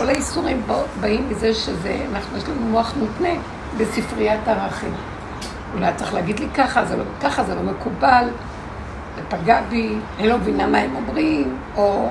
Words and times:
כל 0.00 0.08
האיסורים 0.08 0.62
באים 1.00 1.28
מזה 1.30 1.54
שזה, 1.54 2.06
אנחנו, 2.12 2.38
יש 2.38 2.44
לנו 2.48 2.60
מוח 2.60 2.94
מותנה 2.98 3.28
בספריית 3.76 4.48
ערכים. 4.48 4.92
אולי 5.74 5.92
צריך 5.96 6.14
להגיד 6.14 6.40
לי 6.40 6.46
ככה, 6.54 6.84
זה 6.84 6.96
לא, 6.96 7.04
ככה 7.22 7.44
זה 7.44 7.54
לא 7.54 7.62
מקובל, 7.62 8.28
זה 9.16 9.22
פגע 9.28 9.60
בי, 9.68 9.96
אני 10.18 10.28
לא 10.28 10.38
מבינה 10.38 10.66
מה 10.66 10.78
הם 10.78 10.96
אומרים, 10.96 11.56
או 11.76 12.10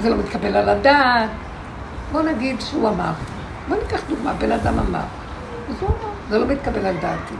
זה 0.00 0.10
לא 0.10 0.16
מתקבל 0.16 0.56
על 0.56 0.68
הדעת. 0.68 1.30
בוא 2.12 2.22
נגיד 2.22 2.60
שהוא 2.60 2.88
אמר. 2.88 3.12
בוא 3.68 3.76
ניקח 3.82 4.00
דוגמה, 4.08 4.32
בן 4.32 4.52
אדם 4.52 4.78
אמר. 4.78 5.04
אז 5.68 5.74
הוא 5.80 5.88
אמר, 5.88 6.10
זה 6.30 6.38
לא 6.38 6.46
מתקבל 6.46 6.86
על 6.86 6.94
דעתי. 6.94 7.34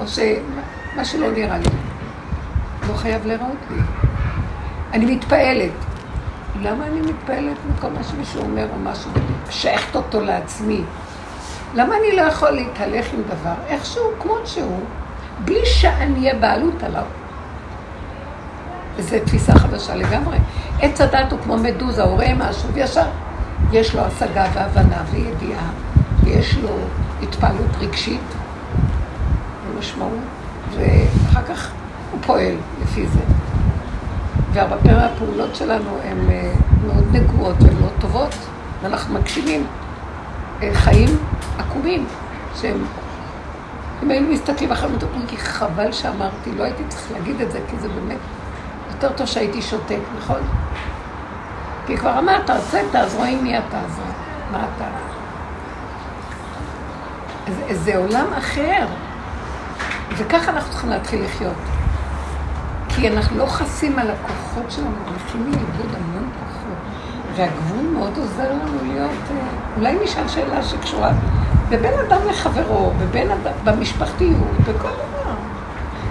או 0.00 0.08
שמה 0.08 1.04
שלא 1.04 1.30
נראה 1.30 1.58
לי. 1.58 1.70
לא 2.88 2.94
חייב 2.94 3.26
להיראות 3.26 3.56
לי. 3.70 3.82
אני 4.92 5.14
מתפעלת. 5.16 5.89
למה 6.60 6.86
אני 6.86 7.00
מתפעלת 7.00 7.56
מכל 7.70 7.90
מה 7.90 8.04
שמישהו 8.04 8.42
אומר 8.42 8.66
או 8.72 8.78
משהו, 8.78 9.10
שייכת 9.50 9.96
אותו 9.96 10.20
לעצמי? 10.20 10.82
למה 11.74 11.94
אני 11.96 12.16
לא 12.16 12.22
יכול 12.22 12.50
להתהלך 12.50 13.06
עם 13.14 13.22
דבר 13.22 13.54
איכשהו, 13.66 14.02
כמו 14.20 14.34
שהוא, 14.44 14.80
בלי 15.44 15.66
שאני 15.66 16.20
אהיה 16.20 16.34
בעלות 16.34 16.82
עליו? 16.82 17.04
וזו 18.96 19.16
תפיסה 19.24 19.52
חדשה 19.52 19.94
לגמרי. 19.94 20.36
עץ 20.80 21.00
הדת 21.00 21.32
הוא 21.32 21.40
כמו 21.44 21.56
מדוזה, 21.56 22.02
הוא 22.02 22.12
רואה 22.12 22.34
משהו 22.34 22.68
וישר 22.72 23.06
יש 23.72 23.94
לו 23.94 24.00
השגה 24.00 24.46
והבנה 24.54 25.02
וידיעה, 25.10 25.70
ויש 26.22 26.56
לו 26.56 26.70
התפעלות 27.22 27.76
רגשית 27.80 28.20
ומשמעות, 29.68 30.12
ואחר 30.76 31.42
כך 31.42 31.70
הוא 32.12 32.20
פועל 32.26 32.54
לפי 32.82 33.06
זה. 33.06 33.20
והרבה 34.52 34.76
פעמים 34.76 34.98
הפעולות 34.98 35.54
שלנו 35.54 35.98
הן 36.04 36.30
אה, 36.30 36.52
מאוד 36.86 37.04
נגועות 37.12 37.56
ומאוד 37.60 37.92
טובות, 38.00 38.34
ואנחנו 38.82 39.14
מקשיבים 39.14 39.66
אה, 40.62 40.70
חיים 40.74 41.08
עקומים, 41.58 42.06
שהם... 42.60 42.84
אם 44.02 44.10
היינו 44.10 44.32
מסתכלים 44.32 44.72
אחרי 44.72 44.90
מדברים, 44.90 45.26
כי 45.26 45.36
חבל 45.36 45.92
שאמרתי, 45.92 46.50
לא 46.56 46.64
הייתי 46.64 46.82
צריך 46.88 47.12
להגיד 47.12 47.40
את 47.40 47.52
זה, 47.52 47.58
כי 47.70 47.76
זה 47.80 47.88
באמת 47.88 48.18
יותר 48.90 49.16
טוב 49.16 49.26
שהייתי 49.26 49.62
שותק, 49.62 49.98
נכון? 50.18 50.40
כי 51.86 51.96
כבר 51.96 52.18
אמרת, 52.18 52.50
הוצאת, 52.50 52.94
אז 52.94 53.14
רואים 53.14 53.44
מי 53.44 53.58
אתה, 53.58 53.78
אז 53.78 54.00
מה 54.52 54.66
אתה. 54.76 54.84
זה, 57.48 57.74
זה 57.74 57.96
עולם 57.96 58.26
אחר. 58.38 58.86
וככה 60.16 60.50
אנחנו 60.50 60.70
צריכים 60.70 60.90
להתחיל 60.90 61.24
לחיות. 61.24 61.69
כי 62.96 63.08
אנחנו 63.08 63.38
לא 63.38 63.46
חסים 63.46 63.98
על 63.98 64.10
הכוחות 64.10 64.70
שלנו, 64.70 64.90
הולכים 65.08 65.44
לאיבוד 65.44 65.94
המון 65.94 66.30
כוחות. 66.38 66.76
והגבול 67.36 67.98
מאוד 67.98 68.18
עוזר 68.18 68.52
לנו 68.52 68.92
להיות, 68.92 69.10
אה, 69.30 69.36
אולי 69.76 69.96
נשאל 70.04 70.28
שאלה 70.28 70.62
שקשורה 70.62 71.12
בבין 71.68 71.92
אדם 72.08 72.20
לחברו, 72.30 72.92
בבין 73.00 73.30
אדם, 73.30 73.52
במשפחתיות, 73.64 74.60
בכל 74.60 74.88
דבר. 74.88 75.34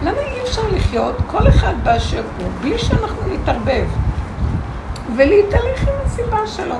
למה 0.04 0.18
אי 0.20 0.42
אפשר 0.42 0.62
לחיות 0.72 1.16
כל 1.28 1.48
אחד 1.50 1.74
באשר 1.84 2.24
הוא, 2.38 2.48
בלי 2.62 2.80
שאנחנו 2.80 3.22
נתערבב? 3.34 3.86
ולהתהלך 5.16 5.82
עם 5.82 5.94
הסיבה 6.06 6.48
שלו. 6.48 6.76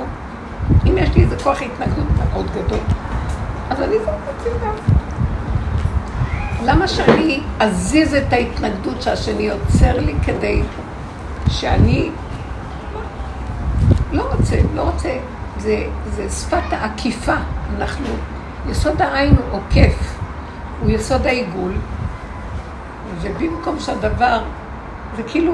אם 0.86 0.98
יש 0.98 1.16
לי 1.16 1.24
איזה 1.24 1.36
כוח 1.44 1.62
התנגדות 1.62 2.06
מאוד 2.18 2.46
גדול, 2.52 2.80
אז 3.70 3.82
אני 3.82 4.00
זאת 4.00 4.10
הצידה. 4.38 4.99
למה 6.70 6.88
שאני 6.88 7.40
אזיז 7.60 8.14
את 8.14 8.34
ההתנגדות 8.34 9.02
שהשני 9.02 9.44
יוצר 9.44 10.00
לי 10.00 10.14
כדי 10.26 10.62
שאני 11.48 12.10
לא 14.12 14.24
רוצה, 14.34 14.56
לא 14.76 14.82
רוצה, 14.82 15.18
זה, 15.58 15.88
זה 16.10 16.30
שפת 16.30 16.74
העקיפה, 16.74 17.36
אנחנו, 17.78 18.08
יסוד 18.70 19.02
העין 19.02 19.36
הוא 19.36 19.60
עוקף, 19.60 20.16
הוא 20.82 20.92
יסוד 20.92 21.28
העיגול, 21.28 21.74
ובמקום 23.22 23.80
שהדבר, 23.80 24.44
זה 25.16 25.24
כאילו 25.24 25.54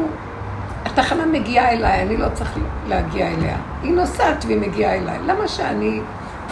התחנה 0.86 1.26
מגיעה 1.26 1.72
אליי, 1.72 2.02
אני 2.02 2.18
לא 2.18 2.28
צריך 2.34 2.58
להגיע 2.88 3.28
אליה. 3.28 3.58
היא 3.84 3.94
נוסעת 3.94 4.46
והיא 4.46 4.62
מגיעה 4.62 4.96
אליי. 4.96 5.20
למה 5.26 5.48
שאני 5.48 6.02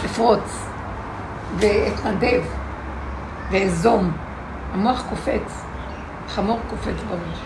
אפרוץ 0.04 0.66
ואתנדב 1.58 2.42
ואזום? 3.50 4.23
המוח 4.74 5.04
קופץ, 5.08 5.64
חמור 6.28 6.58
קופץ 6.70 7.02
בראש. 7.08 7.40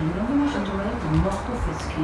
אני 0.00 0.08
לא 0.16 0.22
מבינה 0.24 0.52
שאת 0.52 0.72
אומרת, 0.72 0.96
המוח 1.10 1.36
קופץ, 1.46 1.86
כי 1.88 2.02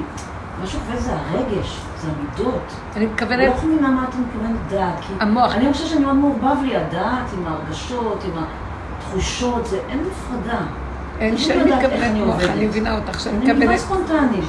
מה 0.60 0.66
שקופץ 0.66 1.00
זה 1.00 1.12
הרגש, 1.12 1.80
זה 2.00 2.08
המידות. 2.10 2.62
אני 2.96 3.06
מתכוונת... 3.06 3.48
לא 3.48 3.68
מבינה 3.68 3.90
מה 3.90 4.04
את 4.08 4.14
מתכוונת 4.14 4.56
דעת, 4.68 4.94
כי... 5.00 5.12
המוח. 5.20 5.54
אני 5.54 5.72
חושבת 5.72 5.88
שאני 5.88 6.04
מאוד 6.04 6.16
מעורבב 6.16 6.62
לי 6.62 6.76
הדעת 6.76 7.32
עם 7.38 7.46
ההרגשות, 7.46 8.24
עם 8.24 8.42
התחושות, 8.98 9.66
זה 9.66 9.80
אין 9.88 10.00
הפרדה. 10.12 10.60
אין 11.20 11.38
שאני 11.38 11.72
מתכוונת 11.72 12.16
מוח, 12.16 12.42
אני 12.42 12.66
מבינה 12.66 12.98
אותך, 12.98 13.20
שאני 13.20 13.36
מתכוונת... 13.36 13.56
אני 13.56 13.66
מבינה 13.66 13.78
ספונטנית. 13.78 14.44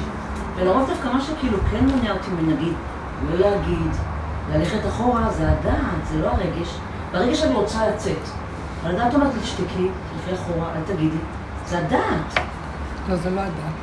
ולרוב 0.56 0.88
דווקא 0.88 1.08
מה 1.08 1.20
שכאילו 1.20 1.58
כן 1.70 1.86
מונע 1.86 2.12
אותי 2.12 2.30
מנגיד, 2.30 2.72
לא 3.30 3.50
להגיד, 3.50 3.90
ללכת 4.52 4.88
אחורה, 4.88 5.30
זה 5.30 5.50
הדעת, 5.52 6.06
זה 6.12 6.22
לא 6.22 6.28
הרגש. 6.28 6.78
ברגע 7.12 7.34
שאני 7.34 7.54
רוצה 7.54 7.88
לצאת, 7.88 8.39
אבל 8.82 8.90
הדעת 8.90 9.14
אומרת 9.14 9.34
לי, 9.34 9.40
תשתקי, 9.40 9.88
תלכי 10.26 10.42
אחורה, 10.42 10.68
אל 10.76 10.94
תגידי. 10.94 11.16
זה 11.68 11.78
הדעת. 11.78 12.40
לא, 13.08 13.16
זה 13.16 13.30
לא 13.30 13.40
הדעת. 13.40 13.74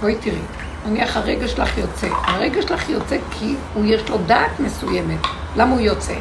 בואי 0.00 0.14
תראי, 0.14 0.40
נניח 0.86 1.16
הרגע 1.16 1.48
שלך 1.48 1.78
יוצא. 1.78 2.08
הרגע 2.24 2.62
שלך 2.62 2.88
יוצא 2.88 3.16
כי 3.30 3.56
הוא 3.74 3.84
יש 3.86 4.08
לו 4.08 4.18
דעת 4.26 4.60
מסוימת. 4.60 5.20
למה 5.56 5.72
הוא 5.72 5.80
יוצא? 5.80 6.14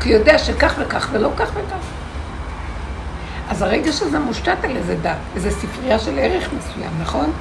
כי 0.00 0.08
הוא 0.08 0.18
יודע 0.18 0.38
שכך 0.38 0.74
וכך 0.78 1.08
ולא 1.12 1.30
כך 1.36 1.50
וכך. 1.54 1.86
אז 3.48 3.62
הרגע 3.62 3.92
שזה 3.92 4.18
מושתת 4.18 4.64
על 4.64 4.76
איזה 4.76 4.96
דת, 5.02 5.16
איזה 5.34 5.50
ספרייה 5.50 5.98
של 5.98 6.18
ערך 6.18 6.48
מסוים, 6.52 6.90
נכון? 7.00 7.32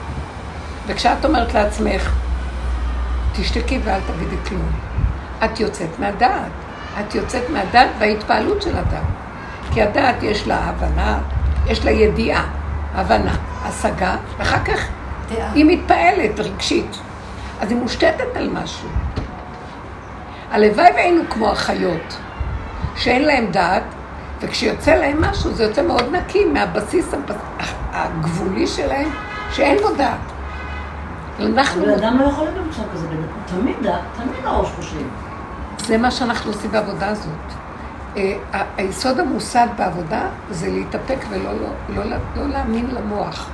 וכשאת 0.88 1.26
אומרת 1.26 1.54
לעצמך, 1.54 2.12
תשתקי 3.36 3.80
ואל 3.84 4.00
תגידי 4.08 4.36
כלום, 4.48 4.72
את 5.46 5.60
יוצאת 5.60 6.00
מהדעת. 6.00 6.52
את 7.00 7.16
יוצאת 7.16 7.50
מהדעת 7.50 7.90
וההתפעלות 8.00 8.62
של 8.62 8.78
הדעת. 8.78 9.04
כי 9.74 9.82
הדעת 9.82 10.24
יש 10.24 10.48
לה 10.48 10.58
הבנה, 10.58 11.20
יש 11.68 11.86
לה 11.86 11.92
ידיעה, 11.92 12.46
הבנה, 12.96 13.36
השגה, 13.64 14.16
ואחר 14.38 14.64
כך 14.66 14.88
דעה. 15.30 15.52
היא 15.52 15.66
מתפעלת 15.68 16.40
רגשית. 16.40 16.98
אז 17.62 17.72
היא 17.72 17.78
מושתתת 17.78 18.36
על 18.36 18.50
משהו. 18.50 18.90
הלוואי 20.52 20.92
והיינו 20.94 21.24
כמו 21.30 21.50
החיות, 21.50 22.18
שאין 22.96 23.26
להם 23.26 23.46
דעת, 23.52 23.84
וכשיוצא 24.40 24.96
להם 24.96 25.22
משהו, 25.22 25.54
זה 25.54 25.64
יוצא 25.64 25.82
מאוד 25.82 26.16
נקי 26.16 26.46
מהבסיס 26.46 27.14
הגבולי 27.92 28.68
שלהם, 28.68 29.10
שאין 29.52 29.78
בו 29.78 29.96
דעת. 29.96 30.18
אנחנו... 31.40 31.84
אבל 31.84 31.94
אדם 31.94 32.20
לא 32.20 32.26
יכול 32.26 32.44
להיות 32.44 32.58
במצב 32.58 32.82
כזה, 32.94 33.08
תמיד 33.46 33.76
דעת, 33.82 34.02
תמיד 34.16 34.46
הראש 34.46 34.70
חושב. 34.76 35.27
זה 35.88 35.98
מה 35.98 36.12
שאנחנו 36.12 36.52
עושים 36.52 36.72
בעבודה 36.72 37.08
הזאת. 37.08 37.32
אה, 38.18 38.38
היסוד 38.78 39.20
המוסד 39.20 39.68
בעבודה 39.78 40.22
זה 40.52 40.70
להתאפק 40.72 41.18
ולא 41.30 41.52
לא, 41.54 42.04
לא, 42.04 42.18
לא, 42.36 42.48
להאמין 42.48 42.88
למוח. 42.92 43.50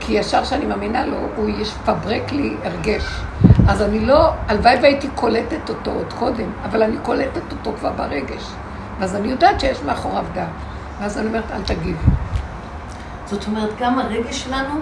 כי 0.00 0.12
ישר 0.12 0.44
שאני 0.44 0.66
מאמינה 0.66 1.06
לו, 1.06 1.16
הוא 1.36 1.48
יפברק 1.48 2.32
לי 2.32 2.56
הרגש. 2.64 3.20
אז 3.68 3.82
אני 3.82 4.00
לא, 4.00 4.30
הלוואי 4.48 4.76
והייתי 4.82 5.08
קולטת 5.14 5.68
אותו 5.68 5.90
עוד 5.90 6.12
קודם, 6.18 6.50
אבל 6.64 6.82
אני 6.82 6.96
קולטת 7.02 7.52
אותו 7.52 7.72
כבר 7.78 7.92
ברגש. 7.92 8.42
ואז 8.98 9.16
אני 9.16 9.28
יודעת 9.28 9.60
שיש 9.60 9.78
מאחוריו 9.82 10.24
דעת. 10.34 10.48
ואז 11.00 11.18
אני 11.18 11.26
אומרת, 11.26 11.50
אל 11.50 11.62
תגיבי. 11.62 12.04
זאת 13.26 13.46
אומרת, 13.46 13.70
גם 13.80 13.98
הרגש 13.98 14.44
שלנו 14.44 14.74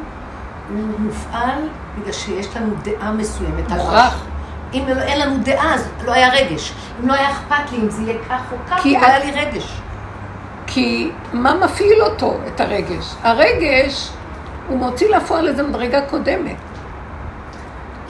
הוא 0.69 1.01
מופעל 1.01 1.69
בגלל 1.99 2.13
שיש 2.13 2.57
לנו 2.57 2.75
דעה 2.83 3.13
מסוימת. 3.13 3.69
מוכרח. 3.69 4.27
אם 4.75 4.85
לא, 4.89 5.03
אין 5.03 5.21
לנו 5.21 5.37
דעה, 5.43 5.75
אז 5.75 5.89
לא 6.07 6.13
היה 6.13 6.33
רגש. 6.33 6.73
אם 7.03 7.09
לא 7.09 7.13
היה 7.15 7.31
אכפת 7.31 7.73
לי 7.73 7.79
אם 7.79 7.91
זה 7.91 8.03
יהיה 8.03 8.19
כך 8.29 8.53
או 8.53 8.57
כך, 8.71 8.87
לא 8.87 9.07
היה 9.07 9.19
לי 9.19 9.31
רגש. 9.31 9.81
כי 10.67 11.11
מה 11.33 11.55
מפעיל 11.55 12.03
אותו, 12.03 12.35
את 12.47 12.61
הרגש? 12.61 13.15
הרגש, 13.23 14.11
הוא 14.69 14.79
מוציא 14.79 15.17
לפועל 15.17 15.49
איזה 15.49 15.63
מדרגה 15.63 16.01
קודמת. 16.01 16.57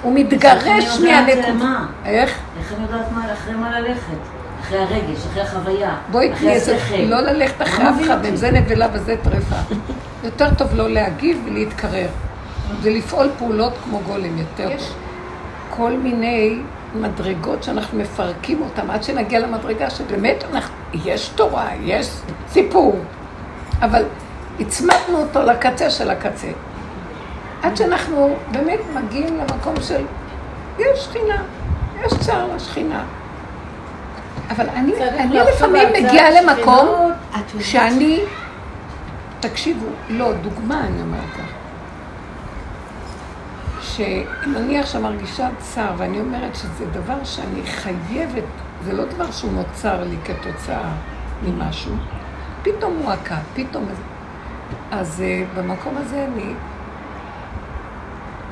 הוא 0.03 0.13
מתגרש 0.15 1.01
מהנקודה. 1.01 1.77
איך? 2.05 2.39
איך 2.59 2.73
אני 2.73 2.83
יודעת 2.83 3.13
מה, 3.13 3.33
אחרי 3.33 3.55
מה 3.55 3.81
ללכת? 3.81 4.17
אחרי 4.63 4.79
הרגש, 4.79 5.27
אחרי 5.31 5.43
החוויה, 5.43 5.97
בואי 6.11 6.33
תהיה 6.39 6.59
זה, 6.59 6.79
לא 6.99 7.21
ללכת 7.21 7.63
אחרי 7.63 7.89
אף 7.89 7.95
אחד, 8.05 8.25
אם 8.25 8.37
זה 8.37 8.51
נבלה 8.51 8.87
וזה 8.93 9.17
טרפה. 9.23 9.75
יותר 10.25 10.55
טוב 10.55 10.75
לא 10.75 10.91
להגיב 10.91 11.43
ולהתקרר. 11.47 12.09
ולפעול 12.83 13.31
פעולות 13.39 13.73
כמו 13.85 14.01
גולם 14.07 14.39
יותר 14.39 14.69
טוב. 14.69 15.06
כל 15.77 15.91
מיני 15.91 16.59
מדרגות 16.95 17.63
שאנחנו 17.63 17.99
מפרקים 17.99 18.63
אותן 18.63 18.91
עד 18.91 19.03
שנגיע 19.03 19.39
למדרגה 19.39 19.91
שבאמת 19.91 20.45
אנחנו, 20.53 20.75
יש 21.05 21.29
תורה, 21.29 21.69
יש 21.83 22.09
סיפור, 22.49 22.99
אבל 23.81 24.05
הצמדנו 24.61 25.19
אותו 25.19 25.43
לקצה 25.43 25.91
של 25.91 26.11
הקצה. 26.11 26.49
עד 27.63 27.77
שאנחנו 27.77 28.37
באמת 28.51 28.81
מגיעים 28.95 29.39
למקום 29.39 29.75
של, 29.83 30.05
יש 30.79 30.99
שכינה, 31.05 31.43
יש 32.05 32.13
צער 32.21 32.55
לשכינה. 32.57 33.05
אבל 34.51 34.69
אני, 34.69 34.93
אני 35.19 35.39
לפעמים 35.39 35.89
מגיעה 35.89 36.31
למקום 36.31 37.13
שאני, 37.61 38.21
תקשיבו, 39.41 39.87
לא, 40.09 40.33
דוגמה 40.33 40.81
אני 40.81 41.01
אומרת 41.01 41.39
לך. 41.39 41.56
שאם 43.97 44.57
אני 44.57 44.79
עכשיו 44.79 45.01
מרגישה 45.01 45.49
צער, 45.59 45.95
ואני 45.97 46.21
אומרת 46.21 46.55
שזה 46.55 46.87
דבר 46.93 47.25
שאני 47.25 47.63
חייבת, 47.67 48.45
זה 48.85 48.93
לא 48.93 49.05
דבר 49.05 49.31
שהוא 49.31 49.53
נוצר 49.53 50.05
לי 50.05 50.17
כתוצאה 50.25 50.93
ממשהו, 51.43 51.95
פתאום 52.63 52.97
מועקה, 53.03 53.39
פתאום... 53.55 53.85
אז 54.91 55.23
uh, 55.23 55.59
במקום 55.59 55.97
הזה 55.97 56.25
אני, 56.25 56.53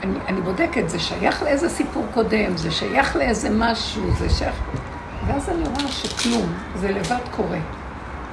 אני, 0.02 0.18
אני 0.28 0.40
בודקת, 0.40 0.88
זה 0.88 0.98
שייך 0.98 1.42
לאיזה 1.42 1.68
סיפור 1.68 2.06
קודם, 2.14 2.56
זה 2.56 2.70
שייך 2.70 3.16
לאיזה 3.16 3.48
משהו, 3.52 4.10
זה 4.18 4.30
שייך... 4.30 4.54
ואז 5.26 5.48
אני 5.48 5.68
רואה 5.68 5.88
שכלום, 5.88 6.52
זה 6.76 6.90
לבד 6.90 7.24
קורה. 7.30 7.58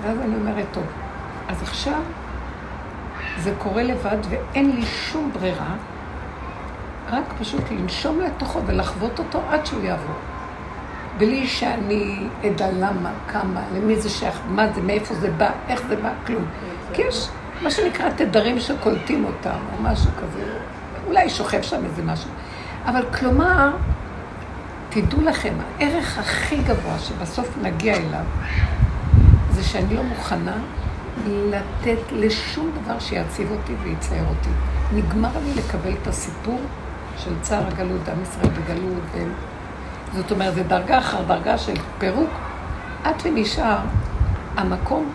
ואז 0.01 0.17
אני 0.19 0.35
אומרת, 0.35 0.65
טוב, 0.71 0.83
אז 1.47 1.61
עכשיו 1.61 2.01
זה 3.39 3.53
קורה 3.57 3.83
לבד 3.83 4.17
ואין 4.29 4.75
לי 4.75 4.85
שום 4.85 5.31
ברירה, 5.33 5.75
רק 7.11 7.33
פשוט 7.39 7.61
לנשום 7.71 8.21
לתוכו 8.21 8.59
ולחוות 8.65 9.19
אותו 9.19 9.41
עד 9.49 9.65
שהוא 9.65 9.83
יעבור. 9.83 10.15
בלי 11.17 11.47
שאני 11.47 12.27
אדע 12.47 12.71
למה, 12.71 13.11
כמה, 13.27 13.61
למי 13.75 13.95
זה 13.95 14.09
שייך, 14.09 14.39
מה 14.47 14.73
זה, 14.73 14.81
מאיפה 14.81 15.13
זה 15.13 15.31
בא, 15.31 15.49
איך 15.67 15.81
זה 15.87 15.95
בא, 15.95 16.09
כלום. 16.25 16.45
כי 16.93 17.01
יש 17.01 17.27
מה 17.61 17.71
שנקרא 17.71 18.09
תדרים 18.09 18.59
שקולטים 18.59 19.25
אותם, 19.25 19.59
או 19.73 19.83
משהו 19.83 20.11
כזה. 20.17 20.43
אולי 21.07 21.29
שוכב 21.29 21.61
שם 21.61 21.85
איזה 21.85 22.03
משהו. 22.03 22.29
אבל 22.85 23.05
כלומר, 23.19 23.71
תדעו 24.89 25.21
לכם, 25.21 25.53
הערך 25.79 26.17
הכי 26.17 26.57
גבוה 26.57 26.99
שבסוף 26.99 27.57
נגיע 27.61 27.95
אליו, 27.95 28.25
זה 29.51 29.63
שאני 29.63 29.95
לא 29.95 30.03
מוכנה 30.03 30.57
לתת 31.27 32.11
לשום 32.11 32.71
דבר 32.83 32.99
שיציב 32.99 33.51
אותי 33.51 33.73
ויצייר 33.83 34.23
אותי. 34.29 34.49
נגמר 34.93 35.29
לי 35.43 35.53
לקבל 35.53 35.93
את 36.01 36.07
הסיפור 36.07 36.61
של 37.23 37.31
צער 37.41 37.67
הגלות, 37.67 38.09
עם 38.09 38.21
ישראל 38.21 38.49
בגלות, 38.49 39.03
ו... 39.11 39.17
זאת 40.15 40.31
אומרת, 40.31 40.53
זה 40.53 40.63
דרגה 40.63 40.97
אחר 40.97 41.21
דרגה 41.27 41.57
של 41.57 41.73
פירוק, 41.97 42.29
עד 43.03 43.15
ונשאר 43.23 43.77
המקום 44.57 45.11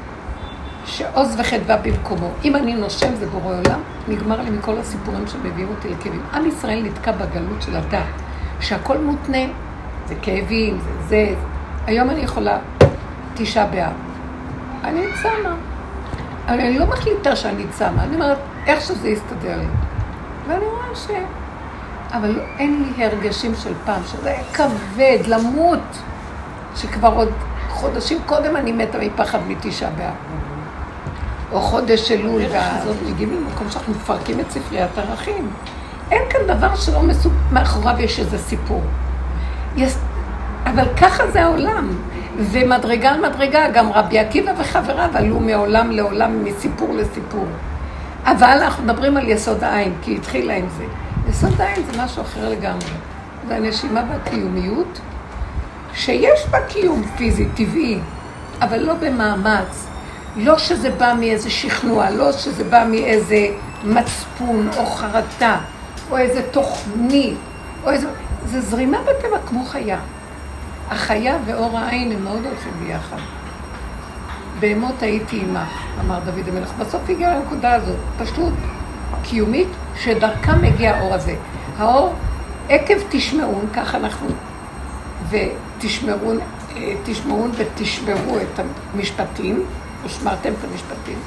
שעוז 0.86 1.36
וחדווה 1.40 1.76
במקומו. 1.76 2.30
אם 2.44 2.56
אני 2.56 2.74
נושם 2.74 3.14
זה 3.14 3.26
בורא 3.26 3.54
עולם, 3.54 3.80
נגמר 4.08 4.40
לי 4.40 4.50
מכל 4.50 4.78
הסיפורים 4.78 5.26
שמביאים 5.26 5.68
אותי 5.68 5.88
לכאבים. 5.88 6.22
עם 6.34 6.46
ישראל 6.46 6.82
נתקע 6.82 7.12
בגלות 7.12 7.62
של 7.62 7.76
הדת, 7.76 8.04
שהכל 8.60 8.98
מותנה, 8.98 9.44
זה 10.06 10.14
כאבים, 10.22 10.78
זה 10.80 10.90
זה. 11.08 11.34
היום 11.86 12.10
אני 12.10 12.20
יכולה 12.20 12.58
תשעה 13.34 13.66
באב. 13.66 13.92
אני 14.84 15.00
צמה. 15.22 15.54
אני 16.48 16.78
לא 16.78 16.86
מחליטה 16.86 17.36
שאני 17.36 17.64
צמה, 17.70 18.04
אני 18.04 18.14
אומרת, 18.14 18.38
איך 18.66 18.80
שזה 18.80 19.08
יסתדר 19.08 19.58
לי. 19.58 19.66
ואני 20.46 20.64
רואה 20.64 20.94
ש... 20.94 21.06
אבל 22.12 22.40
אין 22.58 22.92
לי 22.96 23.04
הרגשים 23.04 23.54
של 23.62 23.72
פעם, 23.84 24.02
שזה 24.06 24.30
היה 24.30 24.44
כבד, 24.52 25.18
למות, 25.26 25.98
שכבר 26.76 27.12
עוד 27.12 27.32
חודשים 27.68 28.18
קודם 28.26 28.56
אני 28.56 28.72
מתה 28.72 28.98
מפחד 28.98 29.38
מתשעה 29.48 29.90
באב. 29.90 30.14
או 31.52 31.60
חודש 31.60 32.12
אלול, 32.12 32.42
ואז 32.50 32.88
מגיעים 33.10 33.36
למקום 33.36 33.70
שאנחנו 33.70 33.92
מפרקים 33.92 34.40
את 34.40 34.50
ספריית 34.50 34.98
ערכים. 34.98 35.50
אין 36.10 36.22
כאן 36.30 36.40
דבר 36.46 36.74
שלא 36.74 37.02
מסוג... 37.02 37.32
מאחוריו 37.52 38.00
יש 38.00 38.20
איזה 38.20 38.38
סיפור. 38.38 38.82
יש... 39.76 39.92
אבל 40.64 40.84
ככה 41.00 41.30
זה 41.30 41.44
העולם. 41.44 41.88
ומדרגה 42.38 43.10
על 43.10 43.30
מדרגה, 43.30 43.70
גם 43.70 43.92
רבי 43.92 44.18
עקיבא 44.18 44.52
וחבריו 44.58 45.10
עלו 45.14 45.40
מעולם 45.40 45.90
לעולם, 45.90 46.44
מסיפור 46.44 46.94
לסיפור. 46.94 47.46
אבל 48.24 48.58
אנחנו 48.62 48.84
מדברים 48.84 49.16
על 49.16 49.28
יסוד 49.28 49.64
העין, 49.64 49.94
כי 50.02 50.16
התחילה 50.16 50.56
עם 50.56 50.66
זה. 50.78 50.84
יסוד 51.28 51.60
העין 51.60 51.82
זה 51.92 52.02
משהו 52.02 52.22
אחר 52.22 52.48
לגמרי. 52.48 52.90
זה 53.48 53.56
הנשימה 53.56 54.02
והקיומיות, 54.10 55.00
שיש 55.94 56.46
בה 56.50 56.58
קיום 56.68 57.02
פיזי, 57.16 57.46
טבעי, 57.54 57.98
אבל 58.60 58.78
לא 58.78 58.94
במאמץ. 58.94 59.86
לא 60.36 60.58
שזה 60.58 60.90
בא 60.90 61.14
מאיזה 61.18 61.50
שכנוע, 61.50 62.10
לא 62.10 62.32
שזה 62.32 62.64
בא 62.64 62.84
מאיזה 62.90 63.48
מצפון 63.84 64.68
או 64.76 64.86
חרטה, 64.86 65.58
או 66.10 66.16
איזה 66.16 66.42
תוכנית, 66.50 67.38
או 67.84 67.90
איזה... 67.90 68.08
זה 68.46 68.60
זרימה 68.60 68.98
בטבע 69.02 69.38
כמו 69.46 69.64
חיה. 69.64 69.98
החיה 70.90 71.36
ואור 71.46 71.78
העין 71.78 72.12
הם 72.12 72.24
מאוד 72.24 72.46
הולכים 72.46 72.72
ביחד. 72.86 73.16
בהמות 74.60 75.02
הייתי 75.02 75.40
עמך, 75.40 75.68
אמר 76.00 76.18
דוד 76.24 76.48
המלך. 76.48 76.72
בסוף 76.78 77.00
הגיע 77.08 77.34
לנקודה 77.34 77.74
הזאת, 77.74 77.96
פשוט 78.18 78.52
קיומית, 79.22 79.68
שדרכה 79.96 80.56
מגיע 80.56 80.96
האור 80.96 81.14
הזה. 81.14 81.34
האור, 81.78 82.14
עקב 82.68 82.94
תשמעון, 83.08 83.66
ככה 83.74 83.96
אנחנו, 83.96 84.26
ותשמעון, 85.30 86.38
אה, 86.76 86.92
תשמעון 87.04 87.50
ותשמרו 87.56 88.36
את 88.36 88.60
המשפטים, 88.94 89.64
ושמרתם 90.04 90.52
את 90.58 90.64
המשפטים, 90.70 91.18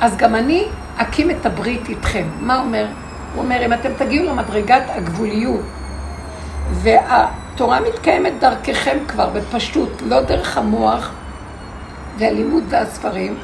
אז 0.00 0.16
גם 0.16 0.34
אני 0.34 0.64
אקים 0.96 1.30
את 1.30 1.46
הברית 1.46 1.88
איתכם. 1.88 2.24
מה 2.40 2.60
אומר? 2.60 2.86
הוא 3.34 3.44
אומר, 3.44 3.66
אם 3.66 3.72
אתם 3.72 3.90
תגיעו 3.98 4.26
למדרגת 4.26 4.82
הגבוליות, 4.88 5.60
והתורה 6.72 7.80
מתקיימת 7.80 8.32
דרככם 8.40 8.98
כבר 9.08 9.30
בפשטות, 9.30 10.02
לא 10.06 10.20
דרך 10.20 10.58
המוח 10.58 11.10
והלימוד 12.18 12.64
והספרים, 12.68 13.34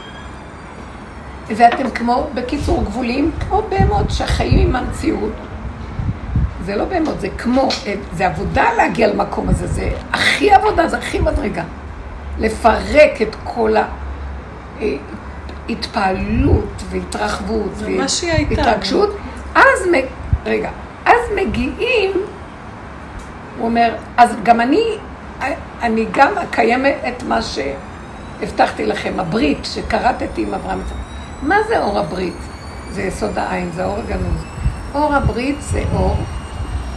ואתם 1.49 1.91
כמו, 1.91 2.27
בקיצור, 2.35 2.83
גבוליים, 2.85 3.31
כמו 3.41 3.63
בהמות 3.69 4.11
שחיים 4.11 4.69
עם 4.69 4.77
המציאות. 4.77 5.33
זה 6.65 6.77
לא 6.77 6.85
בהמות, 6.85 7.21
זה 7.21 7.29
כמו, 7.39 7.69
זה 8.13 8.27
עבודה 8.27 8.65
להגיע 8.77 9.09
למקום 9.09 9.49
הזה, 9.49 9.67
זה 9.67 9.91
הכי 10.13 10.53
עבודה, 10.53 10.89
זה 10.89 10.99
הכי 10.99 11.19
מדרגה. 11.19 11.63
לפרק 12.39 13.23
את 13.23 13.37
כל 13.45 13.75
ההתפעלות 15.69 16.83
והתרחבות 16.91 17.71
והתרגשות. 18.49 19.17
אז, 19.55 19.89
רגע, 20.47 20.71
אז 21.05 21.21
מגיעים, 21.37 22.13
הוא 23.59 23.67
אומר, 23.67 23.95
אז 24.17 24.31
גם 24.43 24.61
אני, 24.61 24.85
אני 25.83 26.07
גם 26.13 26.39
אקיים 26.39 26.87
את 26.87 27.23
מה 27.23 27.39
שהבטחתי 27.43 28.87
לכם, 28.87 29.21
הברית 29.21 29.59
שקראתי 29.65 30.25
עם 30.37 30.55
אברהם. 30.55 30.79
מה 31.43 31.57
זה 31.69 31.83
אור 31.83 31.99
הברית? 31.99 32.35
זה 32.93 33.03
יסוד 33.03 33.39
העין, 33.39 33.71
זה 33.75 33.85
אור 33.85 33.97
הגנוז. 33.99 34.43
אור 34.95 35.15
הברית 35.15 35.57
זה 35.61 35.83
אור 35.95 36.17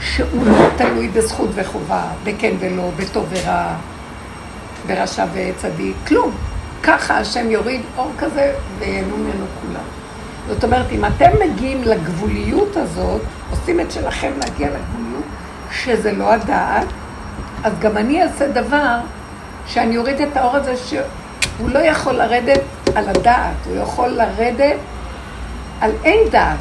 שהוא 0.01 0.45
לא 0.45 0.69
תלוי 0.77 1.07
בזכות 1.07 1.49
וחובה, 1.53 2.03
בכן 2.23 2.51
ולא, 2.59 2.89
בטוב 2.97 3.25
ורע, 3.29 3.75
ברשע 4.87 5.25
וצדיק, 5.33 5.95
כלום. 6.07 6.31
ככה 6.83 7.17
השם 7.17 7.51
יוריד 7.51 7.81
אור 7.97 8.11
כזה 8.17 8.53
וייהנו 8.79 9.17
ממנו 9.17 9.45
כולם. 9.61 9.83
זאת 10.47 10.63
אומרת, 10.63 10.85
אם 10.91 11.05
אתם 11.05 11.29
מגיעים 11.45 11.83
לגבוליות 11.83 12.77
הזאת, 12.77 13.21
עושים 13.51 13.79
את 13.79 13.91
שלכם 13.91 14.31
להגיע 14.43 14.67
לגבוליות, 14.67 15.23
שזה 15.71 16.11
לא 16.11 16.33
הדעת, 16.33 16.87
אז 17.63 17.73
גם 17.79 17.97
אני 17.97 18.23
אעשה 18.23 18.47
דבר 18.47 18.97
שאני 19.67 19.97
אוריד 19.97 20.21
את 20.21 20.37
האור 20.37 20.55
הזה 20.55 20.77
שהוא 20.77 21.69
לא 21.69 21.79
יכול 21.79 22.13
לרדת 22.13 22.61
על 22.95 23.09
הדעת, 23.09 23.55
הוא 23.65 23.75
יכול 23.75 24.09
לרדת 24.09 24.77
על 25.81 25.91
אין 26.03 26.29
דעת. 26.29 26.57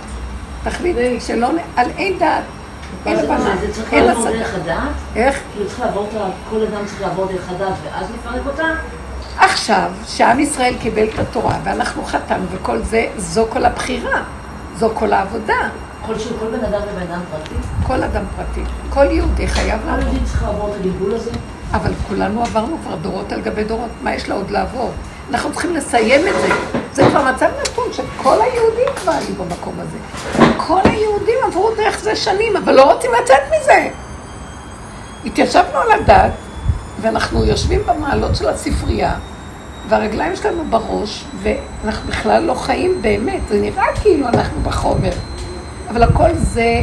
תחליט 0.64 0.96
שלא, 1.20 1.48
על 1.76 1.90
אין 1.98 2.18
דעת. 2.18 2.42
זה 3.04 3.72
צריך 3.72 3.92
לעבור 3.92 4.24
דרך 4.24 4.54
הדעת? 4.54 4.92
איך? 5.16 5.40
כאילו 5.52 5.68
צריך 5.68 5.80
לעבור 5.80 6.08
כל 6.50 6.56
אדם 6.56 6.86
צריך 6.86 7.00
לעבור 7.00 7.26
דרך 7.26 7.50
הדעת 7.50 7.72
ואז 7.84 8.06
לפרק 8.10 8.46
אותה? 8.46 8.64
עכשיו, 9.38 9.90
שעם 10.06 10.40
ישראל 10.40 10.74
קיבל 10.80 11.04
את 11.14 11.18
התורה 11.18 11.58
ואנחנו 11.64 12.04
חתמנו 12.04 12.46
וכל 12.50 12.78
זה, 12.82 13.06
זו 13.16 13.46
כל 13.50 13.64
הבחירה, 13.64 14.22
זו 14.76 14.90
כל 14.94 15.12
העבודה. 15.12 15.68
כל 16.06 16.18
שהוא, 16.18 16.38
כל 16.38 16.46
בן 16.46 16.64
אדם 16.64 16.80
ובן 16.92 17.02
אדם 17.02 17.20
פרטי? 17.30 17.54
כל 17.86 18.02
אדם 18.02 18.24
פרטי. 18.36 18.62
כל 18.90 19.04
יהודי 19.10 19.48
חייב 19.48 19.80
לעבור. 19.86 20.02
כל 20.02 20.06
יהודי 20.06 20.24
צריך 20.24 20.42
לעבור 20.42 20.68
את 20.68 20.80
הגלגול 20.80 21.14
הזה? 21.14 21.30
אבל 21.72 21.92
כולנו 22.08 22.42
עברנו 22.42 22.78
כבר 22.82 22.96
דורות 22.96 23.32
על 23.32 23.40
גבי 23.40 23.64
דורות, 23.64 23.90
מה 24.02 24.14
יש 24.14 24.28
לה 24.28 24.34
עוד 24.34 24.50
לעבור? 24.50 24.92
אנחנו 25.30 25.52
צריכים 25.52 25.76
לסיים 25.76 26.28
את 26.28 26.34
זה. 26.40 26.48
זה 26.92 27.02
כבר 27.10 27.32
מצב 27.32 27.48
נתון 27.62 27.84
שכל 27.92 28.38
היהודים 28.40 28.88
כבר 28.96 29.12
היו 29.12 29.34
במקום 29.34 29.74
הזה. 29.78 29.98
כל 30.56 30.80
היהודים 30.84 31.34
עברו 31.46 31.70
דרך 31.76 31.98
זה 31.98 32.16
שנים, 32.16 32.56
אבל 32.56 32.74
לא 32.74 32.92
רוצים 32.92 33.10
לצאת 33.22 33.40
מזה. 33.46 33.88
התיישבנו 35.24 35.78
על 35.78 35.92
הדת, 35.92 36.32
ואנחנו 37.00 37.44
יושבים 37.44 37.80
במעלות 37.86 38.36
של 38.36 38.48
הספרייה, 38.48 39.14
והרגליים 39.88 40.36
שלנו 40.36 40.64
בראש, 40.70 41.24
ואנחנו 41.42 42.08
בכלל 42.08 42.42
לא 42.42 42.54
חיים 42.54 43.02
באמת, 43.02 43.40
זה 43.48 43.60
נראה 43.60 43.86
כאילו 44.02 44.28
אנחנו 44.28 44.60
בחומר. 44.62 45.12
אבל 45.90 46.02
הכל 46.02 46.34
זה, 46.34 46.80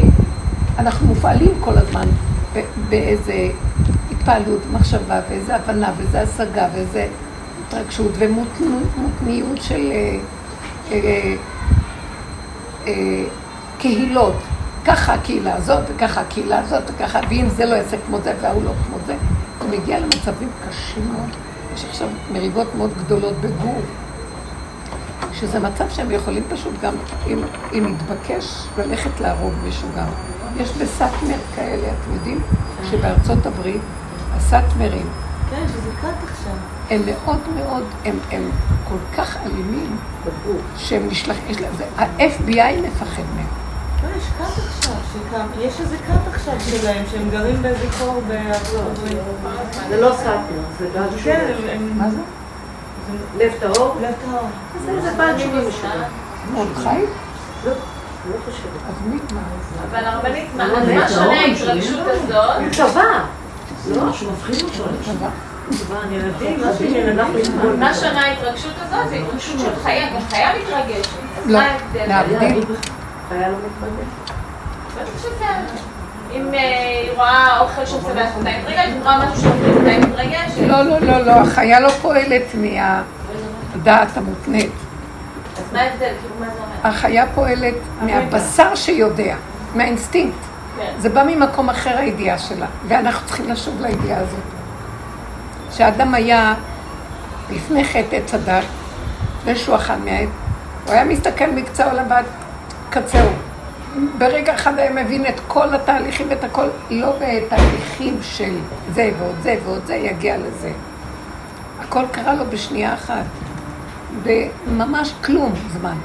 אנחנו 0.79 1.07
מופעלים 1.07 1.53
כל 1.59 1.77
הזמן 1.77 2.07
באיזה 2.89 3.47
התפעלות, 4.11 4.61
מחשבה, 4.71 5.19
ואיזה 5.29 5.55
הבנה, 5.55 5.91
ואיזה 5.97 6.21
השגה, 6.21 6.67
ואיזה 6.73 7.07
התרגשות, 7.67 8.11
ומותניות 8.17 9.61
של 9.61 9.91
אה, 9.91 10.19
אה, 10.91 11.35
אה, 12.87 13.23
קהילות. 13.77 14.35
ככה 14.85 15.13
הקהילה 15.13 15.55
הזאת, 15.55 15.83
וככה 15.87 16.21
הקהילה 16.21 16.59
הזאת, 16.59 16.83
וככה, 16.87 17.19
ואם 17.29 17.49
זה 17.49 17.65
לא 17.65 17.75
יעשה 17.75 17.97
כמו 18.05 18.17
זה, 18.23 18.33
וההוא 18.41 18.63
לא 18.63 18.71
כמו 18.87 18.97
זה, 19.05 19.15
הוא 19.59 19.69
מגיע 19.69 19.99
למצבים 19.99 20.49
קשים 20.69 21.11
מאוד. 21.13 21.29
יש 21.75 21.85
עכשיו 21.89 22.07
מריבות 22.33 22.75
מאוד 22.75 22.91
גדולות 22.97 23.33
בגור, 23.41 23.81
שזה 25.33 25.59
מצב 25.59 25.89
שהם 25.89 26.11
יכולים 26.11 26.43
פשוט 26.49 26.73
גם, 26.81 26.93
אם, 27.27 27.39
אם 27.73 27.93
יתבקש, 27.93 28.67
ללכת 28.77 29.19
להרוג 29.19 29.53
מישהו 29.63 29.87
גם. 29.97 30.07
יש 30.57 30.71
בסאטמר 30.71 31.37
כאלה, 31.55 31.87
אתם 31.87 32.13
יודעים, 32.13 32.41
שבארצות 32.91 33.45
הברית, 33.45 33.81
הסאטמרים, 34.35 35.05
כן, 35.49 35.65
שזה 35.67 35.89
קט 36.01 36.29
עכשיו. 36.31 36.53
הם 36.89 37.01
מאוד 37.05 37.39
מאוד, 37.55 37.83
הם, 38.05 38.19
הם 38.31 38.51
כל 38.89 39.17
כך 39.17 39.37
אלימים, 39.45 39.97
שהם 40.77 41.07
נשלחים, 41.07 41.55
ה-FBI 41.97 42.87
מפחד 42.87 43.23
מהם. 43.35 43.47
לא, 44.03 44.17
יש 44.17 44.23
כת 44.23 44.63
עכשיו, 44.67 44.93
שקם, 45.13 45.45
יש 45.59 45.79
איזה 45.79 45.97
כת 45.97 46.33
עכשיו 46.33 46.53
שלהם, 46.59 47.03
שהם 47.11 47.29
גרים 47.29 47.61
באיזה 47.61 47.85
קור 47.99 48.21
בארצות 48.27 48.81
הברית. 48.91 49.17
זה 49.89 50.01
לא 50.01 50.13
סאטמר, 50.13 50.63
זה 50.79 50.87
משהו... 50.99 51.19
כן, 51.23 51.53
הם... 51.69 51.97
מה 51.97 52.09
זה? 52.09 52.17
לב 53.37 53.51
טהור? 53.59 53.95
לב 54.01 54.13
טהור. 54.25 54.49
זה 55.01 55.13
פעם 55.17 55.39
שבעים 55.39 55.71
שנה. 55.81 56.07
מרדכי? 56.53 57.05
לא, 57.65 57.71
לא 58.29 58.35
חושבת. 58.45 58.81
אז 58.89 58.93
מי 59.07 59.17
מה? 59.33 59.41
אבל 59.91 60.05
הרבנית, 60.05 60.47
מה 60.57 60.67
לא, 60.67 61.07
שונה 61.07 61.39
ההתרגשות 61.39 61.99
הזאת? 62.07 62.55
הוא 62.59 62.69
צבא. 62.71 63.25
לא, 63.89 64.05
משהו 64.05 64.31
מפחיד 64.31 64.61
אותו. 64.63 64.83
מה 67.79 67.91
ההתרגשות 68.21 68.73
הזאת? 68.81 69.09
זה 69.09 69.15
התרגשות 69.15 69.59
של 69.59 69.75
חיה, 69.83 70.09
גם 70.09 70.21
חיה 70.29 70.49
מתרגשת. 70.59 71.09
לא? 71.45 71.59
להבדיל. 72.07 72.65
חייל 73.29 73.51
לא 73.51 73.57
מתרגש. 73.57 74.07
בטח 74.95 75.21
שזה... 75.21 75.45
אם 76.33 76.53
אה, 76.53 76.59
היא 77.03 77.11
רואה 77.15 77.59
אוכל 77.59 77.85
שמשמח 77.85 78.29
אותה, 78.37 78.49
היא 78.49 78.59
מתרגשת, 78.61 78.87
אם 78.87 78.93
היא 78.93 79.01
רואה 79.03 79.25
משהו 79.25 79.41
שמפחיד 79.41 79.75
אותה, 79.75 79.89
היא 79.89 79.99
מתרגשת. 79.99 80.67
לא, 80.67 80.81
לא, 80.81 80.99
לא, 80.99 81.25
לא, 81.25 81.31
החיה 81.31 81.79
לא 81.79 81.89
פועלת 81.89 82.55
מהדעת 82.55 84.17
המותנית. 84.17 84.71
אז 85.57 85.73
מה 85.73 85.81
ההבדל? 85.81 85.99
כאילו, 85.99 86.35
מה 86.39 86.45
זה 86.45 86.51
אומר? 86.51 86.89
החיה 86.89 87.25
פועלת 87.35 87.75
מהבשר 88.01 88.75
שיודע, 88.75 89.35
מהאינסטינקט. 89.75 90.54
כן. 90.77 90.93
זה 90.97 91.09
בא 91.09 91.23
ממקום 91.23 91.69
אחר 91.69 91.97
הידיעה 91.97 92.37
שלה, 92.37 92.65
ואנחנו 92.87 93.27
צריכים 93.27 93.49
לשוב 93.49 93.81
לידיעה 93.81 94.19
הזאת. 94.19 94.39
כשאדם 95.71 96.13
היה 96.13 96.53
לפני 97.49 97.85
חטא 97.85 98.15
עץ 98.15 98.33
הדת, 98.33 98.63
לפני 99.39 99.55
שהוא 99.55 99.75
אכל 99.75 99.93
מהעת, 100.05 100.29
הוא 100.85 100.93
היה 100.93 101.05
מסתכל 101.05 101.51
מקצה 101.51 101.85
העולם 101.85 102.05
ועד 102.09 102.25
קצהו. 102.89 103.29
ברגע 104.17 104.55
אחד 104.55 104.79
היה 104.79 105.03
מבין 105.03 105.25
את 105.25 105.39
כל 105.47 105.75
התהליכים 105.75 106.27
ואת 106.29 106.43
הכל, 106.43 106.67
לא 106.89 107.13
בתהליכים 107.19 108.17
של 108.21 108.57
זה 108.93 109.11
ועוד 109.19 109.35
זה 109.41 109.55
ועוד 109.65 109.85
זה 109.85 109.95
יגיע 109.95 110.37
לזה. 110.37 110.71
הכל 111.79 112.03
קרה 112.11 112.33
לו 112.33 112.45
בשנייה 112.49 112.93
אחת, 112.93 113.25
בממש 114.23 115.13
כלום 115.25 115.53
זמן. 115.79 115.95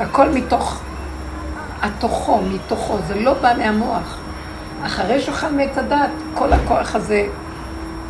הכל 0.00 0.28
מתוך, 0.28 0.80
התוכו, 1.82 2.40
מתוכו, 2.42 2.98
זה 3.06 3.14
לא 3.14 3.34
בא 3.34 3.52
מהמוח. 3.58 4.16
אחרי 4.86 5.20
שאכל 5.20 5.48
מעץ 5.48 5.78
הדת, 5.78 6.10
כל 6.34 6.52
הכוח 6.52 6.94
הזה, 6.94 7.26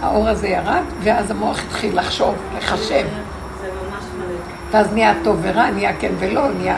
האור 0.03 0.29
הזה 0.29 0.49
ירד, 0.49 0.83
ואז 1.03 1.31
המוח 1.31 1.61
התחיל 1.69 1.99
לחשוב, 1.99 2.35
לחשב. 2.59 3.07
ואז 4.71 4.93
נהיה 4.93 5.15
טוב 5.25 5.39
ורע, 5.43 5.71
נהיה 5.71 5.93
כן 5.99 6.13
ולא, 6.19 6.43
נהיה 6.59 6.77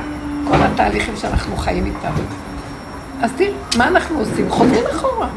כל 0.48 0.56
התהליכים 0.60 1.16
שאנחנו 1.16 1.56
חיים 1.56 1.86
איתם. 1.86 2.12
אז 3.22 3.30
תראי, 3.36 3.52
מה 3.78 3.88
אנחנו 3.88 4.18
עושים? 4.18 4.50
חוזרים 4.50 4.84
אחורה. 4.90 5.28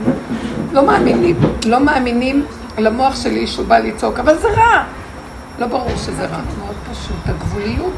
לא 0.73 0.85
מאמינים, 0.85 1.35
לא 1.65 1.79
מאמינים 1.79 2.45
למוח 2.77 3.15
שלי 3.15 3.47
שהוא 3.47 3.67
בא 3.67 3.77
לצעוק, 3.77 4.19
אבל 4.19 4.37
זה 4.37 4.47
רע. 4.47 4.83
לא 5.59 5.67
ברור 5.67 5.95
שזה 5.95 6.25
רע, 6.25 6.39
מאוד 6.59 6.75
פשוט. 6.91 7.15
הגבוליות 7.25 7.93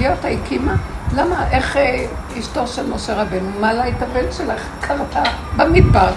הביאה 0.00 0.12
אותה, 0.16 0.28
הקימה. 0.28 0.76
למה, 1.16 1.50
איך 1.50 1.76
אה, 1.76 2.06
אשתו 2.38 2.66
של 2.66 2.86
משה 2.94 3.22
רבנו 3.22 3.50
מעלה 3.60 3.88
את 3.88 4.02
הבן 4.02 4.32
שלך, 4.32 4.62
קרתה 4.80 5.22
במדבר, 5.56 6.10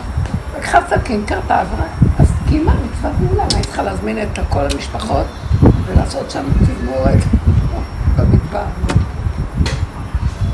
לקחה 0.57 0.79
סכין, 0.89 1.25
קרתה, 1.25 1.61
עברה. 1.61 1.85
אז 2.19 2.31
קיימה 2.49 2.73
מצוות 2.73 3.11
מעולה, 3.19 3.43
מה 3.43 3.55
היא 3.55 3.63
צריכה 3.63 3.83
להזמין 3.83 4.21
את 4.21 4.39
כל 4.49 4.59
המשפחות 4.73 5.25
ולעשות 5.85 6.31
שם 6.31 6.43
תזמורת 6.59 7.19
במדבר. 8.15 8.65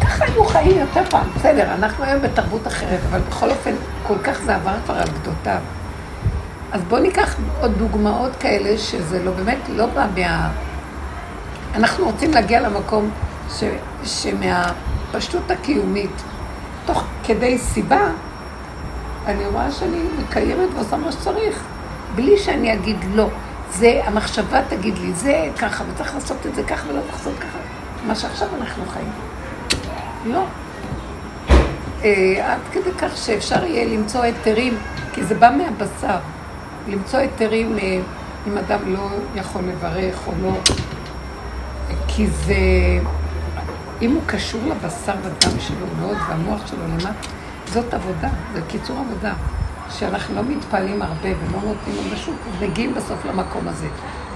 ככה 0.02 0.26
היו 0.26 0.46
חיים 0.46 0.80
יותר 0.80 1.02
פעם. 1.10 1.28
בסדר, 1.36 1.74
אנחנו 1.74 2.04
היום 2.04 2.22
בתרבות 2.22 2.68
אחרת, 2.68 3.00
אבל 3.10 3.20
בכל 3.30 3.50
אופן, 3.50 3.74
כל 4.08 4.18
כך 4.24 4.42
זה 4.46 4.56
עבר 4.56 4.76
כבר 4.86 4.96
על 4.96 5.08
גדותיו. 5.22 5.60
אז 6.72 6.82
בואו 6.88 7.02
ניקח 7.02 7.36
עוד 7.62 7.72
דוגמאות 7.78 8.32
כאלה 8.40 8.78
שזה 8.78 9.24
לא 9.24 9.32
באמת 9.32 9.60
לא 9.70 9.86
בא 9.86 10.06
מה... 10.16 10.50
אנחנו 11.76 12.06
רוצים 12.06 12.32
להגיע 12.32 12.62
למקום 12.62 13.10
ש... 13.50 13.64
שמהפשטות 14.04 15.52
הקיומית, 15.52 16.22
תוך 16.86 17.04
כדי 17.24 17.58
סיבה, 17.58 18.08
אני 19.26 19.46
רואה 19.46 19.72
שאני 19.72 20.04
מקיימת 20.20 20.70
ועושה 20.76 20.98
מה 20.98 21.12
שצריך, 21.12 21.64
בלי 22.16 22.38
שאני 22.38 22.74
אגיד 22.74 22.98
לא. 23.14 23.28
זה, 23.72 24.02
המחשבה 24.04 24.62
תגיד 24.70 24.98
לי, 24.98 25.14
זה 25.14 25.50
ככה, 25.58 25.84
וצריך 25.94 26.16
לעשות 26.16 26.38
את 26.46 26.56
זה 26.56 26.64
ככה 26.64 26.90
ולא 26.90 27.00
לעשות 27.12 27.34
ככה. 27.40 27.58
מה 28.08 28.16
שעכשיו 28.16 28.48
אנחנו 28.62 28.84
חיים. 28.86 29.12
לא. 30.26 30.44
אה, 32.04 32.54
עד 32.54 32.60
כדי 32.72 32.92
כך 32.98 33.18
שאפשר 33.18 33.66
יהיה 33.66 33.98
למצוא 33.98 34.22
היתרים, 34.22 34.78
כי 35.14 35.24
זה 35.24 35.36
בא 35.36 35.52
מהבשר. 35.58 36.18
למצוא 36.88 37.20
היתרים 37.20 37.78
אה, 37.80 38.00
אם 38.48 38.58
אדם 38.58 38.80
לא 38.94 39.08
יכול 39.36 39.62
לברך 39.62 40.28
או 40.28 40.32
לא, 40.44 40.52
כי 42.16 42.28
זה, 42.28 42.56
אם 44.02 44.12
הוא 44.12 44.22
קשור 44.26 44.62
לבשר 44.66 45.14
ודם 45.22 45.60
שלו 45.60 45.86
מאוד 46.00 46.18
והמוח 46.30 46.68
שלו 46.68 46.88
למטה, 46.88 47.30
זאת 47.66 47.94
עבודה, 47.94 48.30
זה 48.54 48.62
קיצור 48.68 48.98
עבודה. 49.00 49.34
שאנחנו 49.90 50.36
לא 50.36 50.42
מתפעלים 50.44 51.02
הרבה 51.02 51.30
ולא 51.30 51.62
נותנים 51.62 51.96
לו 51.96 52.16
פשוט, 52.16 52.36
מגיעים 52.62 52.94
בסוף 52.94 53.26
למקום 53.26 53.68
הזה, 53.68 53.88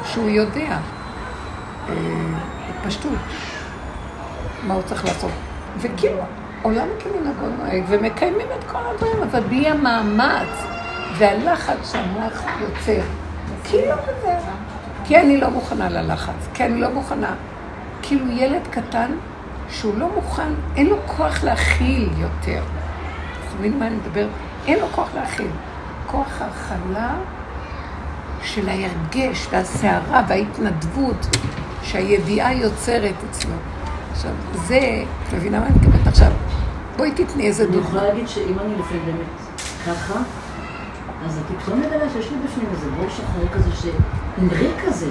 שהוא 0.05 0.29
יודע, 0.29 0.77
אה, 1.89 1.95
פשטות, 2.85 3.11
מה 4.63 4.73
הוא 4.73 4.83
צריך 4.83 5.05
לעשות. 5.05 5.31
וכאילו, 5.77 6.19
עולם 6.61 6.87
כמנהגו 6.99 7.45
נוהג, 7.57 7.83
ומקיימים 7.87 8.47
את 8.59 8.63
כל 8.71 8.79
הדברים, 8.93 9.23
אבל 9.23 9.39
בלי 9.39 9.67
המאמץ 9.67 10.63
והלחץ 11.17 11.91
שהמוח 11.91 12.43
יוצר. 12.61 13.01
כאילו. 13.63 13.95
כי 15.05 15.17
אני 15.17 15.37
לא 15.37 15.49
מוכנה 15.49 15.89
ללחץ, 15.89 16.47
כי 16.53 16.63
אני 16.63 16.81
לא 16.81 16.89
מוכנה. 16.89 17.35
כאילו 18.03 18.27
ילד 18.31 18.61
קטן 18.71 19.11
שהוא 19.69 19.97
לא 19.97 20.09
מוכן, 20.15 20.53
אין 20.75 20.87
לו 20.87 20.95
כוח 21.05 21.43
להכיל 21.43 22.09
יותר. 22.17 22.61
אתה 23.47 23.59
מבין 23.59 23.79
מה 23.79 23.87
אני 23.87 23.95
מדבר? 23.95 24.27
אין 24.67 24.79
לו 24.79 24.87
כוח 24.91 25.09
להכיל. 25.15 25.51
כוח 26.07 26.41
ההכלה 26.41 27.15
של 28.43 28.69
ההרגש 28.69 29.47
והסערה 29.51 30.23
וההתנדבות 30.27 31.37
שהידיעה 31.83 32.53
יוצרת 32.53 33.15
אצלו. 33.29 33.53
עכשיו, 34.11 34.31
זה, 34.53 35.03
את 35.27 35.33
מבינה 35.33 35.59
מה 35.59 35.65
אני 35.65 35.75
מתכוונת 35.75 36.07
עכשיו? 36.07 36.31
בואי 36.97 37.11
תתני 37.11 37.47
איזה 37.47 37.63
אני 37.63 37.71
דוגמה. 37.71 37.87
יכולה 37.87 38.03
להגיד 38.03 38.27
שאם 38.27 38.59
אני 38.59 38.73
לפעמים 38.79 39.05
באמת 39.05 39.27
ככה, 39.87 40.19
אז 41.25 41.37
אני 41.37 41.57
פתאום 41.59 41.79
מגלה 41.79 42.09
שיש 42.09 42.31
לי 42.31 42.37
בפנים 42.45 42.67
איזה 42.71 42.89
בור 42.91 43.09
שחור 43.09 43.43
כזה, 43.53 43.69
שהמריא 43.75 44.71
כזה. 44.85 45.07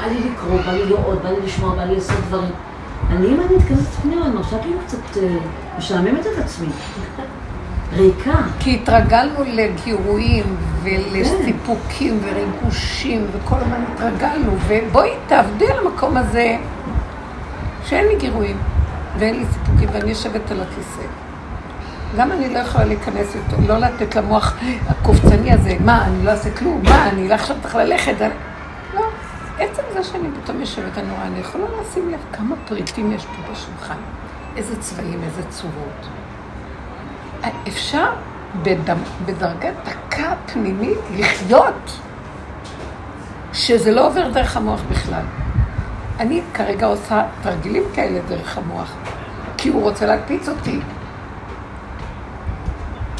בא 0.00 0.06
לי 0.06 0.30
לקרוא, 0.30 0.60
בא 0.66 0.72
לי 0.72 0.86
לראות, 0.86 1.22
בא 1.22 1.28
לי 1.28 1.36
לשמוע, 1.44 1.74
בא 1.74 1.84
לי 1.84 1.94
לעשות 1.94 2.16
דברים. 2.28 2.50
אני, 3.10 3.26
אם 3.26 3.40
אני 3.40 3.56
אתכנסת 3.56 3.92
פנימה, 4.02 4.26
אני 4.26 4.34
מרשה 4.34 4.58
כאילו 4.58 4.78
קצת 4.86 5.16
אה, 5.16 5.36
משעממת 5.78 6.26
את 6.26 6.38
עצמי. 6.38 6.68
ריקה. 7.96 8.34
כי 8.60 8.74
התרגלנו 8.74 9.44
לגירויים 9.46 10.56
ולסיפוקים 10.82 12.20
וריגושים 12.24 13.26
וכל 13.32 13.56
הזמן 13.56 13.84
התרגלנו, 13.94 14.52
ובואי 14.66 15.10
תעבדי 15.26 15.66
על 15.70 15.86
המקום 15.86 16.16
הזה 16.16 16.56
שאין 17.86 18.06
לי 18.06 18.16
גירויים 18.16 18.56
ואין 19.18 19.38
לי 19.38 19.44
סיפוקים 19.52 19.88
ואני 19.92 20.10
יושבת 20.10 20.50
על 20.50 20.60
הכיסא. 20.60 21.02
למה 22.16 22.34
אני 22.34 22.54
לא 22.54 22.58
יכולה 22.58 22.84
להיכנס 22.84 23.36
איתו, 23.36 23.56
לא 23.68 23.78
לתת 23.78 24.16
למוח 24.16 24.56
הקופצני 24.88 25.52
הזה, 25.52 25.76
מה, 25.80 26.06
אני 26.06 26.24
לא 26.24 26.30
אעשה 26.30 26.50
כלום, 26.50 26.82
מה, 26.84 27.08
אני 27.08 27.28
לא 27.28 27.34
עכשיו 27.34 27.56
צריך 27.62 27.74
ללכת, 27.74 28.14
זה 30.02 30.04
שאני 30.04 30.28
פתאום 30.42 30.60
יושבת, 30.60 30.98
אני 30.98 31.10
רואה, 31.10 31.26
אני 31.26 31.38
יכולה 31.38 31.64
לשים 31.80 32.10
לב 32.10 32.20
כמה 32.32 32.56
פריטים 32.68 33.12
יש 33.12 33.26
פה 33.26 33.52
בשולחן, 33.52 33.96
איזה 34.56 34.80
צבעים, 34.80 35.20
איזה 35.22 35.42
צורות. 35.50 36.06
אפשר 37.68 38.12
בדרגת 39.26 39.74
דקה 39.84 40.34
פנימית 40.46 40.98
לחיות, 41.16 41.98
שזה 43.52 43.92
לא 43.92 44.06
עובר 44.06 44.30
דרך 44.30 44.56
המוח 44.56 44.80
בכלל. 44.90 45.22
אני 46.20 46.42
כרגע 46.54 46.86
עושה 46.86 47.26
תרגילים 47.42 47.82
כאלה 47.94 48.20
דרך 48.28 48.58
המוח, 48.58 48.92
כי 49.56 49.68
הוא 49.68 49.82
רוצה 49.82 50.06
להקפיץ 50.06 50.48
אותי. 50.48 50.80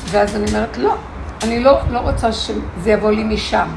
ואז 0.05 0.37
אני 0.37 0.49
אומרת, 0.49 0.77
לא, 0.79 0.95
אני 1.43 1.61
לא, 1.61 1.79
לא 1.91 1.99
רוצה 1.99 2.33
שזה 2.33 2.91
יבוא 2.91 3.11
לי 3.11 3.25
משם. 3.25 3.69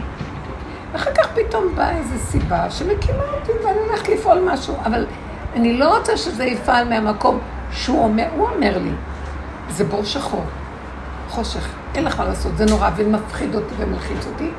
ואחר 0.93 1.11
כך 1.13 1.27
פתאום 1.35 1.75
באה 1.75 1.97
איזו 1.97 2.19
סיבה 2.19 2.71
שמקימה 2.71 3.23
אותי 3.33 3.51
ואני 3.65 3.79
הולכת 3.79 4.09
לפעול 4.09 4.39
משהו, 4.53 4.75
אבל 4.85 5.05
אני 5.55 5.77
לא 5.77 5.97
רוצה 5.97 6.17
שזה 6.17 6.45
יפעל 6.45 6.89
מהמקום 6.89 7.39
שהוא 7.71 8.03
אומר, 8.03 8.25
הוא 8.37 8.47
אומר 8.47 8.77
לי, 8.77 8.91
זה 9.69 9.83
בור 9.83 10.03
שחור, 10.03 10.43
חושך, 11.29 11.67
אין 11.95 12.03
לך 12.03 12.19
מה 12.19 12.25
לעשות, 12.25 12.57
זה 12.57 12.65
נורא 12.65 12.89
ומפחיד 12.95 13.55
אותי 13.55 13.73
ומלחיץ 13.77 14.25
אותי, 14.25 14.49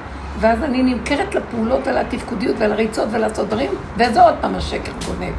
ואז 0.41 0.63
אני 0.63 0.83
נמכרת 0.83 1.35
לפעולות 1.35 1.87
ולתפקודיות 1.87 2.57
ולריצות 2.59 3.09
ולעשות 3.13 3.49
דברים, 3.49 3.71
וזה 3.97 4.23
עוד 4.23 4.35
פעם 4.41 4.55
השקר 4.55 4.93
גונב, 5.07 5.35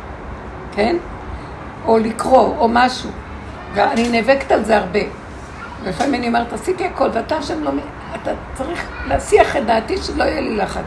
כן? 0.71 0.95
או 1.85 1.97
לקרוא, 1.97 2.55
או 2.57 2.69
משהו. 2.69 3.09
ואני 3.73 4.09
נאבקת 4.09 4.51
על 4.51 4.63
זה 4.63 4.77
הרבה. 4.77 4.99
ולפעמים 5.83 6.15
אני 6.15 6.27
אומרת, 6.27 6.53
עשיתי 6.53 6.85
הכל, 6.85 7.09
ואתה 7.13 7.37
השם 7.37 7.63
לא... 7.63 7.71
אתה 8.21 8.31
צריך 8.53 8.87
להסיח 9.07 9.57
את 9.57 9.65
דעתי 9.65 9.97
שלא 9.97 10.23
יהיה 10.23 10.41
לי 10.41 10.57
לחץ. 10.57 10.83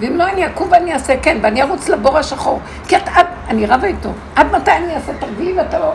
ואם 0.00 0.16
לא, 0.16 0.28
אני 0.28 0.46
אקום 0.46 0.68
ואני 0.70 0.92
אעשה 0.92 1.14
כן, 1.22 1.38
ואני 1.42 1.62
ארוץ 1.62 1.88
לבור 1.88 2.18
השחור. 2.18 2.60
כי 2.88 2.96
את, 2.96 3.08
עד, 3.14 3.26
אני 3.48 3.66
רבה 3.66 3.86
איתו. 3.86 4.10
עד 4.36 4.46
מתי 4.52 4.70
אני 4.70 4.94
אעשה 4.94 5.12
תרגיל 5.20 5.58
ואתה 5.58 5.78
לא... 5.78 5.92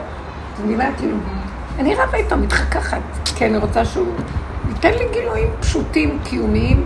את 0.54 0.60
מבינה? 0.60 0.90
כאילו, 0.98 1.18
אני 1.80 1.96
רבה 1.96 2.18
איתו, 2.18 2.38
מתחככת. 2.38 2.98
כי 3.36 3.46
אני 3.46 3.58
רוצה 3.58 3.86
שהוא 3.86 4.14
ייתן 4.70 4.92
לי 4.92 5.06
גילויים 5.12 5.48
פשוטים, 5.60 6.20
קיומיים. 6.24 6.86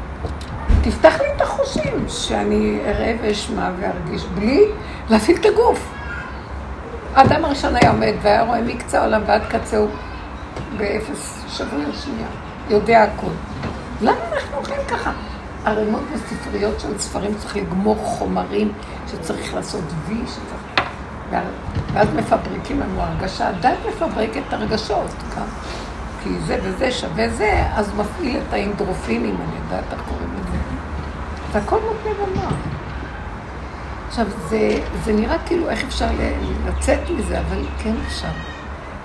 תפתח 0.82 1.22
לי 1.22 1.28
את 1.36 1.42
החושים, 1.42 2.06
שאני 2.08 2.80
אראה 2.86 3.16
ואשמע 3.22 3.70
וארגיש, 3.80 4.24
בלי 4.26 4.64
להפעיל 5.10 5.38
את 5.38 5.46
הגוף. 5.46 5.94
האדם 7.16 7.46
הראשון 7.46 7.76
היה 7.76 7.92
עומד 7.92 8.14
והיה 8.22 8.44
רואה 8.44 8.62
מקצה 8.62 9.02
העולם 9.02 9.22
ועד 9.26 9.42
קצהו 9.50 9.88
באפס 10.78 11.44
שבריר 11.48 11.92
שנייה, 11.94 12.28
יודע 12.70 13.04
הכול. 13.04 13.34
למה 14.02 14.18
אנחנו 14.34 14.58
אוכלים 14.58 14.80
ככה? 14.88 15.12
ערימות 15.66 16.02
בספריות 16.14 16.80
של 16.80 17.00
ספרים 17.00 17.36
צריך 17.38 17.56
לגמור 17.56 17.96
חומרים, 17.96 18.72
שצריך 19.12 19.54
לעשות 19.54 19.84
וי, 20.06 20.18
שצריך... 20.28 20.88
ואז 21.94 22.08
מפברקים 22.16 22.80
לנו 22.80 23.02
הרגשה, 23.02 23.48
הדת 23.48 23.78
מפברקת 23.88 24.42
את 24.48 24.54
הרגשות, 24.54 25.12
כאן. 25.36 25.48
כי 26.24 26.30
זה 26.40 26.60
וזה 26.64 26.92
שווה 26.92 27.30
זה, 27.30 27.64
אז 27.76 27.94
מפעיל 27.96 28.40
את 28.48 28.54
האינדרופינים, 28.54 29.36
אני 29.36 29.56
יודעת 29.64 29.94
איך 29.94 30.02
קוראים 30.10 30.30
לזה. 30.34 30.58
זה 31.54 31.60
הכל 31.60 31.80
מותנה 31.80 32.26
במוח. 32.26 32.54
עכשיו, 34.08 34.26
זה, 34.50 34.80
זה 35.04 35.14
נראה 35.14 35.38
כאילו 35.46 35.70
איך 35.70 35.84
אפשר 35.84 36.08
לצאת 36.66 37.00
מזה, 37.10 37.40
אבל 37.40 37.66
כן 37.84 37.94
אפשר. 38.08 38.32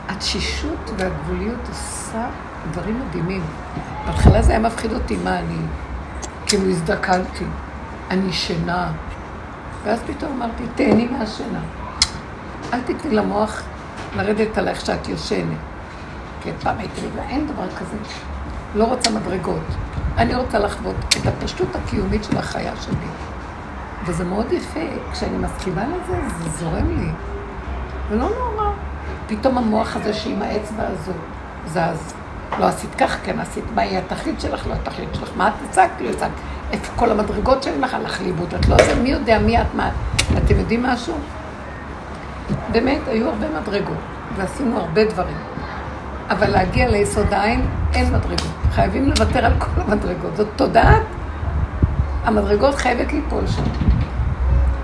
התשישות 0.09 0.91
והגבוליות 0.97 1.69
עושה 1.69 2.27
דברים 2.71 3.01
מדהימים. 3.01 3.43
בהתחלה 4.07 4.43
זה 4.43 4.51
היה 4.51 4.61
מפחיד 4.61 4.93
אותי, 4.93 5.17
מה 5.25 5.39
אני, 5.39 5.59
כאילו 6.47 6.71
הזדקנתי, 6.71 7.45
אני 8.11 8.33
שינה. 8.33 8.93
ואז 9.85 10.01
פתאום 10.07 10.33
אמרתי, 10.33 10.63
תהני 10.75 11.09
מהשינה. 11.09 11.61
אל 12.73 12.81
תתני 12.81 13.15
למוח 13.15 13.63
לרדת 14.17 14.59
עלייך 14.59 14.87
שאת 14.87 15.09
יושנת. 15.09 15.59
כי 16.43 16.51
פעם 16.63 16.79
הייתי 16.79 17.01
לי, 17.01 17.23
אין 17.29 17.47
דבר 17.47 17.69
כזה. 17.69 17.97
לא 18.75 18.85
רוצה 18.85 19.11
מדרגות. 19.11 19.67
אני 20.17 20.35
רוצה 20.35 20.59
לחוות 20.59 20.97
את 21.21 21.27
הפשטות 21.27 21.69
הקיומית 21.77 22.25
של 22.25 22.39
החיה 22.39 22.73
שלי. 22.81 23.07
וזה 24.07 24.25
מאוד 24.25 24.53
יפה, 24.53 24.81
כשאני 25.13 25.39
מסכימה 25.39 25.85
לזה, 25.87 26.21
זה 26.39 26.51
זורם 26.51 26.99
לי. 26.99 27.09
ולא 28.09 28.29
נורא. 28.39 28.71
פתאום 29.27 29.59
המוח 29.59 29.97
הזה 29.97 30.15
שעם 30.15 30.43
האצבע 30.43 30.83
הזו 30.87 31.13
זז. 31.67 32.22
לא 32.59 32.67
עשית 32.67 32.95
כך, 32.95 33.17
כן 33.25 33.41
עשית, 33.41 33.65
מה 33.75 33.85
יהיה 33.85 33.99
התכלית 33.99 34.41
שלך, 34.41 34.67
לא 34.67 34.73
התכלית 34.73 35.09
שלך, 35.15 35.31
מה 35.37 35.49
את 35.49 35.53
הצגת, 35.69 36.01
לא 36.01 36.11
הצגת, 36.11 36.31
איפה 36.73 36.93
כל 36.97 37.11
המדרגות 37.11 37.63
שלי 37.63 37.79
לך 37.81 37.95
הלך 37.95 38.21
לאיבוד, 38.21 38.55
את 38.55 38.69
לא 38.69 38.77
זה, 38.77 38.95
מי 38.95 39.09
יודע 39.09 39.39
מי 39.39 39.61
את, 39.61 39.75
מה 39.75 39.91
אתם 40.39 40.59
יודעים 40.59 40.83
משהו? 40.83 41.15
באמת, 42.73 43.01
היו 43.07 43.29
הרבה 43.29 43.47
מדרגות, 43.61 43.97
ועשינו 44.37 44.79
הרבה 44.79 45.05
דברים. 45.05 45.37
אבל 46.31 46.51
להגיע 46.51 46.89
ליסוד 46.89 47.33
העין, 47.33 47.67
אין 47.95 48.07
מדרגות. 48.13 48.53
חייבים 48.71 49.09
לוותר 49.09 49.47
על 49.47 49.53
כל 49.59 49.81
המדרגות. 49.81 50.37
זאת 50.37 50.49
תודעת, 50.57 51.03
המדרגות 52.25 52.75
חייבת 52.75 53.13
ליפול 53.13 53.47
שם. 53.47 53.63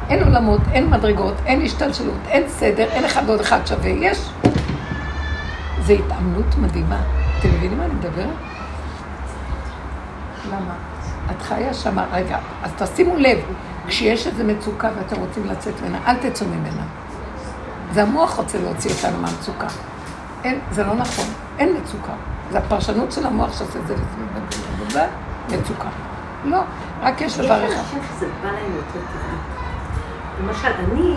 אין 0.08 0.24
עולמות, 0.24 0.60
אין 0.72 0.90
מדרגות, 0.90 1.34
אין 1.46 1.62
השתלשלות, 1.62 2.18
אין 2.28 2.42
סדר, 2.48 2.84
אין 2.90 3.04
אחד 3.04 3.22
ועוד 3.26 3.40
אחד 3.40 3.66
שווה. 3.66 3.90
יש. 3.90 4.30
זו 5.80 5.92
התאמנות 5.92 6.58
מדהימה. 6.58 7.00
אתם 7.38 7.48
מבינים 7.48 7.78
מה 7.78 7.84
אני 7.84 7.94
מדברת? 7.94 8.28
למה? 10.48 10.74
את 11.30 11.42
חיה 11.42 11.74
שמה, 11.74 12.06
רגע, 12.12 12.38
אז 12.62 12.70
תשימו 12.78 13.16
לב, 13.16 13.38
כשיש 13.86 14.26
איזו 14.26 14.44
מצוקה 14.44 14.88
ואתם 14.98 15.16
רוצים 15.16 15.46
לצאת 15.46 15.74
ממנה, 15.80 15.98
אל 16.06 16.16
תצאו 16.16 16.46
ממנה. 16.46 16.82
זה 17.92 18.02
המוח 18.02 18.36
רוצה 18.36 18.58
להוציא 18.58 18.90
אותנו 18.90 19.22
מהמצוקה. 19.22 19.66
אין, 20.44 20.60
זה 20.70 20.84
לא 20.84 20.94
נכון, 20.94 21.24
אין 21.58 21.76
מצוקה. 21.82 22.12
זה 22.50 22.58
הפרשנות 22.58 23.12
של 23.12 23.26
המוח 23.26 23.58
שעושה 23.58 23.78
את 23.78 23.86
זה 23.86 23.94
לזה, 24.86 25.06
מצוקה. 25.48 25.88
לא, 26.44 26.58
רק 27.02 27.20
יש 27.20 27.38
דבר 27.38 27.64
אחד. 27.64 27.72
יש 27.72 27.78
אנשים 27.78 27.98
שזה 28.16 28.26
בא 28.42 28.48
להם 28.50 28.72
יותר 28.76 29.00
טבעי. 29.12 29.38
למשל, 30.42 30.68
אני 30.68 31.14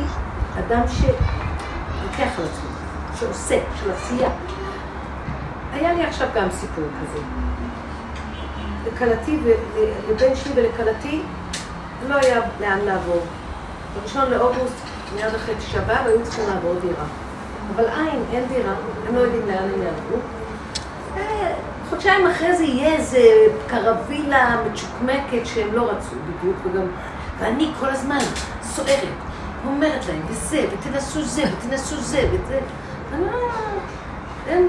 אדם 0.59 0.81
שלוקח 0.87 2.39
על 2.39 2.45
עצמו, 2.45 2.69
שעושה, 3.19 3.59
של 3.79 3.91
עשייה. 3.91 4.29
היה 5.73 5.93
לי 5.93 6.03
עכשיו 6.03 6.27
גם 6.35 6.51
סיפור 6.51 6.83
כזה. 7.01 7.23
לכלתי, 8.87 9.37
לבן 10.09 10.35
שלי 10.35 10.51
ולכלתי, 10.55 11.21
לא 12.07 12.15
היה 12.15 12.39
לאן 12.59 12.79
לעבור. 12.79 13.21
בראשון 13.95 14.31
לאוגוסט, 14.31 14.75
מיד 15.15 15.35
אחרי 15.35 15.55
תשעה 15.55 15.81
באב, 15.81 16.05
היו 16.07 16.23
צריכים 16.23 16.43
לעבור 16.47 16.75
דירה. 16.81 17.05
אבל 17.75 17.85
אין, 17.85 18.23
אין 18.33 18.47
דירה, 18.47 18.73
הם 19.07 19.15
לא 19.15 19.19
יודעים 19.19 19.47
לאן 19.47 19.63
הם 19.73 19.81
יעברו. 19.81 20.17
אה, 21.17 21.53
חודשיים 21.89 22.27
אחרי 22.27 22.55
זה 22.55 22.63
יהיה 22.63 22.95
איזה 22.95 23.19
קרווילה 23.67 24.61
מצ'וקמקת 24.65 25.45
שהם 25.45 25.73
לא 25.73 25.91
רצו 25.91 26.15
בדיוק, 26.27 26.55
וגם... 26.65 26.87
ואני 27.39 27.71
כל 27.79 27.89
הזמן 27.89 28.17
סוערת, 28.63 29.07
אומרת 29.67 30.05
להם, 30.07 30.21
וזה, 30.27 30.65
ותנסו 30.71 31.21
זה, 31.21 31.43
ותנסו 31.57 31.95
זה, 31.95 32.29
וזה. 32.31 32.59
אני 33.13 33.25
לא... 33.25 33.49
הם 34.49 34.67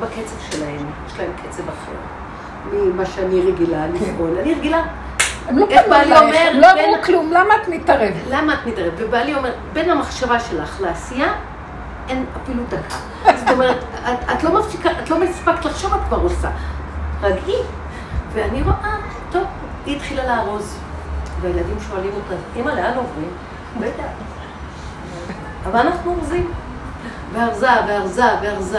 בקצב 0.00 0.36
שלהם, 0.50 0.86
יש 1.06 1.18
להם 1.18 1.30
קצב 1.42 1.68
אחר 1.68 1.92
ממה 2.72 3.06
שאני 3.06 3.40
רגילה 3.40 3.86
לפעול. 3.86 4.38
אני 4.38 4.54
רגילה 4.54 4.82
הם 5.48 5.58
לא 5.58 5.66
פנו 5.66 5.94
אלייך, 5.94 6.56
לא 6.56 6.72
אמרו 6.72 7.02
כלום, 7.04 7.32
למה 7.32 7.54
את 7.62 7.68
מתערבת? 7.68 8.22
למה 8.30 8.54
את 8.54 8.66
מתערבת? 8.66 8.92
ובעלי 8.98 9.34
אומר, 9.34 9.52
בין 9.72 9.90
המחשבה 9.90 10.40
שלך 10.40 10.80
לעשייה, 10.80 11.32
אין 12.08 12.24
אפילו 12.42 12.62
דקה. 12.68 12.96
זאת 13.38 13.50
אומרת, 13.50 13.76
את, 14.04 14.30
את 14.32 14.44
לא 14.44 14.58
מפסיקה, 14.58 14.90
את 15.02 15.10
לא 15.10 15.20
מספקת 15.20 15.64
לחשוב, 15.64 15.94
את 15.94 16.00
כבר 16.08 16.20
עושה. 16.20 16.50
רגעי. 17.22 17.62
ואני 18.32 18.62
רואה, 18.62 18.96
טוב, 19.32 19.42
היא 19.86 19.96
התחילה 19.96 20.26
לארוז. 20.26 20.78
והילדים 21.40 21.76
שואלים 21.88 22.10
אותה, 22.14 22.34
אמא, 22.56 22.70
לאן 22.70 22.96
עוברים? 22.96 23.30
בטח. 23.80 24.04
אבל 25.66 25.78
אנחנו 25.80 26.14
אורזים. 26.14 26.52
וארזה, 27.32 27.68
וארזה, 27.88 28.24
וארזה. 28.42 28.78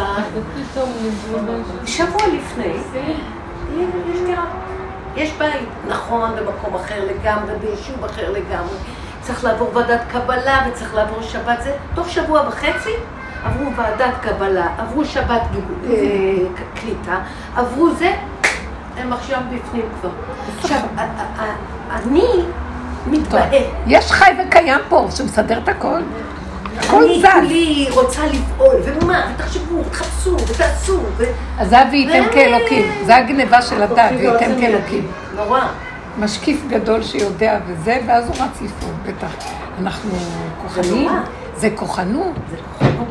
שבוע 1.86 2.22
לפני, 2.34 2.74
יש 4.08 4.20
דירה. 4.26 4.46
יש 5.16 5.34
בית, 5.38 5.70
נכון, 5.88 6.32
במקום 6.36 6.76
אחר 6.76 7.04
לגמרי, 7.06 7.54
ביישוב 7.62 8.06
אחר 8.06 8.32
לגמרי. 8.32 8.78
צריך 9.22 9.44
לעבור 9.44 9.70
ועדת 9.74 10.02
קבלה 10.12 10.66
וצריך 10.70 10.96
לעבור 10.96 11.22
שבת 11.22 11.62
זה. 11.62 11.76
תוך 11.96 12.10
שבוע 12.10 12.48
וחצי 12.48 12.94
עברו 13.44 13.76
ועדת 13.76 14.14
קבלה, 14.22 14.68
עברו 14.78 15.06
שבת 15.06 15.42
אה, 15.90 15.94
קליטה, 16.76 17.18
עברו 17.56 17.90
זה, 17.90 18.14
הם 18.98 19.14
עכשיו 19.14 19.40
בפנים 19.52 19.86
כבר. 20.02 20.10
עכשיו, 20.60 20.80
אני 21.92 22.44
מתבאס. 23.08 23.54
יש 23.88 24.12
חי 24.12 24.32
וקיים 24.48 24.80
פה, 24.90 25.08
שמסדר 25.12 25.58
את 25.64 25.70
הכל. 25.70 26.00
הכל 26.80 27.04
אני 27.04 27.20
זז. 27.20 27.26
כולי 27.34 27.88
רוצה 27.92 28.22
לפעול, 28.26 28.76
ומה, 28.84 29.32
ותחשבו, 29.36 29.80
ותחפשו, 29.86 30.38
ותעשו, 30.48 31.00
ו... 31.18 31.24
אז 31.60 31.70
זה 31.70 31.78
וייתם 31.92 32.24
כאלוקים, 32.34 32.92
זה 33.06 33.16
הגניבה 33.16 33.62
של 33.62 33.84
הדת, 33.84 34.12
וייתם 34.20 34.62
כאלוקים. 34.62 35.08
נורא. 35.36 35.62
משקיף 36.20 36.62
גדול 36.70 37.04
שיודע 37.04 37.60
וזה, 37.68 38.00
ואז 38.08 38.28
הוא 38.28 38.36
רץ 38.36 38.62
לפעול, 38.62 38.94
בטח. 39.06 39.32
אנחנו 39.82 40.12
כוחניים, 40.64 41.08
נורא. 41.08 41.20
זה 41.56 41.70
כוחנות. 41.76 42.36
זה 42.52 42.58
כוחנות. 42.80 43.08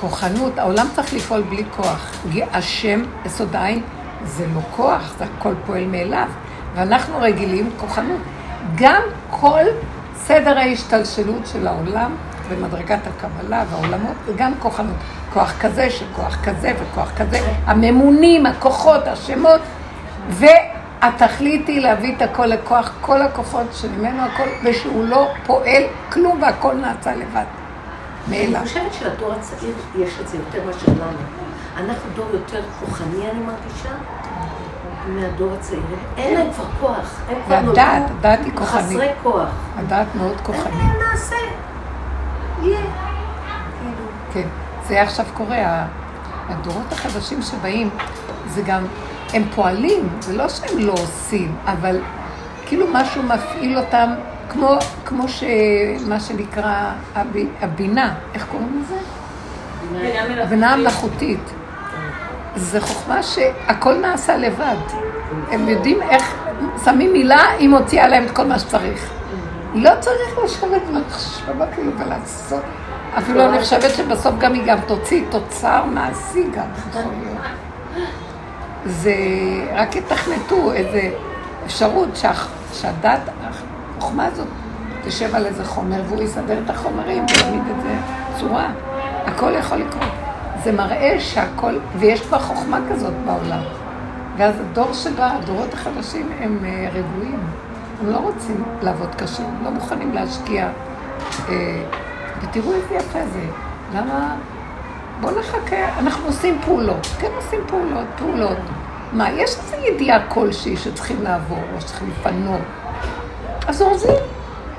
כוחנות, 0.00 0.58
העולם 0.58 0.86
צריך 0.94 1.14
לפעול 1.14 1.42
בלי 1.42 1.64
כוח. 1.76 2.10
השם, 2.52 3.02
יסוד 3.26 3.56
העין, 3.56 3.82
זה 4.24 4.44
לא 4.54 4.60
כוח, 4.76 5.14
זה 5.18 5.24
הכל 5.24 5.54
פועל 5.66 5.84
מאליו. 5.84 6.28
ואנחנו 6.74 7.18
רגילים 7.20 7.70
כוחנות. 7.76 8.20
גם 8.74 9.02
כל 9.30 9.62
סדר 10.16 10.58
ההשתלשלות 10.58 11.46
של 11.52 11.66
העולם 11.66 12.10
במדרגת 12.50 12.98
הקבלה 13.06 13.64
והעולמות, 13.70 14.14
זה 14.26 14.32
גם 14.36 14.52
כוחנות. 14.58 14.96
כוח 15.32 15.54
כזה 15.60 15.90
שכוח 15.90 16.36
כזה 16.44 16.72
וכוח 16.80 17.10
כזה, 17.16 17.38
הממונים, 17.66 18.46
הכוחות, 18.46 19.06
השמות, 19.06 19.60
והתכלית 20.28 21.68
היא 21.68 21.80
להביא 21.80 22.16
את 22.16 22.22
הכל 22.22 22.46
לכוח, 22.46 22.92
כל 23.00 23.22
הכוחות 23.22 23.66
שממנו 23.72 24.22
הכל, 24.22 24.48
ושהוא 24.64 25.04
לא 25.04 25.28
פועל 25.46 25.82
כלום 26.12 26.42
והכל 26.42 26.74
נעשה 26.74 27.14
לבד. 27.14 27.44
מאליו. 28.30 28.56
אני 28.56 28.68
חושבת 28.68 28.94
שלדור 28.94 29.32
הצעיר 29.32 29.74
יש 29.98 30.20
את 30.20 30.28
זה 30.28 30.36
יותר 30.36 30.66
מאשר 30.66 30.92
לנו. 30.92 31.18
אנחנו 31.76 32.10
דור 32.16 32.26
יותר 32.32 32.62
כוחני, 32.80 33.30
אני 33.30 33.40
מרגישה, 33.40 33.90
מהדור 35.08 35.52
הצעיר. 35.58 35.80
אין 36.16 36.34
להם 36.34 36.52
כבר 36.52 36.64
כוח. 36.80 37.20
הם 37.28 37.36
כבר 37.46 37.60
נולדו. 37.60 38.64
חסרי 38.64 39.08
כוח. 39.22 39.48
הדעת 39.76 40.06
מאוד 40.14 40.40
כוחנית. 40.42 40.74
נעשה. 41.12 41.36
יהיה. 42.62 42.80
כן. 44.32 44.48
זה 44.86 45.02
עכשיו 45.02 45.26
קורה. 45.34 45.86
הדורות 46.48 46.92
החדשים 46.92 47.42
שבאים, 47.42 47.90
זה 48.48 48.62
גם, 48.62 48.86
הם 49.32 49.44
פועלים, 49.54 50.08
זה 50.20 50.36
לא 50.36 50.48
שהם 50.48 50.78
לא 50.78 50.92
עושים, 50.92 51.56
אבל 51.66 52.00
כאילו 52.66 52.86
משהו 52.92 53.22
מפעיל 53.22 53.78
אותם, 53.78 54.10
כמו, 54.48 54.78
כמו 55.04 55.28
ש... 55.28 55.44
מה 56.06 56.20
שנקרא 56.20 56.92
הבינה, 57.60 58.14
איך 58.34 58.46
קוראים 58.46 58.82
לזה? 58.82 58.96
הבינה 60.42 60.72
המלאכותית. 60.72 61.40
זה 62.56 62.80
חוכמה 62.80 63.22
שהכל 63.22 63.94
נעשה 63.94 64.36
לבד. 64.36 64.76
הם 65.50 65.68
יודעים 65.68 66.02
איך, 66.02 66.34
שמים 66.84 67.12
מילה, 67.12 67.42
היא 67.58 67.68
מוציאה 67.68 68.08
להם 68.08 68.24
את 68.24 68.30
כל 68.30 68.44
מה 68.44 68.58
שצריך. 68.58 69.15
לא 69.76 69.90
צריך 70.00 70.38
לשבת 70.44 70.82
ולחשוב 70.88 71.62
אפילו 71.62 71.92
ולעשות. 71.98 72.62
אפילו 73.18 73.44
אני 73.44 73.60
חושבת 73.60 73.94
שבסוף 73.96 74.34
גם 74.38 74.54
היא 74.54 74.62
גם 74.66 74.78
תוציא 74.86 75.24
תוצר 75.30 75.84
מעשי 75.84 76.42
גם, 76.42 76.66
יכול 76.88 77.12
להיות. 77.20 77.42
זה 78.86 79.14
רק 79.74 79.96
יתכנתו 79.96 80.72
איזו 80.72 81.16
אפשרות 81.66 82.08
שהדת, 82.72 83.20
החוכמה 83.42 84.26
הזאת, 84.26 84.46
תשב 85.04 85.34
על 85.34 85.46
איזה 85.46 85.64
חומר 85.64 86.02
והוא 86.08 86.22
יסדר 86.22 86.58
את 86.64 86.70
החומרים 86.70 87.24
ויעמיד 87.28 87.62
את 87.76 87.82
זה 87.82 87.96
צורה. 88.40 88.68
הכל 89.26 89.52
יכול 89.58 89.78
לקרות. 89.78 90.12
זה 90.64 90.72
מראה 90.72 91.20
שהכל, 91.20 91.78
ויש 91.98 92.20
כבר 92.20 92.38
חוכמה 92.38 92.80
כזאת 92.90 93.14
בעולם. 93.26 93.60
ואז 94.36 94.54
הדור 94.60 94.92
שבא, 94.92 95.36
הדורות 95.36 95.74
החדשים, 95.74 96.28
הם 96.40 96.58
אה, 96.64 96.88
רגועים. 96.92 97.38
הם 98.00 98.10
לא 98.10 98.16
רוצים 98.16 98.64
לעבוד 98.82 99.14
קשה, 99.14 99.42
הם 99.42 99.64
לא 99.64 99.70
מוכנים 99.70 100.14
להשקיע. 100.14 100.68
אה, 101.48 101.82
ותראו 102.42 102.72
איזה 102.72 102.94
יפה 102.94 103.18
זה. 103.32 103.46
למה? 103.94 104.36
בואו 105.20 105.38
נחכה, 105.38 105.98
אנחנו 105.98 106.26
עושים 106.26 106.58
פעולות. 106.64 107.06
כן 107.20 107.30
עושים 107.36 107.60
פעולות, 107.66 108.06
פעולות. 108.18 108.58
מה, 109.12 109.30
יש 109.30 109.50
איזו 109.50 109.76
ידיעה 109.76 110.28
כלשהי 110.28 110.76
שצריכים 110.76 111.22
לעבור, 111.22 111.62
או 111.74 111.80
שצריכים 111.80 112.10
לפנות. 112.10 112.60
אז 113.66 113.82
אורזים, 113.82 114.10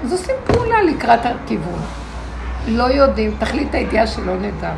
אז 0.03 0.11
עושים 0.11 0.35
פעולה 0.45 0.83
לקראת 0.83 1.19
הכיוון. 1.25 1.79
לא 2.67 2.83
יודעים, 2.83 3.35
תכלית 3.39 3.73
הידיעה 3.73 4.07
שלא 4.07 4.37
נדע. 4.37 4.73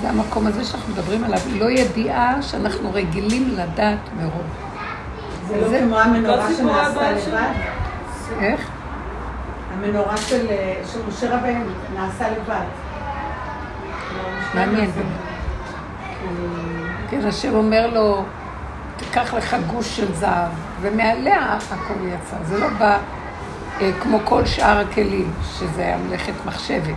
זה 0.00 0.08
המקום 0.08 0.46
הזה 0.46 0.64
שאנחנו 0.64 0.92
מדברים 0.92 1.24
עליו, 1.24 1.38
לא 1.58 1.70
ידיעה 1.70 2.42
שאנחנו 2.42 2.90
רגילים 2.92 3.48
לדעת 3.56 3.98
מרוב. 4.16 4.46
זה 5.48 5.60
לא 5.60 5.78
כמו 5.78 5.98
המנורה 5.98 6.48
שנעשתה 6.56 7.10
לבד? 7.10 7.52
איך? 8.40 8.70
המנורה 9.74 10.16
של, 10.16 10.46
של 10.92 10.98
משה 11.08 11.36
רבנו 11.36 11.64
נעשה 11.94 12.30
לבד. 12.30 12.64
מעניין. 14.54 14.90
כן, 17.10 17.26
השם 17.26 17.54
אומר 17.54 17.86
לו, 17.86 18.24
תיקח 18.96 19.34
לך 19.34 19.56
גוש 19.66 19.96
של 19.96 20.14
זהב, 20.14 20.50
ומעליה 20.80 21.58
הכל 21.70 21.94
יצא. 22.08 22.36
זה 22.44 22.58
לא 22.58 22.68
בא 22.68 22.98
אה, 23.80 23.90
כמו 24.02 24.18
כל 24.24 24.46
שאר 24.46 24.78
הכלים, 24.78 25.32
שזה 25.58 25.82
היה 25.82 25.98
מלאכת 25.98 26.32
מחשבת. 26.46 26.94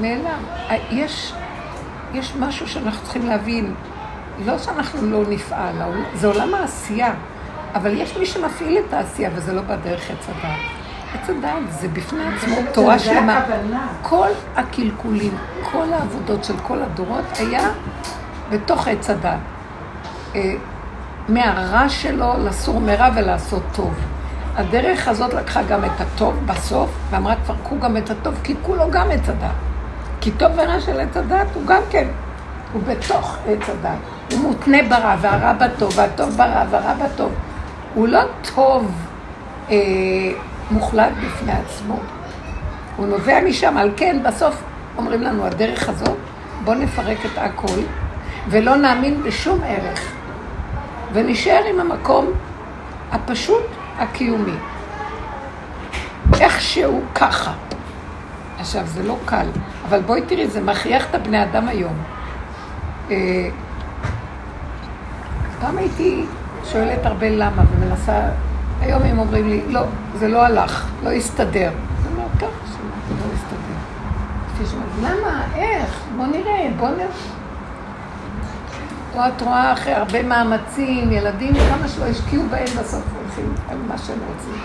נעלם. 0.00 0.42
יש, 0.90 1.32
יש 2.14 2.36
משהו 2.36 2.68
שאנחנו 2.68 3.02
צריכים 3.02 3.26
להבין, 3.26 3.74
לא 4.46 4.58
שאנחנו 4.58 5.10
לא 5.10 5.22
נפעל, 5.28 5.74
זה 6.14 6.26
עולם 6.26 6.54
העשייה, 6.54 7.14
אבל 7.74 8.00
יש 8.00 8.16
מי 8.16 8.26
שמפעיל 8.26 8.78
את 8.88 8.92
העשייה, 8.92 9.30
וזה 9.34 9.52
לא 9.52 9.62
בדרך 9.62 10.10
עץ 10.10 10.28
הדעת. 10.28 10.60
עץ 11.14 11.30
הדעת 11.30 11.62
זה 11.80 11.88
בפני 11.88 12.24
עצמו 12.34 12.56
תורה 12.72 12.98
שלמה. 12.98 13.44
כל 14.02 14.28
הקלקולים, 14.56 15.36
כל 15.72 15.92
העבודות 15.92 16.44
של 16.44 16.54
כל 16.66 16.82
הדורות 16.82 17.24
היה 17.38 17.70
בתוך 18.50 18.88
עץ 18.88 19.10
הדעת. 19.10 19.38
אה, 20.34 20.54
מהרע 21.28 21.88
שלו 21.88 22.34
לסור 22.44 22.80
מרע 22.80 23.08
ולעשות 23.16 23.62
טוב. 23.72 23.94
הדרך 24.56 25.08
הזאת 25.08 25.34
לקחה 25.34 25.62
גם 25.62 25.84
את 25.84 26.00
הטוב 26.00 26.46
בסוף, 26.46 26.90
ואמרה 27.10 27.34
תפרקו 27.34 27.78
גם 27.80 27.96
את 27.96 28.10
הטוב, 28.10 28.34
כי 28.44 28.54
כולו 28.62 28.90
גם 28.90 29.10
עץ 29.10 29.28
הדעת. 29.28 29.50
כי 30.20 30.30
טוב 30.30 30.52
ורע 30.56 30.80
של 30.80 31.00
עץ 31.00 31.16
הדת 31.16 31.46
הוא 31.54 31.66
גם 31.66 31.82
כן, 31.90 32.08
הוא 32.72 32.82
בתוך 32.82 33.36
עץ 33.46 33.68
הדת. 33.68 34.17
הוא 34.32 34.40
מותנה 34.40 34.78
ברע 34.88 35.16
והרע 35.20 35.52
בטוב, 35.52 35.92
והטוב 35.96 36.36
ברע 36.36 36.64
והרע 36.70 36.94
בטוב. 36.94 37.32
הוא 37.94 38.08
לא 38.08 38.20
טוב 38.54 38.92
אה, 39.70 39.76
מוחלט 40.70 41.12
בפני 41.26 41.52
עצמו. 41.52 41.98
הוא 42.96 43.06
נובע 43.06 43.40
משם, 43.40 43.76
על 43.76 43.90
כן 43.96 44.20
בסוף 44.24 44.62
אומרים 44.98 45.22
לנו, 45.22 45.46
הדרך 45.46 45.88
הזאת, 45.88 46.16
בואו 46.64 46.78
נפרק 46.78 47.18
את 47.26 47.38
הכל, 47.38 47.80
ולא 48.48 48.76
נאמין 48.76 49.22
בשום 49.22 49.60
ערך, 49.64 50.12
ונשאר 51.12 51.64
עם 51.70 51.80
המקום 51.80 52.26
הפשוט 53.12 53.66
הקיומי. 53.98 54.56
איכשהו 56.40 57.02
ככה. 57.14 57.52
עכשיו, 58.60 58.86
זה 58.86 59.02
לא 59.02 59.16
קל, 59.24 59.46
אבל 59.88 60.00
בואי 60.00 60.22
תראי, 60.22 60.48
זה 60.48 60.60
מכריח 60.60 61.10
את 61.10 61.14
הבני 61.14 61.42
אדם 61.42 61.68
היום. 61.68 61.94
אה, 63.10 63.16
פעם 65.60 65.78
הייתי 65.78 66.24
שואלת 66.64 67.06
הרבה 67.06 67.30
למה 67.30 67.62
ומנסה, 67.70 68.20
היום 68.80 69.02
הם 69.02 69.18
אומרים 69.18 69.48
לי, 69.48 69.62
לא, 69.68 69.80
זה 70.14 70.28
לא 70.28 70.46
הלך, 70.46 70.86
לא 71.04 71.10
הסתדר. 71.10 71.70
אני 71.70 72.14
אומרת, 72.14 72.30
ככה 72.36 72.46
לא 73.10 73.32
הסתדר. 73.34 73.68
למה? 75.02 75.42
איך? 75.54 76.00
בוא 76.16 76.26
נראה, 76.26 76.70
בוא 76.78 76.88
נראה. 76.88 77.08
או 79.14 79.20
את 79.28 79.42
רואה 79.42 79.72
אחרי 79.72 79.92
הרבה 79.92 80.22
מאמצים, 80.22 81.12
ילדים, 81.12 81.54
כמה 81.54 81.88
שלא 81.88 82.04
השקיעו 82.04 82.42
בהם 82.50 82.64
בסוף 82.64 83.02
הולכים 83.22 83.54
על 83.70 83.76
מה 83.88 83.98
שהם 83.98 84.18
רוצים. 84.28 84.62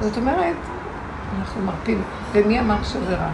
זאת 0.00 0.16
אומרת, 0.16 0.56
אנחנו 1.38 1.62
מרפים. 1.62 2.02
ומי 2.32 2.60
אמר 2.60 2.82
שזה 2.82 3.16
רע? 3.16 3.30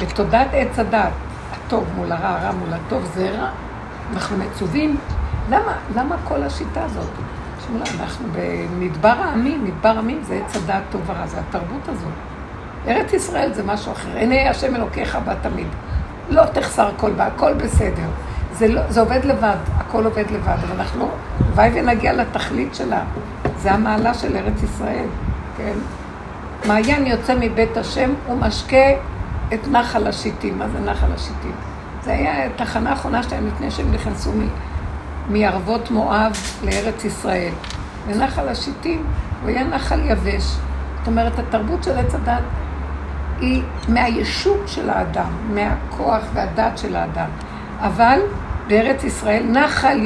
בתודעת 0.00 0.48
עץ 0.52 0.78
הדת, 0.78 1.12
הטוב 1.52 1.84
מול 1.96 2.12
הרע, 2.12 2.28
הרע 2.28 2.52
מול 2.52 2.68
הטוב, 2.72 3.10
זה 3.14 3.30
רע. 3.30 3.50
אנחנו 4.12 4.36
מצווים. 4.36 4.96
למה, 5.50 5.72
למה 5.96 6.16
כל 6.24 6.42
השיטה 6.42 6.84
הזאת? 6.84 7.10
שמולה, 7.66 7.84
אנחנו 8.00 8.28
במדבר 8.32 9.08
העמים, 9.08 9.64
מדבר 9.64 9.98
עמים 9.98 10.20
זה 10.22 10.40
עץ 10.44 10.56
הדעת 10.56 10.82
טוב 10.90 11.00
ורע, 11.06 11.26
זה 11.26 11.38
התרבות 11.40 11.88
הזאת. 11.88 12.12
ארץ 12.88 13.12
ישראל 13.12 13.52
זה 13.52 13.62
משהו 13.62 13.92
אחר. 13.92 14.18
הנה 14.18 14.50
השם 14.50 14.76
אלוקיך 14.76 15.18
בא 15.24 15.34
תמיד. 15.42 15.66
לא 16.30 16.44
תחסר 16.44 16.90
כל 16.96 17.10
בה, 17.10 17.26
הכל 17.26 17.54
בסדר. 17.54 18.08
זה, 18.52 18.68
לא, 18.68 18.80
זה 18.88 19.00
עובד 19.00 19.24
לבד, 19.24 19.56
הכל 19.76 20.04
עובד 20.04 20.30
לבד, 20.30 20.56
אבל 20.68 20.80
אנחנו, 20.80 21.08
הלוואי 21.46 21.70
ונגיע 21.74 22.12
לתכלית 22.12 22.74
שלה. 22.74 23.04
זה 23.58 23.72
המעלה 23.72 24.14
של 24.14 24.36
ארץ 24.36 24.62
ישראל, 24.62 25.06
כן? 25.56 25.74
מעיין 26.66 27.06
יוצא 27.06 27.34
מבית 27.40 27.76
השם 27.76 28.10
ומשקה 28.30 28.90
את 29.54 29.68
נחל 29.68 30.06
השיטים. 30.06 30.58
מה 30.58 30.68
זה 30.68 30.80
נחל 30.80 31.12
השיטים? 31.14 31.71
זה 32.04 32.12
היה 32.12 32.46
התחנה 32.46 32.90
האחרונה 32.90 33.22
שלהם 33.22 33.46
לפני 33.46 33.70
שהם 33.70 33.92
נכנסו 33.92 34.32
מערבות 35.28 35.90
מואב 35.90 36.32
לארץ 36.64 37.04
ישראל. 37.04 37.52
ונחל 38.06 38.48
השיטים 38.48 39.04
הוא 39.42 39.48
היה 39.48 39.64
נחל 39.64 40.00
יבש. 40.04 40.42
זאת 40.98 41.06
אומרת, 41.06 41.38
התרבות 41.38 41.84
של 41.84 41.98
עץ 41.98 42.14
הדת 42.14 42.42
היא 43.40 43.62
מהישות 43.88 44.60
של 44.66 44.90
האדם, 44.90 45.30
מהכוח 45.54 46.22
והדת 46.32 46.78
של 46.78 46.96
האדם. 46.96 47.28
אבל 47.78 48.20
בארץ 48.68 49.04
ישראל 49.04 49.42
נחל, 49.48 49.98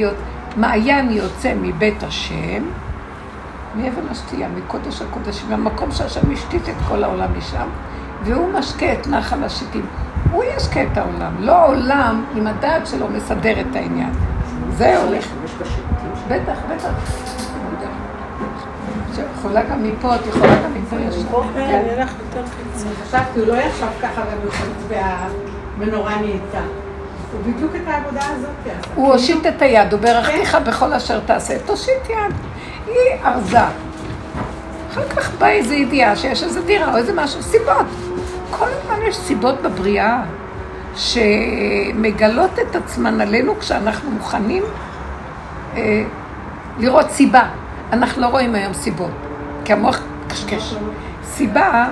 מעיין 0.56 1.10
יוצא 1.10 1.54
מבית 1.60 2.02
השם, 2.02 2.62
מאבן 3.74 4.08
השתייה, 4.10 4.48
מקודש 4.48 5.02
הקודשים, 5.02 5.50
מהמקום 5.50 5.90
שהשם 5.90 6.32
השתית 6.32 6.68
את 6.68 6.74
כל 6.88 7.04
העולם 7.04 7.38
משם, 7.38 7.68
והוא 8.24 8.52
משקה 8.52 8.92
את 8.92 9.06
נחל 9.06 9.44
השיטים. 9.44 9.86
הוא 10.32 10.44
ישקה 10.56 10.82
את 10.82 10.98
העולם, 10.98 11.32
לא 11.40 11.52
העולם 11.52 12.24
עם 12.34 12.46
הדעת 12.46 12.86
שלו 12.86 13.08
מסדר 13.08 13.60
את 13.60 13.76
העניין. 13.76 14.12
זה 14.76 15.02
הולך. 15.02 15.26
בטח, 16.28 16.58
בטח. 16.74 16.90
יכולה 19.38 19.62
גם 19.62 19.82
מפה, 19.82 20.14
את 20.14 20.26
יכולה 20.26 20.54
גם 20.64 20.74
מפה 20.74 20.96
ישר. 20.96 21.42
כן, 21.54 21.60
אני 21.60 22.02
אלך 22.02 22.12
יותר 22.20 22.46
חיצון. 22.46 22.92
חשבתי, 23.06 23.40
הוא 23.40 23.46
לא 23.46 23.54
ישב 23.54 23.86
ככה 24.02 24.22
והמנורה 24.88 26.16
נהייתה. 26.20 26.60
הוא 27.32 27.52
בדיוק 27.52 27.72
את 27.76 27.88
העבודה 27.88 28.20
הזאת 28.24 28.50
יעשה. 28.66 28.88
הוא 28.94 29.12
הושיט 29.12 29.46
את 29.46 29.62
היד, 29.62 29.92
הוא 29.92 30.00
ברכתיך 30.00 30.58
בכל 30.66 30.92
אשר 30.92 31.20
תעשה. 31.20 31.58
תושיט 31.66 32.10
יד. 32.10 32.34
היא 32.86 33.24
ארזה. 33.24 33.58
אחר 34.92 35.08
כך 35.08 35.30
באה 35.38 35.50
איזו 35.50 35.74
ידיעה 35.74 36.16
שיש 36.16 36.42
איזו 36.42 36.62
דירה 36.62 36.92
או 36.92 36.96
איזה 36.96 37.12
משהו, 37.14 37.42
סיבות. 37.42 37.86
כל 38.50 38.66
הזמן 38.68 39.02
יש 39.08 39.16
סיבות 39.16 39.62
בבריאה 39.62 40.22
שמגלות 40.96 42.58
את 42.58 42.76
עצמן 42.76 43.20
עלינו 43.20 43.58
כשאנחנו 43.58 44.10
מוכנים 44.10 44.62
אה, 45.76 46.04
לראות 46.78 47.10
סיבה. 47.10 47.42
אנחנו 47.92 48.22
לא 48.22 48.26
רואים 48.26 48.54
היום 48.54 48.74
סיבות, 48.74 49.10
כי 49.64 49.72
המוח 49.72 50.00
קשקש. 50.28 50.74
סיבה, 51.24 51.88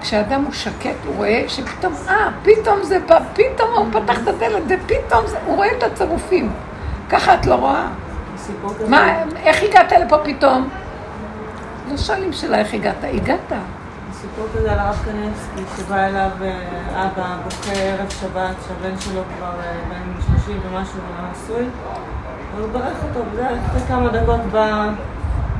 כשאדם 0.00 0.44
הוא 0.44 0.52
שקט, 0.52 0.94
הוא 1.06 1.14
רואה 1.16 1.44
שפתאום, 1.48 1.94
אה, 2.08 2.28
פתאום 2.42 2.82
זה 2.82 2.98
בא, 2.98 3.18
פתאום 3.34 3.70
הוא 3.76 3.86
פתח 3.92 4.18
את 4.22 4.28
הדלת, 4.28 4.62
ופתאום 4.68 5.26
זה, 5.26 5.38
הוא 5.46 5.56
רואה 5.56 5.68
את 5.78 5.82
הצירופים. 5.82 6.52
ככה 7.10 7.34
את 7.34 7.46
לא 7.46 7.54
רואה? 7.54 7.86
מה, 8.88 9.22
איך 9.36 9.62
הגעת 9.62 9.92
לפה 9.92 10.16
פתאום? 10.24 10.68
לא 11.90 11.96
שואלים 11.96 12.32
שאלה 12.32 12.58
איך 12.58 12.74
הגעת, 12.74 12.96
הגעת. 13.02 13.52
סיפור 14.20 14.46
כזה 14.54 14.72
על 14.72 14.78
הרב 14.78 14.98
קניאבסקי, 15.04 15.76
שבא 15.76 16.06
אליו 16.06 16.30
אה, 16.42 17.06
אבא 17.06 17.36
בוכה 17.44 17.72
ערב 17.72 18.10
שבת, 18.10 18.54
שהבן 18.68 19.00
שלו 19.00 19.22
כבר 19.36 19.52
אה, 19.60 19.72
בן 19.88 20.22
30 20.42 20.60
ומשהו 20.62 20.98
נשוי, 21.32 21.66
והוא 22.56 22.68
ברך 22.72 22.96
אותו, 23.08 23.20
וזה 23.32 23.46
אחרי 23.46 23.80
כמה 23.88 24.08
דקות 24.08 24.40
בא... 24.52 24.88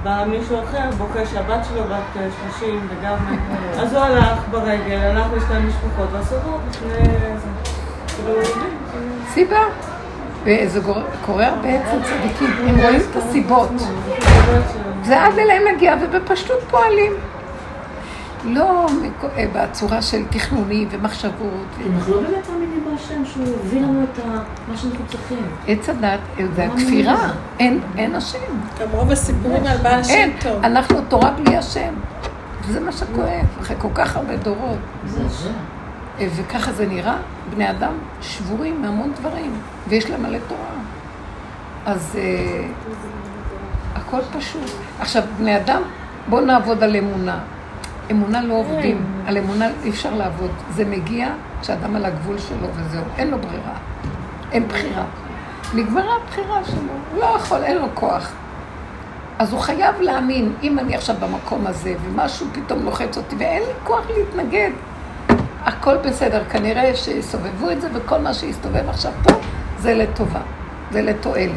בא 0.03 0.25
מישהו 0.29 0.57
אחר, 0.65 0.91
בוכה 0.99 1.27
שהבת 1.27 1.65
שלו 1.69 1.85
בת 1.85 2.21
אה, 2.21 2.29
30 2.59 2.89
וגם... 2.91 3.17
אז 3.83 3.93
הוא 3.93 4.03
הלך 4.03 4.39
ברגל, 4.51 4.97
הלך 4.97 5.27
לשתי 5.37 5.59
משפחות 5.69 6.09
ועשו 6.13 6.35
לו 6.47 6.59
לפני 6.71 7.11
זה. 7.39 7.49
סיבה. 9.35 9.61
וזה 10.45 10.81
קורה 11.27 11.47
הרבה 11.47 11.69
אצל 11.69 11.99
צדיקים, 12.03 12.69
הם 12.69 12.81
רואים 12.81 13.01
את 13.11 13.17
הסיבות. 13.17 13.71
זה 15.03 15.23
עד 15.23 15.39
אליהם 15.39 15.63
מגיע 15.75 15.95
ובפשטות 16.03 16.59
פועלים. 16.71 17.13
לא 18.45 18.87
אה, 19.37 19.47
בצורה 19.53 20.03
של 20.03 20.25
תכנונים 20.31 20.89
ומחשבות. 20.91 21.67
אנחנו 21.95 22.15
לא 22.15 22.21
באמת 22.21 22.49
מאמינים 22.49 22.85
בהשם 22.91 23.25
שהוא 23.25 23.45
הביא 23.65 23.81
לנו 23.81 24.05
את 24.05 24.25
מה 24.69 24.77
שאנחנו 24.77 25.07
צריכים. 25.07 25.47
עץ 25.67 25.89
הדת 25.89 26.21
אה, 26.39 26.45
זה 26.57 26.65
הכפירה, 26.65 27.31
אין, 27.59 27.81
אין 27.97 28.15
השם. 28.15 28.39
גם 28.81 28.89
רוב 28.91 29.11
הסיפורים 29.11 29.67
על 29.67 29.77
בעל 29.77 30.05
שם 30.05 30.11
אין, 30.11 30.33
טוב. 30.41 30.65
אנחנו 30.65 31.01
תורה 31.09 31.31
בלי 31.31 31.57
השם. 31.57 31.95
וזה 32.67 32.81
מה 32.81 32.93
שכואב, 32.93 33.47
אחרי 33.61 33.77
כל 33.79 33.89
כך 33.95 34.17
הרבה 34.17 34.37
דורות. 34.37 34.79
זה 35.07 35.29
זה. 35.29 35.51
אה, 36.21 36.29
וככה 36.37 36.73
זה 36.73 36.87
נראה, 36.87 37.17
בני 37.55 37.71
אדם 37.71 37.93
שבורים 38.21 38.83
מהמון 38.83 39.13
דברים, 39.21 39.53
ויש 39.89 40.11
להם 40.11 40.23
מלא 40.23 40.39
תורה. 40.49 40.61
אז 41.87 42.19
הכל 43.95 44.21
פשוט. 44.39 44.71
עכשיו, 45.01 45.23
בני 45.39 45.57
אדם, 45.57 45.83
בואו 46.29 46.41
נעבוד 46.41 46.83
על 46.83 46.97
אמונה. 46.97 47.39
אמונה 48.11 48.43
לא 48.43 48.55
עובדים, 48.55 49.05
על 49.27 49.39
אמונה 49.39 49.69
אי 49.85 49.91
אפשר 49.91 50.15
לעבוד. 50.15 50.51
זה 50.71 50.85
מגיע 50.85 51.29
כשאדם 51.61 51.97
על 51.97 52.05
הגבול 52.05 52.39
שלו 52.39 52.69
וזהו, 52.75 53.03
אין 53.19 53.31
לו 53.31 53.39
ברירה. 53.39 53.75
אין 54.53 54.69
בחירה. 54.69 55.05
נגמרה 55.75 56.17
הבחירה 56.23 56.65
שלו, 56.65 56.93
הוא 57.13 57.21
לא 57.21 57.37
יכול, 57.37 57.63
אין 57.63 57.79
לו 57.79 57.87
כוח. 57.95 58.33
אז 59.39 59.53
הוא 59.53 59.61
חייב 59.61 60.01
להאמין, 60.01 60.53
אם 60.63 60.79
אני 60.79 60.95
עכשיו 60.95 61.17
במקום 61.21 61.67
הזה, 61.67 61.95
ומשהו 62.05 62.47
פתאום 62.53 62.85
לוחץ 62.85 63.17
אותי, 63.17 63.37
ואין 63.39 63.63
לי 63.63 63.73
כוח 63.85 64.07
להתנגד, 64.17 64.71
הכל 65.65 65.97
בסדר. 65.97 66.45
כנראה 66.51 66.97
שיסובבו 66.97 67.71
את 67.71 67.81
זה, 67.81 67.89
וכל 67.93 68.19
מה 68.19 68.35
שיסתובב 68.35 68.89
עכשיו 68.89 69.13
פה, 69.23 69.35
זה 69.79 69.95
לטובה, 69.95 70.41
זה 70.91 71.03
לתועלת. 71.03 71.51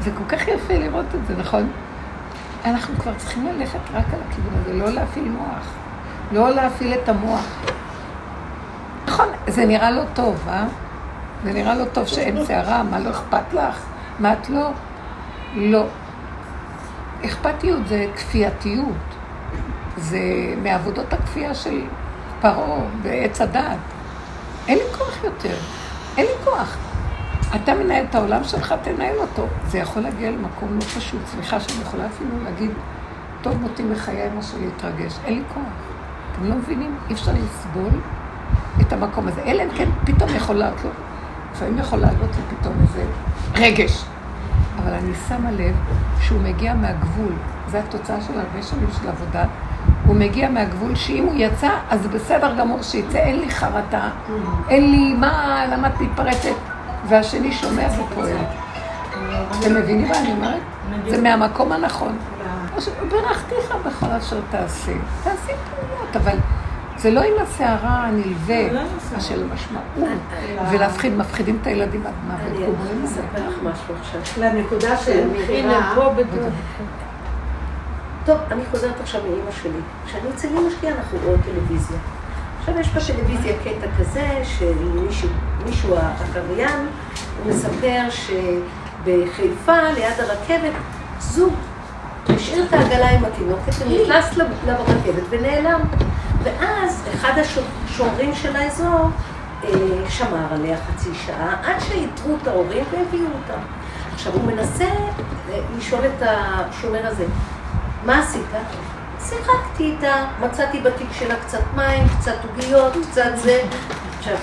זה 0.00 0.10
כל 0.18 0.36
כך 0.36 0.48
יפה 0.48 0.74
לראות 0.74 1.06
את 1.14 1.26
זה, 1.26 1.34
נכון? 1.38 1.70
אנחנו 2.64 2.98
כבר 2.98 3.12
צריכים 3.16 3.46
ללכת 3.46 3.78
רק 3.92 4.04
על 4.12 4.20
הכיוון 4.28 4.54
הזה, 4.60 4.72
לא 4.72 4.90
להפעיל 4.90 5.28
מוח. 5.28 5.72
לא 6.32 6.50
להפעיל 6.50 6.94
את 6.94 7.08
המוח. 7.08 7.46
נכון, 9.06 9.28
זה 9.46 9.66
נראה 9.66 9.90
לא 9.90 10.02
טוב, 10.14 10.48
אה? 10.48 10.64
זה 11.44 11.52
נראה 11.52 11.74
לא 11.74 11.84
טוב 11.84 12.06
שאין 12.06 12.46
שערה, 12.46 12.82
מה 12.82 12.98
לא 12.98 13.10
אכפת 13.10 13.52
לך? 13.52 13.82
מה 14.18 14.32
את 14.32 14.50
לא? 14.50 14.70
לא. 15.54 15.86
אכפתיות 17.24 17.88
זה 17.88 18.06
כפייתיות. 18.16 18.96
זה 19.96 20.18
מעבודות 20.62 21.12
הכפייה 21.12 21.54
של 21.54 21.80
פרעה 22.40 22.80
ועץ 23.02 23.40
הדעת. 23.40 23.78
אין 24.68 24.78
לי 24.78 24.84
כוח 24.98 25.24
יותר. 25.24 25.56
אין 26.16 26.26
לי 26.26 26.44
כוח. 26.44 26.76
אתה 27.54 27.74
מנהל 27.74 28.04
את 28.10 28.14
העולם 28.14 28.44
שלך, 28.44 28.74
תנהל 28.82 29.18
אותו. 29.18 29.46
זה 29.66 29.78
יכול 29.78 30.02
להגיע 30.02 30.30
למקום 30.30 30.68
לא 30.76 30.80
פשוט. 30.80 31.20
סליחה 31.26 31.60
שאני 31.60 31.82
יכולה 31.82 32.06
אפילו 32.06 32.30
להגיד, 32.44 32.70
טוב 33.42 33.60
מותי 33.60 33.82
מחיי 33.82 34.28
מאשר 34.36 34.56
להתרגש. 34.60 35.18
אין 35.24 35.34
לי 35.34 35.42
כוח. 35.54 35.62
אתם 36.32 36.44
לא 36.44 36.54
מבינים? 36.54 36.96
אי 37.08 37.14
אפשר 37.14 37.32
לסבול 37.32 38.00
את 38.80 38.92
המקום 38.92 39.28
הזה. 39.28 39.42
אלא 39.42 39.62
אם 39.62 39.68
כן 39.76 39.88
פתאום 40.04 40.30
יכול 40.36 40.56
לעלות 40.56 40.84
לו, 40.84 40.90
לפעמים 41.52 41.78
יכול 41.78 41.98
לעלות 41.98 42.30
לי 42.36 42.56
פתאום 42.56 42.74
איזה 42.82 43.04
רגש. 43.54 44.04
אבל 44.82 44.92
אני 44.92 45.12
שמה 45.28 45.50
לב 45.50 45.76
שהוא 46.20 46.40
מגיע 46.40 46.74
מהגבול, 46.74 47.32
זו 47.68 47.78
התוצאה 47.78 48.20
של 48.20 48.32
הרבה 48.40 48.62
שנים 48.62 48.88
של 49.02 49.08
עבודה. 49.08 49.44
הוא 50.06 50.16
מגיע 50.16 50.50
מהגבול 50.50 50.94
שאם 50.94 51.24
הוא 51.24 51.34
יצא, 51.36 51.70
אז 51.90 52.06
בסדר 52.06 52.54
גמור 52.58 52.82
שיצא, 52.82 53.18
אין 53.18 53.40
לי 53.40 53.50
חרטה, 53.50 54.08
אין 54.68 54.90
לי 54.90 55.14
מה, 55.14 55.64
למה 55.72 55.88
את 55.88 56.00
מתפרצת? 56.00 56.71
והשני 57.08 57.52
שומע 57.52 57.86
ופועל. 57.98 58.36
אתם 59.60 59.74
מבינים 59.74 60.08
מה 60.08 60.18
אני 60.18 60.32
אומרת? 60.32 60.60
זה 61.08 61.22
מהמקום 61.22 61.72
הנכון. 61.72 62.18
ברכתיך 63.10 63.74
בכל 63.86 64.06
אשר 64.06 64.40
תעשה. 64.50 64.92
תעשי 65.24 65.52
פעולות, 65.70 66.16
אבל 66.16 66.36
זה 66.96 67.10
לא 67.10 67.20
עם 67.20 67.32
הסערה 67.42 68.04
הנלווה, 68.04 68.68
זה 68.68 69.14
לא. 69.14 69.20
של 69.20 69.42
המשמעות, 69.50 70.18
ולהפחיד, 70.70 71.16
מפחידים 71.16 71.58
את 71.62 71.66
הילדים 71.66 72.06
עד 72.06 72.12
מוות. 72.26 72.40
אני 72.40 72.56
עליהם. 72.56 73.04
לספר 73.04 73.48
לך 73.48 73.54
משהו 73.62 73.94
עכשיו. 74.00 74.20
לנקודה 74.42 74.96
של 74.96 75.28
מכירה. 75.28 75.94
טוב, 78.24 78.38
אני 78.50 78.62
חוזרת 78.70 79.00
עכשיו 79.00 79.20
מאימא 79.22 79.50
שלי. 79.62 79.80
כשאני 80.06 80.30
אצל 80.34 80.48
אימא 80.48 80.70
שלי 80.80 80.88
אנחנו 80.92 81.18
רואות 81.24 81.40
טלוויזיה. 81.44 81.98
עכשיו 82.62 82.80
יש 82.80 82.88
בטלוויזיה 82.88 83.54
קטע 83.64 83.86
כזה 83.98 84.42
של 84.44 84.72
מישהו, 85.64 85.96
הקריין, 85.98 86.86
הוא 87.44 87.52
מספר 87.52 88.00
שבחיפה, 88.10 89.82
ליד 89.94 90.20
הרכבת, 90.20 90.72
זוג 91.18 91.52
השאיר 92.28 92.64
את 92.64 92.72
העגלה 92.72 93.10
עם 93.10 93.24
התינוקת 93.24 93.72
ונכנס 93.78 94.36
לרכבת 94.66 95.22
ונעלם. 95.30 95.80
ואז 96.42 97.04
אחד 97.14 97.32
השומרים 97.38 98.34
של 98.34 98.56
האזור 98.56 99.10
אה, 99.64 99.70
שמר 100.08 100.46
עליה 100.50 100.76
חצי 100.76 101.10
שעה, 101.26 101.56
עד 101.64 101.80
שאיתרו 101.80 102.36
את 102.42 102.48
ההורים 102.48 102.84
והביאו 102.90 103.26
אותם. 103.26 103.60
עכשיו, 104.14 104.32
הוא 104.32 104.44
מנסה 104.44 104.84
אה, 104.84 105.58
לשאול 105.78 106.00
את 106.06 106.22
השומר 106.22 107.06
הזה, 107.06 107.24
מה 108.06 108.18
עשית? 108.18 108.46
שיחקתי 109.28 109.84
איתה, 109.84 110.24
מצאתי 110.40 110.80
בתיק 110.80 111.08
שלה 111.12 111.34
קצת 111.36 111.62
מים, 111.76 112.08
קצת 112.18 112.36
עוגיות, 112.48 112.92
קצת 113.10 113.30
זה. 113.34 113.62
עכשיו, 114.18 114.36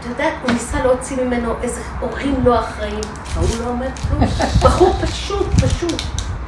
אתה 0.00 0.08
יודע, 0.08 0.30
הוא 0.42 0.50
ניסה 0.50 0.84
להוציא 0.84 1.24
ממנו 1.24 1.54
איזה 1.62 1.80
הורים 2.00 2.34
לא 2.44 2.60
אחראים, 2.60 3.00
ההוא 3.36 3.48
לא 3.60 3.68
אומר 3.68 3.86
כלום. 4.08 4.24
בחור 4.64 4.92
פשוט, 5.02 5.46
פשוט, 5.54 6.02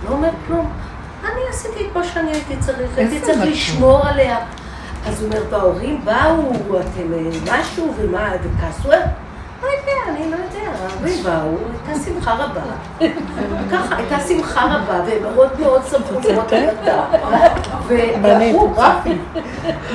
לא 0.05 0.11
אומר 0.11 0.31
כלום. 0.47 0.73
אני 1.25 1.40
עשיתי 1.51 1.87
את 1.87 1.97
מה 1.97 2.05
שאני 2.05 2.31
הייתי 2.31 2.57
צריך, 2.61 2.90
הייתי 2.97 3.21
צריך. 3.21 3.38
לשמור 3.43 4.07
עליה. 4.07 4.38
אז 5.07 5.23
הוא 5.23 5.29
אומר, 5.29 5.43
וההורים 5.51 6.05
באו, 6.05 6.81
אתם 6.81 7.12
אה, 7.14 7.61
משהו, 7.61 7.95
ומה, 7.97 8.33
וכעסו? 8.43 8.88
לא 10.81 10.88
יודע, 10.88 11.03
אני 11.03 11.23
לא 11.25 11.29
יודע, 11.29 11.33
ההורים 11.33 11.57
באו, 11.57 11.57
הייתה 11.87 12.05
שמחה 12.05 12.35
רבה. 12.35 12.61
ככה, 13.73 13.97
הייתה 13.97 14.21
שמחה 14.29 14.64
רבה, 14.64 15.01
והם 15.07 15.23
מאוד 15.23 15.61
מאוד 15.61 15.83
שמחו 15.90 16.29
לראות. 16.29 16.53
והוא, 17.88 18.75
רפי, 18.77 19.19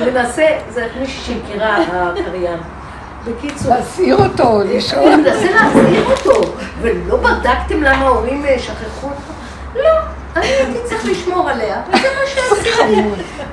מנסה, 0.00 0.46
זה 0.70 0.86
מישהי 1.00 1.34
שהכירה 1.34 1.76
הקריין. 1.76 2.58
בקיצור, 3.24 3.74
להסעיר 3.74 4.16
אותו, 4.16 4.60
לשאול. 4.64 5.08
הוא 5.08 5.16
מנסה 5.16 5.50
להחזיר 5.50 6.04
אותו, 6.10 6.52
ולא 6.80 7.16
בדקתם 7.16 7.82
למה 7.82 8.06
ההורים 8.06 8.44
אה, 8.44 8.58
שכחו 8.58 9.06
אותו? 9.06 9.32
לא, 9.76 9.90
אני 10.36 10.46
הייתי 10.46 10.78
צריך 10.84 11.06
לשמור 11.06 11.50
עליה, 11.50 11.82
וזה 11.88 12.08
מה 12.20 12.26
שעשיתי. 12.26 13.02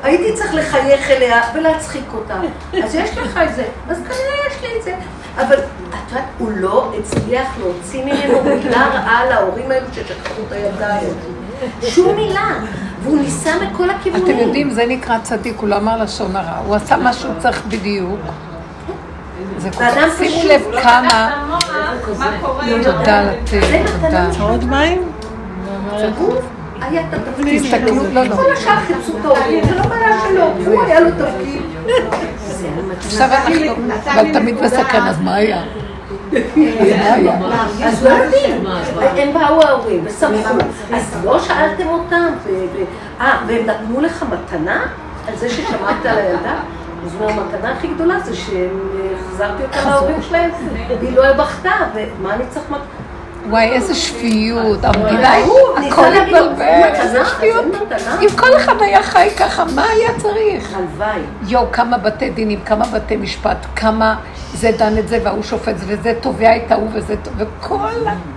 הייתי 0.03 0.33
צריך 0.33 0.53
לחייך 0.55 1.09
אליה 1.09 1.41
ולהצחיק 1.53 2.05
אותה. 2.13 2.35
אז 2.83 2.95
יש 2.95 3.17
לך 3.17 3.39
את 3.43 3.55
זה, 3.55 3.63
אז 3.89 3.97
כנראה 3.97 4.47
יש 4.47 4.61
לי 4.61 4.77
את 4.77 4.83
זה. 4.83 4.95
אבל 5.37 5.55
את 5.55 6.09
יודעת, 6.09 6.25
הוא 6.37 6.51
לא 6.55 6.93
הצליח 6.99 7.47
להוציא 7.59 8.05
ממנו 8.05 8.43
מילה 8.43 8.87
רעה 8.93 9.25
להורים 9.25 9.71
האלו 9.71 9.85
ששכחו 9.93 10.41
את 10.47 10.81
הזאת. 10.81 11.17
שום 11.81 12.15
מילה. 12.15 12.49
והוא 13.03 13.17
ניסה 13.17 13.51
מכל 13.61 13.89
הכיוונים. 13.89 14.25
אתם 14.25 14.39
יודעים, 14.39 14.69
זה 14.69 14.85
נקרא 14.85 15.17
צדיק, 15.23 15.59
הוא 15.59 15.69
לא 15.69 15.75
אמר 15.77 16.03
לשון 16.03 16.35
הרע, 16.35 16.57
הוא 16.65 16.75
עשה 16.75 16.97
מה 16.97 17.13
שהוא 17.13 17.33
צריך 17.39 17.63
בדיוק. 17.67 18.19
זה 19.57 19.71
כל 19.71 19.83
כך, 19.95 20.17
שימו 20.17 20.49
לב 20.49 20.61
לא 20.71 20.81
כמה, 20.81 21.45
תודה 22.83 23.23
זה 23.45 23.59
לתת, 23.59 23.91
תודה. 24.01 24.27
מתנה. 24.29 24.43
עוד 24.43 24.65
מים? 24.65 25.01
תסתכלו. 27.45 27.95
לא, 28.13 28.23
לא. 28.23 28.35
כל 28.35 28.51
השאר 28.53 28.79
חיפשו 28.87 29.17
את 29.17 29.25
ההורים, 29.25 29.63
זה 29.65 29.75
לא 29.75 29.83
בעיה 29.83 30.19
שלו, 30.29 30.43
הוא 30.65 30.83
היה 30.83 30.99
לו 30.99 31.09
תפקיד. 31.11 31.61
עכשיו 33.05 33.29
אנחנו, 33.31 33.85
אבל 34.05 34.33
תמיד 34.33 34.57
בסכנה, 34.57 35.09
אז 35.09 35.21
מה 35.21 35.35
היה? 35.35 35.63
מה 36.31 37.67
היה? 37.77 37.87
אז 37.89 38.03
לא 38.03 38.09
יודעים, 38.09 38.65
הם 38.99 39.33
באו 39.33 39.61
ההורים 39.61 40.03
ושמחו, 40.05 40.53
אז 40.93 41.17
לא 41.23 41.39
שאלתם 41.39 41.87
אותם, 41.87 42.29
אה, 43.21 43.39
והם 43.47 43.65
נתנו 43.65 44.01
לך 44.01 44.25
מתנה 44.31 44.85
על 45.27 45.35
זה 45.35 45.49
ששמעת 45.49 46.05
על 46.05 46.17
הילדה? 46.17 46.55
אז 47.05 47.15
אומר, 47.15 47.31
המתנה 47.31 47.71
הכי 47.71 47.87
גדולה 47.87 48.19
זה 48.19 48.35
שהחזרתי 48.35 49.63
אותה 49.63 49.89
להורים 49.89 50.21
שלהם, 50.21 50.51
והיא 50.99 51.15
לא 51.15 51.33
בכתה, 51.33 51.71
ומה 51.95 52.33
אני 52.33 52.43
צריך 52.49 52.65
מתנה? 52.65 53.02
וואי, 53.49 53.69
איזה 53.71 53.95
שפיות, 53.95 54.85
המדינה, 54.85 55.33
הכל 55.87 56.05
התבלבל, 56.05 56.55
"זה 56.57 57.01
איזה 57.01 57.25
שפיות. 57.25 57.65
זה 57.73 57.79
מתנה." 57.85 58.19
אם 58.21 58.27
כל 58.35 58.57
אחד 58.57 58.81
היה 58.81 59.03
חי 59.03 59.29
ככה, 59.37 59.63
מה 59.75 59.83
היה 59.83 60.09
צריך? 60.17 60.73
הלוואי. 60.75 61.19
יואו, 61.47 61.71
כמה 61.71 61.97
בתי 61.97 62.29
דינים, 62.29 62.59
כמה 62.65 62.85
בתי 62.85 63.15
משפט, 63.15 63.57
כמה 63.75 64.15
זה 64.53 64.71
דן 64.77 64.97
את 64.97 65.07
זה 65.07 65.19
וההוא 65.23 65.43
שופט 65.43 65.77
זה, 65.77 65.85
וזה 65.87 66.13
תובע 66.21 66.55
את 66.55 66.71
ההוא 66.71 66.89
וזה, 66.93 67.15
וכל 67.37 67.77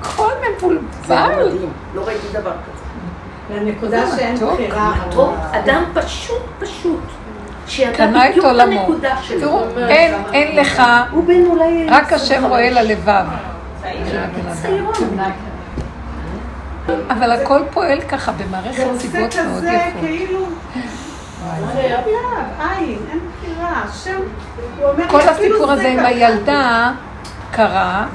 הכל 0.01 0.33
מבולבל. 0.57 1.59
לא 1.95 2.03
ראיתי 2.07 2.27
דבר 2.33 2.51
כזה. 2.51 3.61
לנקודה 3.61 4.03
שאין 4.17 4.37
בחירה. 4.37 4.93
אדם 5.53 5.85
פשוט 5.95 6.43
פשוט, 6.59 7.01
קנה 7.97 8.31
את 8.31 8.39
עולמו. 8.39 8.81
הנקודה 8.81 9.17
שלו. 9.23 9.41
תראו, 9.41 9.89
אין, 9.89 10.15
אין 10.33 10.57
לך. 10.57 10.83
רק 11.89 12.13
השם 12.13 12.45
רואה 12.45 12.71
ללבב. 12.71 13.25
אבל 17.11 17.33
הכל 17.33 17.61
פועל 17.71 18.01
ככה 18.01 18.33
במערכת 18.33 18.77
זה 18.77 18.85
עושה 18.85 19.01
סיבות 19.01 19.37
מאוד 19.37 19.65
יפות. 19.65 20.01
כאילו... 20.01 20.47
השם, 23.61 24.21
הוא 24.77 24.91
אומר, 24.91 25.09
כל 25.09 25.21
הסיפור 25.21 25.73
הזה 25.73 25.83
זה 25.83 25.89
עם. 25.89 25.99
הילדה 25.99 26.93
קרה 27.51 28.07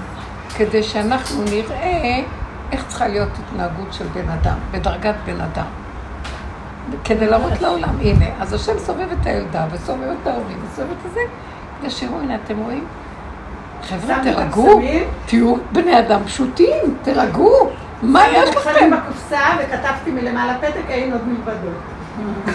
כדי 0.55 0.83
שאנחנו 0.83 1.43
נראה 1.43 2.19
איך 2.71 2.85
צריכה 2.87 3.07
להיות 3.07 3.29
התנהגות 3.39 3.93
של 3.93 4.05
בן 4.13 4.29
אדם, 4.29 4.57
בדרגת 4.71 5.15
בן 5.25 5.41
אדם. 5.41 5.65
כדי 7.03 7.27
להראות 7.27 7.61
לעולם, 7.61 7.99
הנה, 8.01 8.25
אז 8.39 8.53
השם 8.53 8.79
סובב 8.79 9.07
את 9.21 9.25
הילדה 9.25 9.65
וסובב 9.71 10.15
את 10.21 10.27
ההורים 10.27 10.57
וסובב 10.65 10.91
את 11.07 11.13
זה, 11.13 11.19
כדי 11.79 11.89
שיראו, 11.89 12.19
הנה, 12.19 12.35
אתם 12.35 12.57
רואים? 12.57 12.85
חבר'ה, 13.83 14.19
תירגעו? 14.23 14.81
תהיו 15.25 15.55
בני 15.71 15.99
אדם 15.99 16.23
פשוטים, 16.25 16.95
תירגעו, 17.03 17.69
מה 18.01 18.27
יש 18.27 18.55
לכם? 18.55 18.69
שמים 18.79 18.91
בקופסה 18.91 19.39
וכתבתי 19.59 20.11
מלמעלה 20.11 20.57
פתק, 20.61 20.81
אין 20.89 21.13
עוד 21.13 21.21
מלבדו. 21.27 21.67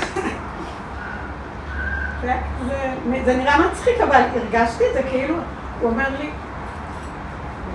זה- 2.22 2.32
זה- 2.68 2.94
זה 3.24 3.36
נראה 3.36 3.58
מצחיק, 3.70 4.00
אבל 4.00 4.20
הרגשתי 4.34 4.84
את 4.88 4.94
זה 4.94 5.02
כאילו, 5.10 5.34
הוא 5.80 5.90
אומר 5.90 6.04
לי, 6.18 6.30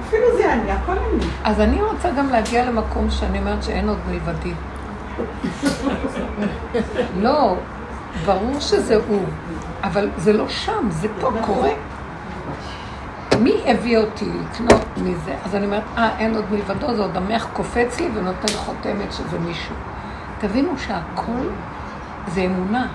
אפילו 0.07 0.37
זה 0.37 0.53
אני, 0.53 0.71
הכל 0.71 0.91
אני. 0.91 1.23
אז 1.43 1.59
אני 1.61 1.81
רוצה 1.81 2.09
גם 2.17 2.29
להגיע 2.29 2.65
למקום 2.65 3.09
שאני 3.09 3.39
אומרת 3.39 3.63
שאין 3.63 3.89
עוד 3.89 3.97
מלבדי. 4.09 4.53
לא, 7.25 7.55
ברור 8.25 8.59
שזה 8.59 8.95
הוא, 9.07 9.23
אבל 9.83 10.09
זה 10.17 10.33
לא 10.33 10.47
שם, 10.49 10.87
זה 10.89 11.07
פה 11.21 11.31
קורה. 11.41 11.69
מי 13.43 13.61
הביא 13.65 13.97
אותי 13.97 14.25
לקנות 14.25 14.85
מזה? 14.97 15.35
אז 15.45 15.55
אני 15.55 15.65
אומרת, 15.65 15.83
אה, 15.97 16.19
אין 16.19 16.35
עוד 16.35 16.45
מלבדו, 16.51 16.95
זה 16.95 17.01
עוד 17.01 17.17
המח 17.17 17.47
קופץ 17.53 17.99
לי 17.99 18.09
ונותן 18.13 18.53
חותמת 18.55 19.11
שזה 19.13 19.39
מישהו. 19.39 19.75
תבינו 20.39 20.77
שהכל 20.77 21.47
זה 22.27 22.41
אמונה. 22.41 22.87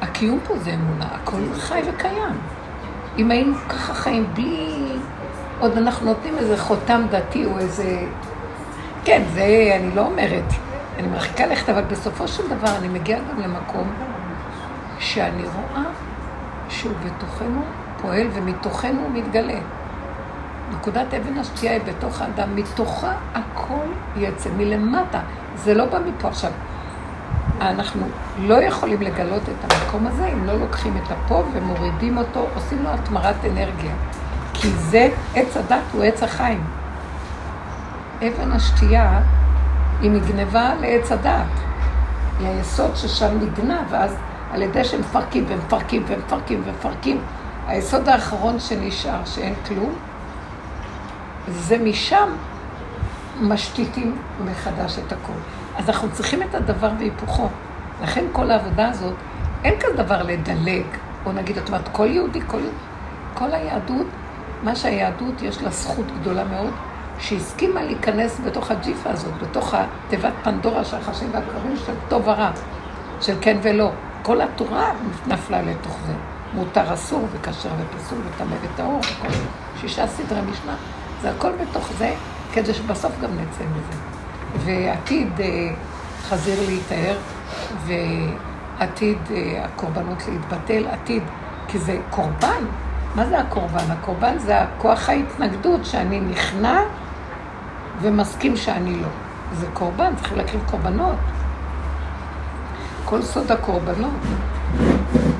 הקיום 0.00 0.38
פה 0.46 0.58
זה 0.58 0.74
אמונה, 0.74 1.06
הכל 1.14 1.40
חי 1.54 1.80
וקיים. 1.88 2.38
אם 3.18 3.30
היינו 3.30 3.54
ככה 3.68 3.94
חיים 3.94 4.26
בלי... 4.34 4.74
עוד 5.60 5.78
אנחנו 5.78 6.06
נותנים 6.06 6.38
איזה 6.38 6.58
חותם 6.58 7.02
דתי 7.10 7.44
או 7.44 7.58
איזה... 7.58 8.06
כן, 9.04 9.22
זה 9.34 9.72
אני 9.80 9.94
לא 9.94 10.00
אומרת. 10.00 10.52
אני 10.98 11.08
מרחיקה 11.08 11.46
לכת, 11.46 11.68
אבל 11.68 11.82
בסופו 11.82 12.28
של 12.28 12.48
דבר 12.48 12.76
אני 12.76 12.88
מגיעה 12.88 13.20
גם 13.20 13.40
למקום 13.40 13.92
שאני 14.98 15.42
רואה 15.42 15.84
שהוא 16.68 16.92
בתוכנו 17.04 17.62
פועל 18.04 18.26
ומתוכנו 18.32 19.00
הוא 19.00 19.10
מתגלה. 19.12 19.58
נקודת 20.70 21.14
אבן 21.14 21.38
השתייה 21.38 21.72
היא 21.72 21.80
בתוך 21.86 22.20
האדם, 22.20 22.56
מתוכה 22.56 23.12
הכל 23.34 23.86
יצא, 24.16 24.50
מלמטה. 24.56 25.20
זה 25.56 25.74
לא 25.74 25.84
בא 25.84 25.98
מפה. 26.06 26.28
עכשיו, 26.28 26.50
אנחנו 27.60 28.06
לא 28.38 28.54
יכולים 28.54 29.02
לגלות 29.02 29.42
את 29.42 29.72
המקום 29.72 30.06
הזה 30.06 30.26
אם 30.26 30.44
לא 30.44 30.52
לוקחים 30.60 30.96
את 30.96 31.10
הפה 31.10 31.44
ומורידים 31.52 32.18
אותו, 32.18 32.46
עושים 32.54 32.82
לו 32.82 32.90
התמרת 32.90 33.36
אנרגיה. 33.44 33.94
כי 34.54 34.70
זה, 34.70 35.08
עץ 35.34 35.56
הדת 35.56 35.82
הוא 35.92 36.02
עץ 36.02 36.22
החיים. 36.22 36.64
אבן 38.18 38.52
השתייה 38.52 39.20
היא 40.00 40.10
נגנבה 40.10 40.74
לעץ 40.80 41.12
הדת. 41.12 41.46
היא 42.38 42.48
היסוד 42.48 42.96
ששם 42.96 43.38
נגנב, 43.40 43.84
ואז 43.90 44.16
על 44.52 44.62
ידי 44.62 44.84
שמפרקים 44.84 45.44
ומפרקים 45.48 46.02
ומפרקים 46.06 46.62
ומפרקים, 46.64 47.20
היסוד 47.66 48.08
האחרון 48.08 48.60
שנשאר, 48.60 49.24
שאין 49.24 49.54
כלום, 49.68 49.94
זה 51.48 51.78
משם 51.78 52.28
משתיתים 53.40 54.18
מחדש 54.44 54.98
את 54.98 55.12
הכל. 55.12 55.38
אז 55.76 55.88
אנחנו 55.88 56.08
צריכים 56.12 56.42
את 56.42 56.54
הדבר 56.54 56.90
והיפוכו. 56.98 57.48
לכן 58.02 58.24
כל 58.32 58.50
העבודה 58.50 58.88
הזאת, 58.88 59.14
אין 59.64 59.74
כזה 59.80 60.02
דבר 60.02 60.22
לדלג, 60.22 60.84
או 61.26 61.32
נגיד, 61.32 61.58
את 61.58 61.68
אומרת, 61.68 61.88
כל 61.92 62.06
יהודי, 62.06 62.40
כל, 62.46 62.60
כל 63.34 63.52
היהדות, 63.52 64.06
מה 64.62 64.76
שהיהדות 64.76 65.42
יש 65.42 65.62
לה 65.62 65.70
זכות 65.70 66.06
גדולה 66.20 66.44
מאוד, 66.44 66.72
שהסכימה 67.18 67.82
להיכנס 67.82 68.40
בתוך 68.46 68.70
הג'יפה 68.70 69.10
הזאת, 69.10 69.32
בתוך 69.42 69.74
התיבת 69.74 70.32
פנדורה 70.42 70.84
של 70.84 70.96
החשים 70.96 71.28
והקרבים 71.32 71.76
של 71.76 71.92
טוב 72.08 72.28
ורע, 72.28 72.50
של 73.20 73.34
כן 73.40 73.56
ולא. 73.62 73.90
כל 74.22 74.40
התורה 74.40 74.92
נפלה 75.26 75.62
לתוך 75.62 75.98
זה. 76.06 76.12
מותר 76.54 76.94
אסור 76.94 77.28
וכשר 77.32 77.68
ופסול 77.78 78.18
וטמא 78.18 78.54
וטהור, 78.62 79.00
וכל 79.00 79.28
שישה 79.80 80.06
סדרי 80.06 80.40
משנה. 80.40 80.74
זה 81.22 81.30
הכל 81.30 81.52
בתוך 81.52 81.90
זה, 81.98 82.14
כדי 82.52 82.74
שבסוף 82.74 83.12
גם 83.22 83.30
נצא 83.30 83.64
מזה. 83.64 83.98
ועתיד 84.64 85.40
אה, 85.40 85.74
חזיר 86.28 86.60
להיטהר, 86.66 87.16
ועתיד 87.84 89.18
אה, 89.30 89.64
הקורבנות 89.64 90.22
להתבטל, 90.28 90.86
עתיד, 90.86 91.22
כי 91.68 91.78
זה 91.78 91.98
קורבן. 92.10 92.64
מה 93.14 93.26
זה 93.26 93.38
הקורבן? 93.38 93.90
הקורבן 93.90 94.38
זה 94.38 94.60
הכוח 94.62 95.08
ההתנגדות, 95.08 95.84
שאני 95.84 96.20
נכנע 96.20 96.80
ומסכים 98.00 98.56
שאני 98.56 99.00
לא. 99.00 99.08
זה 99.54 99.66
קורבן, 99.72 100.12
צריך 100.16 100.32
להקריב 100.36 100.62
קורבנות. 100.70 101.16
כל 103.04 103.22
סוד 103.22 103.52
הקורבנות. 103.52 104.10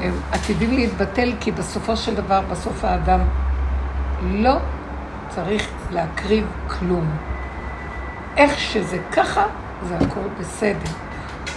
הם 0.02 0.12
עתידים 0.32 0.72
להתבטל, 0.72 1.32
כי 1.40 1.52
בסופו 1.52 1.96
של 1.96 2.14
דבר, 2.14 2.40
בסוף 2.50 2.84
האדם 2.84 3.20
לא 4.22 4.54
צריך 5.28 5.68
להקריב 5.90 6.46
כלום. 6.68 7.06
איך 8.36 8.58
שזה 8.58 8.98
ככה, 9.12 9.44
זה 9.88 9.96
הכל 9.96 10.28
בסדר. 10.40 10.90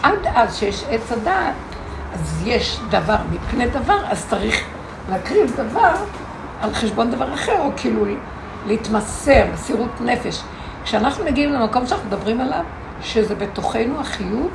עד 0.04 0.20
אז 0.36 0.58
שיש 0.58 0.84
עץ 0.90 1.12
הדעת, 1.12 1.54
אז 2.14 2.44
יש 2.46 2.80
דבר 2.90 3.18
מפני 3.32 3.68
דבר, 3.68 4.06
אז 4.06 4.26
צריך 4.30 4.66
להקריב 5.10 5.54
דבר 5.56 5.94
על 6.62 6.74
חשבון 6.74 7.12
דבר 7.12 7.34
אחר, 7.34 7.60
או 7.60 7.72
כאילו 7.78 8.06
להתמסר, 8.68 9.46
מסירות 9.54 10.02
נפש. 10.02 10.42
כשאנחנו 10.84 11.26
מגיעים 11.26 11.54
למקום 11.54 11.88
שאנחנו 11.88 12.08
מדברים 12.08 12.42
עליו, 12.42 12.64
שזה 13.02 13.36
בתוכנו 13.36 14.00
החיות, 14.00 14.52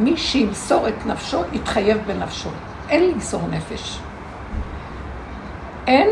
מי 0.00 0.16
שימסור 0.16 0.88
את 0.88 1.06
נפשו, 1.06 1.42
יתחייב 1.52 1.98
בנפשו. 2.06 2.48
אין 2.88 3.10
למסור 3.10 3.42
נפש. 3.50 3.98
אין, 5.86 6.08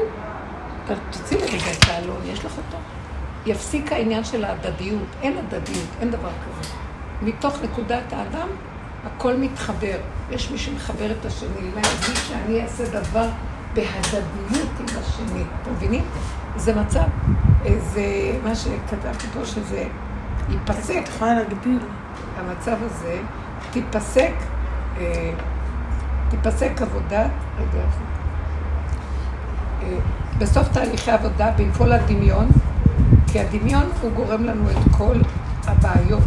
תוציאי 1.10 1.40
לי 1.40 1.46
רגע 1.46 1.72
את 1.78 1.88
העלון, 1.88 2.20
יש 2.24 2.44
לך 2.44 2.52
אותו? 2.58 2.78
יפסיק 3.46 3.92
העניין 3.92 4.24
של 4.24 4.44
ההדדיות, 4.44 5.08
אין 5.22 5.38
הדדיות, 5.38 5.88
אין 6.00 6.10
דבר 6.10 6.28
כזה. 6.28 6.74
מתוך 7.22 7.62
נקודת 7.62 8.12
האדם, 8.12 8.48
הכל 9.04 9.36
מתחבר. 9.36 9.98
יש 10.30 10.50
מי 10.50 10.58
שמחבר 10.58 11.10
את 11.10 11.26
השני, 11.26 11.70
להגיד 11.74 12.16
שאני 12.28 12.62
אעשה 12.62 12.84
דבר 13.00 13.28
בהדדיות 13.74 14.70
עם 14.80 14.86
השני. 14.98 15.42
אתם 15.62 15.72
מבינים? 15.72 16.04
זה 16.56 16.74
מצב, 16.74 17.00
אה, 17.66 17.78
זה 17.80 18.02
מה 18.44 18.54
שכתבתי 18.54 19.26
פה, 19.26 19.44
שזה 19.44 19.84
ייפסק. 20.48 21.02
את 21.02 21.08
יכולה 21.08 21.34
להגביל. 21.34 21.78
המצב 22.36 22.76
הזה, 22.80 23.18
תיפסק, 23.70 24.32
אה, 25.00 25.30
תיפסק 26.30 26.82
עבודה, 26.82 27.22
רגע? 27.58 27.84
אה, 29.82 29.96
בסוף 30.38 30.68
תהליכי 30.68 31.10
עבודה, 31.10 31.50
בנפול 31.56 31.92
הדמיון, 31.92 32.48
כי 33.32 33.40
הדמיון 33.40 33.84
הוא 34.00 34.10
גורם 34.12 34.44
לנו 34.44 34.70
את 34.70 34.76
כל 34.96 35.16
הבעיות. 35.66 36.22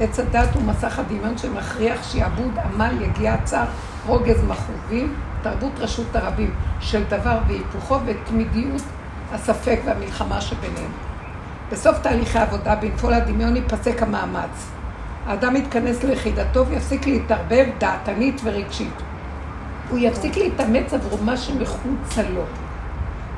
עץ 0.00 0.18
הדת 0.18 0.54
הוא 0.54 0.62
מסך 0.62 0.98
הדמיון 0.98 1.38
שמכריח 1.38 2.02
שיעבוד, 2.02 2.58
עמל, 2.58 3.02
יגיע 3.02 3.36
צר, 3.44 3.64
רוגז 4.06 4.44
מכאובים, 4.44 5.14
תרבות 5.42 5.72
רשות 5.78 6.16
הרבים 6.16 6.54
של 6.80 7.04
דבר 7.04 7.38
והיפוכו 7.48 7.98
ותמידיות 8.06 8.82
הספק 9.32 9.80
והמלחמה 9.84 10.40
שביניהם. 10.40 10.90
בסוף 11.72 11.98
תהליכי 11.98 12.38
העבודה, 12.38 12.74
בנפול 12.74 13.12
הדמיון 13.12 13.56
ייפסק 13.56 14.02
המאמץ. 14.02 14.77
האדם 15.28 15.56
יתכנס 15.56 16.04
ליחידתו 16.04 16.66
ויפסיק 16.66 17.06
להתערבב 17.06 17.66
דעתנית 17.78 18.40
ורגשית. 18.44 19.02
הוא 19.90 19.98
יפסיק 19.98 20.36
להתאמץ 20.36 20.94
עבור 20.94 21.18
מה 21.24 21.36
שמחוצה 21.36 22.22
לו. 22.34 22.42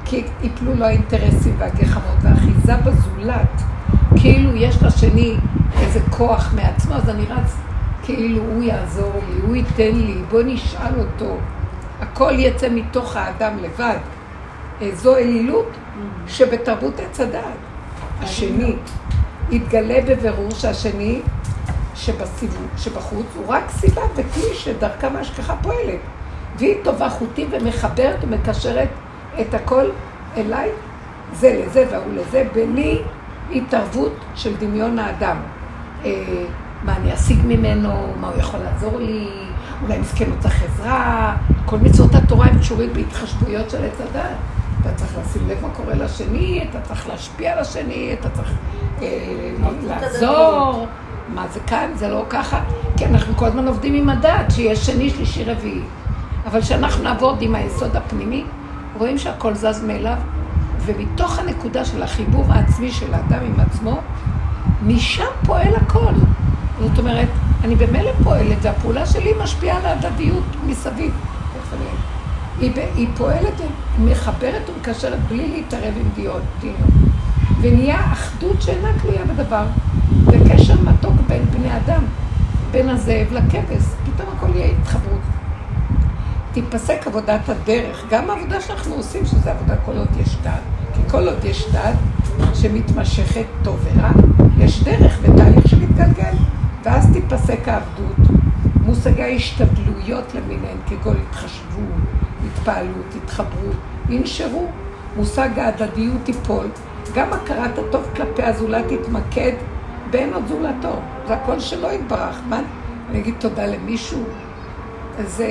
כי 0.05 0.24
יפלו 0.43 0.74
לו 0.74 0.84
האינטרסים 0.84 1.55
והגחמות 1.59 2.16
והאחיזה 2.22 2.76
בזולת. 2.76 3.62
כאילו 4.16 4.57
יש 4.57 4.82
לשני 4.82 5.36
איזה 5.80 6.01
כוח 6.11 6.55
מעצמו, 6.57 6.95
אז 6.95 7.09
אני 7.09 7.24
רץ 7.24 7.57
כאילו 8.03 8.43
הוא 8.43 8.62
יעזור 8.62 9.12
לי, 9.28 9.41
הוא 9.47 9.57
ייתן 9.57 9.97
לי, 9.97 10.22
בוא 10.30 10.43
נשאל 10.45 10.99
אותו. 10.99 11.36
הכל 12.01 12.32
יצא 12.38 12.68
מתוך 12.70 13.16
האדם 13.16 13.59
לבד. 13.62 13.97
אה, 14.82 14.91
זו 14.95 15.16
אלילות 15.16 15.68
שבתרבות 16.26 17.01
עץ 17.01 17.20
הדעת. 17.20 17.43
השני 18.20 18.74
יתגלה 19.51 19.99
בבירור 20.07 20.51
שהשני 20.51 21.20
שבסיבוב, 21.95 22.66
שבחוץ 22.76 23.26
הוא 23.36 23.45
רק 23.49 23.70
סיבה 23.70 24.03
וכלי 24.14 24.55
שדרכם 24.55 25.16
ההשגחה 25.16 25.55
פועלת. 25.62 26.01
והיא 26.59 26.74
טובה 26.84 27.11
חוטים 27.11 27.49
ומחברת 27.51 28.16
ומקשרת 28.22 28.88
את 29.41 29.55
הכל 29.55 29.84
אליי, 30.36 30.70
זה 31.32 31.62
לזה 31.66 31.84
והוא 31.91 32.14
לזה, 32.14 32.49
בלי 32.55 33.03
התערבות 33.53 34.12
של 34.34 34.57
דמיון 34.57 34.99
האדם. 34.99 35.36
אה, 36.05 36.45
מה 36.82 36.97
אני 36.97 37.14
אשיג 37.14 37.38
ממנו, 37.45 38.14
מה 38.20 38.28
הוא 38.28 38.38
יכול 38.38 38.61
לעזור 38.61 38.99
לי, 38.99 39.28
אולי 39.82 39.99
מסכן 39.99 40.30
הוא 40.30 40.36
צריך 40.41 40.62
עזרה, 40.62 41.36
כל 41.66 41.76
מצוות 41.76 42.14
התורה 42.14 42.47
הם 42.47 42.59
קשורים 42.59 42.93
בהתחשבויות 42.93 43.70
של 43.70 43.84
עץ 43.84 44.01
הדת. 44.01 44.36
אתה 44.81 44.93
צריך 44.95 45.18
לשים 45.18 45.49
לב 45.49 45.59
מה 45.62 45.68
קורה 45.68 45.95
לשני, 45.95 46.64
אתה 46.70 46.81
צריך 46.81 47.09
להשפיע 47.09 47.53
על 47.53 47.59
השני, 47.59 48.16
אתה 48.20 48.28
צריך 48.31 48.53
אה, 49.03 49.09
לעזור. 49.87 50.87
מה 51.35 51.47
זה 51.53 51.61
כאן, 51.66 51.91
זה 51.95 52.09
לא 52.09 52.24
ככה, 52.31 52.61
כי 52.97 53.07
אנחנו 53.07 53.37
כל 53.37 53.47
הזמן 53.47 53.68
עובדים 53.68 53.95
עם 53.95 54.09
הדת, 54.09 54.51
שיש 54.51 54.87
שני, 54.87 55.11
שלישי, 55.11 55.45
רביעי. 55.45 55.81
אבל 56.47 56.61
כשאנחנו 56.61 57.05
נעבוד 57.05 57.37
עם 57.41 57.55
היסוד 57.55 57.97
הפנימי, 57.97 58.45
רואים 58.99 59.18
שהכל 59.18 59.55
זז 59.55 59.85
מאליו, 59.87 60.16
ומתוך 60.85 61.39
הנקודה 61.39 61.85
של 61.85 62.03
החיבור 62.03 62.45
העצמי 62.49 62.91
של 62.91 63.14
האדם 63.14 63.45
עם 63.47 63.61
עצמו, 63.61 64.01
משם 64.87 65.24
פועל 65.47 65.74
הכל. 65.76 66.12
זאת 66.81 66.99
אומרת, 66.99 67.28
אני 67.64 67.74
במילא 67.76 68.11
פועלת, 68.24 68.59
והפעולה 68.62 69.07
שלי 69.07 69.33
משפיעה 69.43 69.78
על 69.78 69.87
ההדדיות 69.87 70.45
מסביב. 70.66 71.12
היא, 72.61 72.73
היא 72.95 73.09
פועלת, 73.17 73.61
מחברת 73.99 74.71
ומקשרת 74.71 75.19
בלי 75.29 75.49
להתערב 75.49 75.95
עם 76.01 76.09
דיון. 76.15 76.41
ונהיה 77.61 78.13
אחדות 78.13 78.63
שאינה 78.63 78.89
תלויה 79.03 79.25
בדבר. 79.25 79.65
וקשר 80.27 80.75
מתוק 80.83 81.15
בין 81.29 81.45
בני 81.45 81.77
אדם, 81.77 82.03
בין 82.71 82.89
הזאב 82.89 83.33
לכבש, 83.33 83.85
פתאום 84.05 84.29
הכל 84.37 84.57
יהיה 84.57 84.73
התחברות. 84.81 85.21
תיפסק 86.53 87.07
עבודת 87.07 87.49
הדרך, 87.49 88.05
גם 88.11 88.31
העבודה 88.31 88.61
שאנחנו 88.61 88.95
עושים, 88.95 89.27
שזה 89.27 89.51
עבודה 89.51 89.77
כל 89.77 89.97
עוד 89.97 90.09
יש 90.21 90.37
דת, 90.43 90.53
כי 90.95 91.01
כל 91.11 91.29
עוד 91.29 91.45
יש 91.45 91.65
דת 91.73 91.97
שמתמשכת 92.55 93.45
טוב 93.63 93.85
ורע, 93.85 94.11
יש 94.59 94.83
דרך 94.83 95.19
ותהליך 95.23 95.69
שמתגלגל, 95.69 96.35
ואז 96.85 97.09
תיפסק 97.13 97.69
העבדות. 97.69 98.17
מושגי 98.85 99.23
ההשתדלויות 99.23 100.35
למיניהן, 100.35 100.77
כגון 100.87 101.17
התחשבו, 101.29 101.81
התפעלות, 102.47 103.14
התחברו, 103.24 103.70
ינשרו. 104.09 104.68
מושג 105.16 105.59
ההדדיות 105.59 106.28
ייפול, 106.28 106.66
גם 107.14 107.32
הכרת 107.32 107.78
הטוב 107.78 108.09
כלפי 108.16 108.43
הזולת 108.43 108.84
תתמקד 108.88 109.53
באין 110.11 110.34
עוד 110.34 110.47
זולתו. 110.47 111.01
זה 111.26 111.34
הכל 111.34 111.61
שלא 111.61 111.93
יתברך. 111.93 112.41
מה, 112.49 112.61
אני 113.11 113.20
אגיד 113.20 113.34
תודה 113.38 113.66
למישהו? 113.66 114.24
אז 115.18 115.45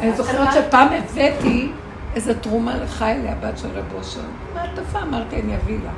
אני 0.00 0.12
זוכרת 0.12 0.48
שפעם 0.52 0.88
הבאתי 0.88 1.72
איזו 2.14 2.32
תרומה 2.40 2.76
לחיילי, 2.76 3.28
הבת 3.28 3.58
של 3.58 3.68
רב 3.68 3.84
אושר. 3.94 4.20
מעטפה, 4.54 4.98
אמרתי, 5.02 5.40
אני 5.40 5.56
אביא 5.56 5.78
לה. 5.84 5.90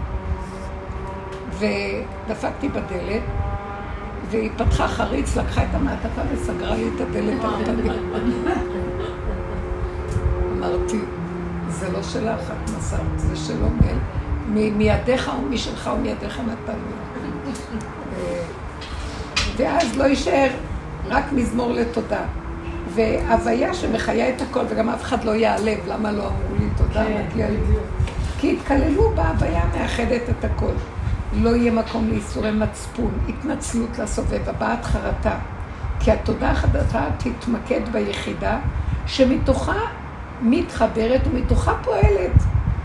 ודפקתי 2.28 2.68
בדלת, 2.68 3.22
והיא 4.30 4.50
פתחה 4.56 4.88
חריץ, 4.88 5.36
לקחה 5.36 5.62
את 5.62 5.68
המעטפה 5.72 6.20
וסגרה 6.32 6.76
לי 6.76 6.88
את 6.96 7.00
הדלת. 7.00 7.42
אמרתי, 10.62 10.98
זה 11.68 11.92
לא 11.92 12.02
שלך, 12.02 12.50
את 12.50 12.70
מסרת, 12.78 13.00
זה 13.16 13.36
שלא 13.36 13.66
מידיך 14.48 15.28
או 15.28 15.42
משלך 15.50 15.88
או 15.88 15.96
מידיך 15.96 16.40
נתנו. 16.40 16.74
ואז 19.56 19.96
לא 19.96 20.04
יישאר 20.04 20.50
רק 21.08 21.32
מזמור 21.32 21.72
לתודה. 21.72 22.20
והוויה 22.94 23.74
שמחיה 23.74 24.28
את 24.28 24.42
הכל, 24.42 24.64
וגם 24.68 24.88
אף 24.88 25.02
אחד 25.02 25.24
לא 25.24 25.30
ייעלב, 25.30 25.78
למה 25.88 26.12
לא 26.12 26.22
אמרו 26.22 26.56
לי 26.58 26.68
תודה, 26.76 27.04
כן, 27.04 27.22
מגיע 27.30 27.50
לי. 27.50 27.56
כי 28.38 28.52
התקללו 28.52 29.10
בהוויה 29.14 29.62
מאחדת 29.78 30.22
את 30.30 30.44
הכל. 30.44 30.72
לא 31.32 31.50
יהיה 31.50 31.72
מקום 31.72 32.08
לייסורי 32.08 32.50
מצפון, 32.50 33.18
התנצלות 33.28 33.98
לסובב, 33.98 34.48
הבעת 34.48 34.84
חרטה. 34.84 35.38
כי 36.00 36.10
התודה 36.10 36.50
החדשה 36.50 37.04
תתמקד 37.18 37.80
ביחידה 37.92 38.58
שמתוכה 39.06 39.80
מתחברת 40.42 41.20
ומתוכה 41.26 41.72
פועלת. 41.84 42.32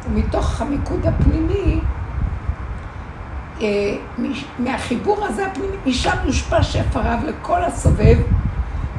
ומתוך 0.08 0.62
המיקוד 0.62 1.06
הפנימי 1.06 1.80
אה, 3.62 3.68
מהחיבור 4.60 5.26
הזה 5.26 5.48
הפנימי, 5.48 5.78
משם 5.86 6.18
יושפע 6.26 6.64
שפע 6.64 7.00
רב 7.00 7.24
לכל 7.26 7.64
הסובב, 7.64 8.18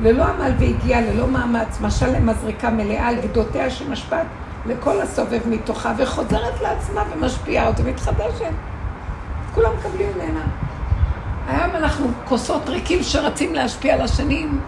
ללא 0.00 0.24
עמל 0.24 0.52
והגיע, 0.58 1.00
ללא 1.00 1.26
מאמץ, 1.28 1.78
משל 1.80 2.16
למזריקה 2.16 2.70
מלאה 2.70 3.08
על 3.08 3.20
גדותיה 3.20 3.70
שמשפט 3.70 4.26
לכל 4.66 5.00
הסובב 5.00 5.40
מתוכה, 5.48 5.92
וחוזרת 5.98 6.60
לעצמה 6.62 7.02
ומשפיעה 7.12 7.66
עוד 7.66 7.80
ומתחדשת. 7.84 8.52
כולם 9.54 9.70
מקבלים 9.78 10.08
ממנה. 10.16 10.44
היום 11.48 11.76
אנחנו 11.76 12.06
כוסות 12.24 12.68
ריקים 12.68 13.02
שרצים 13.02 13.54
להשפיע 13.54 13.94
על 13.94 14.00
השנים, 14.00 14.60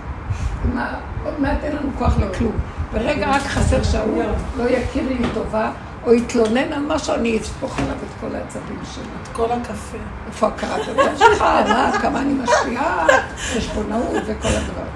עוד 1.25 1.41
מעט 1.41 1.59
אין 1.65 1.77
לנו 1.77 1.91
כוח 1.99 2.19
לכלום. 2.19 2.53
ורגע 2.93 3.31
רק 3.31 3.43
חסר 3.43 3.83
שההוא 3.83 4.23
לא 4.57 4.71
יכיר 4.71 5.09
לי 5.09 5.19
טובה, 5.35 5.73
או 6.07 6.15
יתלונן 6.15 6.73
על 6.73 6.83
משהו, 6.89 7.15
אני 7.15 7.37
אצפוך 7.37 7.79
עליו 7.79 7.93
את 7.93 8.21
כל 8.21 8.37
העצבים 8.37 8.79
שלי. 8.95 9.05
את 9.23 9.29
כל 9.29 9.53
הקפה. 9.53 9.99
איפה 10.27 10.47
הכרת 10.47 10.89
הטוב 10.89 11.19
שלך? 11.19 11.43
מה, 11.43 11.93
כמה 12.03 12.21
אני 12.21 12.35
משפיעה, 12.35 13.07
חשבונאות 13.37 14.23
וכל 14.27 14.49
הדבר. 14.49 14.87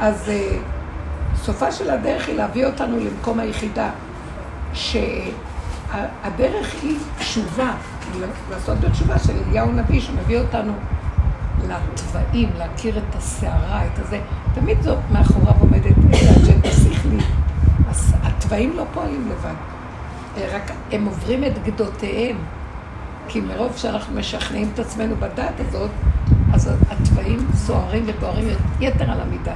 אז 0.00 0.28
אה, 0.28 0.58
סופה 1.42 1.72
של 1.72 1.90
הדרך 1.90 2.28
היא 2.28 2.36
להביא 2.36 2.66
אותנו 2.66 2.96
למקום 2.98 3.40
היחידה, 3.40 3.90
שהדרך 4.72 5.14
היא 6.82 6.96
תשובה, 7.18 7.70
לעשות 8.50 8.80
בתשובה 8.80 9.18
של 9.18 9.32
אליהו 9.46 9.68
הנביא, 9.68 10.00
שמביא 10.00 10.38
אותנו 10.38 10.72
לתוואים, 11.68 12.50
להכיר 12.58 12.98
את 12.98 13.14
הסערה, 13.16 13.84
את 13.84 13.98
הזה. 13.98 14.20
תמיד 14.54 14.82
זאת 14.82 14.98
מאחוריו 15.12 15.54
עומדת 15.60 15.94
איזו 16.12 16.49
שכלית. 17.10 17.40
התוואים 18.22 18.76
לא 18.76 18.84
פועלים 18.94 19.28
לבד, 19.30 19.54
אה, 20.36 20.48
רק 20.56 20.70
הם 20.92 21.06
עוברים 21.06 21.44
את 21.44 21.62
גדותיהם. 21.62 22.36
כי 23.28 23.40
מרוב 23.40 23.76
שאנחנו 23.76 24.14
משכנעים 24.18 24.70
את 24.74 24.78
עצמנו 24.78 25.16
בדת 25.16 25.54
הזאת, 25.58 25.90
אז 26.54 26.70
התוואים 26.90 27.48
סוערים 27.54 28.04
ובוערים 28.06 28.48
יתר 28.80 29.10
על 29.10 29.20
המידה. 29.20 29.52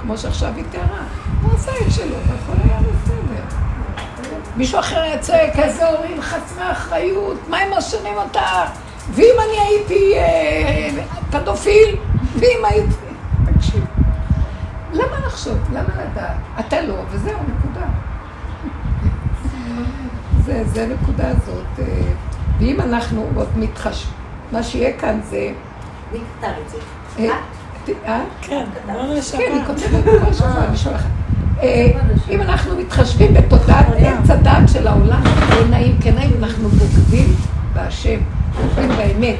כמו 0.00 0.18
שעכשיו 0.18 0.52
היא 0.56 0.64
תיארה. 0.70 1.02
הוא 1.42 1.52
עשה 1.54 1.70
את 1.86 1.92
שלו, 1.92 2.16
והכל 2.16 2.68
היה 2.68 2.78
בסדר. 2.78 3.58
מישהו 4.56 4.78
אחר 4.78 5.00
היה 5.00 5.18
צועק, 5.18 5.58
איזה 5.58 5.88
הורים 5.88 6.22
חסרי 6.22 6.72
אחריות, 6.72 7.38
מה 7.48 7.58
הם 7.58 7.78
משנים 7.78 8.16
אותך? 8.16 8.40
ואם 9.10 9.34
אני 9.44 9.60
הייתי 9.68 10.14
אה, 10.16 11.02
פדופיל, 11.30 11.96
ואם 12.36 12.64
הייתי... 12.64 13.03
למה 14.94 15.26
לחשוב? 15.26 15.58
למה 15.72 15.88
לדעת? 16.04 16.36
אתה 16.60 16.82
לא, 16.82 16.94
וזהו, 17.10 17.38
נקודה. 17.58 17.86
זה, 20.44 20.62
זה 20.66 20.84
הנקודה 20.84 21.28
הזאת. 21.28 21.64
אה, 21.78 22.12
ואם 22.58 22.80
אנחנו 22.80 23.26
עוד 23.34 23.48
מתחשבים, 23.56 24.12
מה 24.52 24.62
שיהיה 24.62 24.98
כאן 24.98 25.20
זה... 25.30 25.52
מי 26.12 26.18
כתב 26.18 26.48
את 26.64 26.70
זה? 26.70 26.78
אה, 27.18 27.38
את? 27.84 27.90
אה? 28.06 28.20
כן, 28.42 28.64
לא 28.88 29.20
כן. 29.32 29.38
היא 29.38 29.64
כותבת 29.66 30.04
כל 30.24 30.32
שבוע, 30.32 30.64
אני 30.68 30.76
שולחת. 30.76 31.08
אה, 31.62 31.90
אם 32.30 32.40
אנחנו 32.40 32.76
מתחשבים 32.76 33.34
בתודעת 33.34 33.86
עץ 33.96 34.30
הדעת 34.30 34.68
של 34.68 34.86
העולם, 34.86 35.22
לא 35.50 35.66
נעים, 35.70 35.96
כן 36.00 36.14
נעים, 36.14 36.44
אנחנו 36.44 36.68
בוגדים 36.68 37.34
בהשם, 37.74 38.18
בוגדים 38.56 38.88
באמת. 38.96 39.36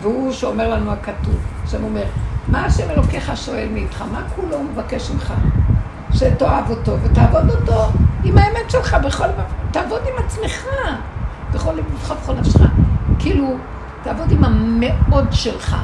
והוא 0.00 0.32
שאומר 0.32 0.70
לנו 0.70 0.92
הכתוב, 0.92 1.36
השם 1.64 1.84
אומר, 1.84 2.04
מה 2.48 2.64
השם 2.64 2.90
אלוקיך 2.90 3.36
שואל 3.36 3.68
מאיתך? 3.72 4.04
מה 4.12 4.22
כולו 4.36 4.62
מבקש 4.62 5.10
ממך? 5.10 5.34
שתאהב 6.12 6.70
אותו 6.70 6.96
ותעבוד 7.02 7.50
אותו 7.50 7.90
עם 8.24 8.38
האמת 8.38 8.70
שלך 8.70 8.96
בכל... 9.04 9.24
תעבוד 9.70 10.00
עם 10.02 10.24
עצמך 10.24 10.66
בכל 11.52 11.72
לבבך 11.72 12.10
ובכל 12.10 12.32
נפשך. 12.34 12.60
כאילו, 13.18 13.56
תעבוד 14.02 14.30
עם 14.30 14.44
המאוד 14.44 15.32
שלך. 15.32 15.76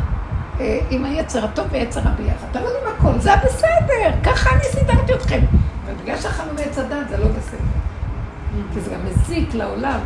אה, 0.60 0.78
עם 0.90 1.04
היצר 1.04 1.44
הטוב 1.44 1.66
ויצר 1.70 2.00
הביחד. 2.04 2.46
תעבוד 2.52 2.72
עם 2.82 2.92
הכל, 2.92 3.18
זה 3.18 3.30
בסדר, 3.44 4.10
ככה 4.22 4.50
אני 4.50 4.64
סידרתי 4.64 5.14
אתכם. 5.14 5.40
אבל 5.84 5.94
בגלל 6.02 6.16
שאכלנו 6.16 6.52
מעץ 6.54 6.78
הדת 6.78 7.08
זה 7.08 7.16
לא 7.16 7.26
בסדר. 7.28 7.58
כי 8.74 8.80
זה 8.80 8.90
גם 8.90 9.00
מזיק 9.04 9.54
לעולם. 9.54 9.98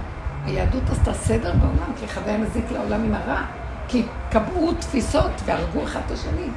היהדות 0.46 0.90
עשתה 0.90 1.14
סדר 1.14 1.52
בעולם, 1.52 1.92
כי 2.00 2.04
אחד 2.04 2.20
היה 2.26 2.38
מזיק 2.38 2.64
לעולם 2.72 3.04
עם 3.04 3.14
הרע. 3.14 3.42
כי 3.88 4.02
קבעו 4.30 4.72
תפיסות 4.74 5.32
והרגו 5.44 5.84
אחד 5.84 6.00
את 6.06 6.10
השני. 6.10 6.48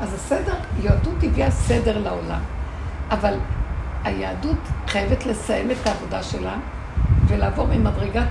אז 0.00 0.14
הסדר, 0.14 0.54
היהדות 0.78 1.14
הביאה 1.22 1.50
סדר 1.50 1.98
לעולם. 1.98 2.40
אבל 3.10 3.34
היהדות 4.04 4.58
חייבת 4.86 5.26
לסיים 5.26 5.70
את 5.70 5.86
העבודה 5.86 6.22
שלה 6.22 6.54
ולעבור 7.26 7.66
ממדרגת 7.66 8.28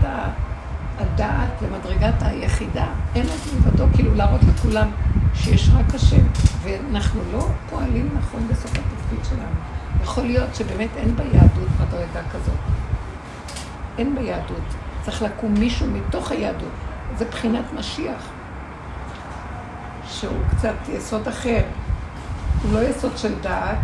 הדעת 0.99 1.61
למדרגת 1.61 2.13
היחידה. 2.21 2.85
אין 3.15 3.25
עוד 3.25 3.39
מלבדו, 3.53 3.85
כאילו 3.95 4.15
להראות 4.15 4.41
לכולם 4.43 4.89
שיש 5.33 5.69
רק 5.69 5.95
השם, 5.95 6.25
ואנחנו 6.63 7.21
לא 7.33 7.47
פועלים 7.69 8.09
נכון 8.17 8.47
בסוף 8.47 8.71
התפקיד 8.71 9.25
שלנו. 9.29 9.55
יכול 10.03 10.23
להיות 10.23 10.55
שבאמת 10.55 10.89
אין 10.97 11.15
ביהדות 11.15 11.67
מדרגה 11.79 12.21
כזאת. 12.31 12.59
אין 13.97 14.15
ביהדות. 14.15 14.63
צריך 15.01 15.21
לקום 15.21 15.53
מישהו 15.53 15.87
מתוך 15.87 16.31
היהדות. 16.31 16.71
זה 17.17 17.25
בחינת 17.25 17.63
משיח, 17.79 18.29
שהוא 20.19 20.37
קצת 20.49 20.75
יסוד 20.89 21.27
אחר. 21.27 21.61
הוא 22.63 22.73
לא 22.73 22.79
יסוד 22.79 23.17
של 23.17 23.33
דעת. 23.41 23.77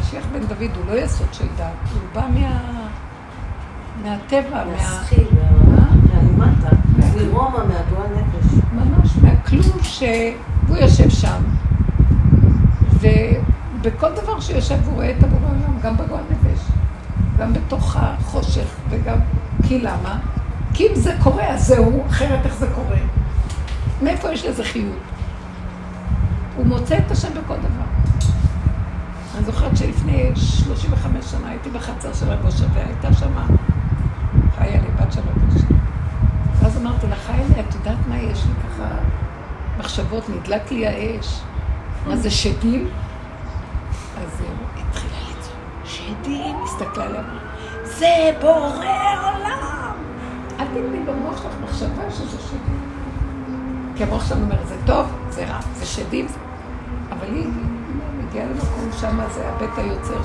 משיח 0.00 0.24
בן 0.32 0.46
דוד 0.46 0.76
הוא 0.76 0.86
לא 0.86 0.98
יסוד 0.98 1.26
של 1.32 1.46
דעת, 1.56 1.72
הוא 1.92 2.00
בא 2.14 2.26
מה... 2.34 2.60
מהטבע, 4.02 4.64
מה... 4.64 4.64
מהשכיל, 4.64 5.26
מה? 5.68 5.88
מהלמטה, 6.12 6.68
מרומא, 7.16 7.58
מהגועל 7.58 8.08
נפש. 8.16 8.54
ממש 8.72 9.10
מהכלום 9.22 9.82
שהוא 9.82 10.76
יושב 10.76 11.10
שם, 11.10 11.42
ובכל 12.92 14.12
דבר 14.22 14.40
שיושב 14.40 14.78
הוא 14.86 14.94
רואה 14.94 15.10
את 15.10 15.22
הבורא 15.22 15.50
עולם, 15.50 15.80
גם 15.82 15.96
בגועל 15.96 16.24
נפש, 16.30 16.60
גם 17.38 17.52
בתוך 17.52 17.96
החושך, 17.96 18.76
וגם... 18.90 19.16
כי 19.68 19.78
למה? 19.78 20.18
כי 20.74 20.86
אם 20.88 20.94
זה 20.94 21.16
קורה, 21.22 21.46
אז 21.48 21.66
זהו, 21.66 22.06
אחרת 22.06 22.46
איך 22.46 22.54
זה 22.54 22.66
קורה? 22.74 22.98
מאיפה 24.02 24.32
יש 24.32 24.44
לזה 24.44 24.64
חיות? 24.64 24.98
הוא 26.56 26.66
מוצא 26.66 26.98
את 26.98 27.10
השם 27.10 27.28
בכל 27.28 27.56
דבר. 27.56 27.84
אני 29.36 29.44
זוכרת 29.44 29.76
שלפני 29.76 30.30
35 30.34 31.24
שנה 31.24 31.48
הייתי 31.48 31.70
בחצר 31.70 32.14
של 32.14 32.28
רב 32.30 32.44
אושר, 32.46 32.66
והייתה 32.74 33.12
שמה 33.12 33.46
חיה 34.58 34.80
לי, 34.80 34.88
בת 35.00 35.12
של 35.12 35.20
רב 35.20 35.54
אושר. 35.54 35.66
ואז 36.60 36.76
אמרתי 36.76 37.06
לה, 37.06 37.16
חיילי, 37.16 37.60
את 37.60 37.74
יודעת 37.74 37.98
מה 38.08 38.18
יש 38.18 38.44
לי 38.44 38.52
ככה 38.68 38.88
מחשבות, 39.78 40.28
נדלק 40.28 40.72
לי 40.72 40.86
האש. 40.86 41.40
מה 42.06 42.16
זה 42.16 42.30
שדים? 42.30 42.88
אז 44.18 44.40
היא 44.40 44.48
התחילה 44.88 45.14
לצעוק, 45.30 45.56
שדים? 45.84 46.56
הסתכלה 46.64 47.04
עליה, 47.04 47.22
זה 47.84 48.36
בורא 48.40 48.86
עולם! 49.22 49.92
אל 50.60 50.66
תתני 50.66 51.00
במוח 51.06 51.42
שלך 51.42 51.52
מחשבה 51.64 52.10
שזה 52.10 52.40
שדים. 52.48 52.79
כי 54.00 54.04
המוח 54.04 54.28
שלנו 54.28 54.44
אומר, 54.44 54.56
זה 54.68 54.74
טוב, 54.86 55.06
זה 55.30 55.44
רע, 55.44 55.58
זה 55.76 55.86
שדים. 55.86 56.26
אבל 57.10 57.34
היא 57.34 57.46
מגיעה 58.18 58.46
למקום 58.46 58.90
שם, 59.00 59.20
זה 59.34 59.48
הבית 59.48 59.70
היוצר 59.76 60.20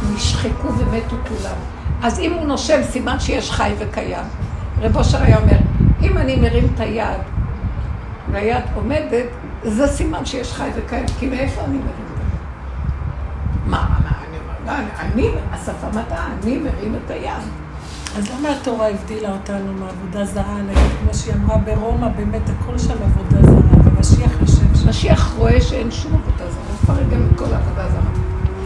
שנשחקו 0.00 0.68
ומתו 0.78 1.16
כולם. 1.28 1.56
אז 2.02 2.18
אם 2.18 2.32
הוא 2.32 2.46
נושם, 2.46 2.80
סימן 2.82 3.20
שיש 3.20 3.50
חי 3.50 3.72
וקיים. 3.78 4.24
רב 4.80 4.96
אושר 4.96 5.22
היה 5.22 5.38
אומר, 5.38 5.56
אם 6.02 6.18
אני 6.18 6.36
מרים 6.36 6.66
את 6.74 6.80
היד 6.80 7.20
והיד 8.32 8.64
עומדת, 8.74 9.26
זה 9.62 9.86
סימן 9.86 10.24
שיש 10.24 10.52
חי 10.52 10.70
וקיים, 10.74 11.06
כי 11.18 11.26
מאיפה 11.26 11.60
אני 11.60 11.78
מרים 11.78 11.90
את 12.14 12.18
היד? 12.18 12.40
מה, 13.66 13.98
מה, 14.04 14.10
אני 14.28 14.36
אומר, 14.38 14.54
לא, 14.66 14.72
אני, 14.98 15.28
השפה 15.52 15.88
מדע, 15.88 16.24
אני 16.42 16.58
מרים 16.58 16.94
את 17.04 17.10
היד. 17.10 17.42
אז 18.16 18.30
למה 18.30 18.48
התורה 18.48 18.88
הבדילה 18.88 19.32
אותנו 19.32 19.72
מעבודה 19.72 20.24
זרה? 20.24 20.62
נגיד, 20.62 20.92
כמו 21.02 21.14
שהיא 21.14 21.34
אמרה 21.34 21.58
ברומא, 21.58 22.08
באמת 22.08 22.42
הכל 22.48 22.78
שם 22.78 22.94
עבודה 23.02 23.42
זרה, 23.42 23.82
ומשיח 23.84 24.32
יושב 24.40 24.74
שם. 24.74 24.88
משיח 24.88 25.34
רואה 25.36 25.60
שאין 25.60 25.90
שום 25.90 26.14
עבודה 26.14 26.50
זרה, 26.50 26.62
הוא 26.62 26.74
מפרק 26.82 27.08
גם 27.12 27.26
את 27.32 27.38
כל 27.38 27.54
העבודה 27.54 27.84
הזרה. 27.84 28.10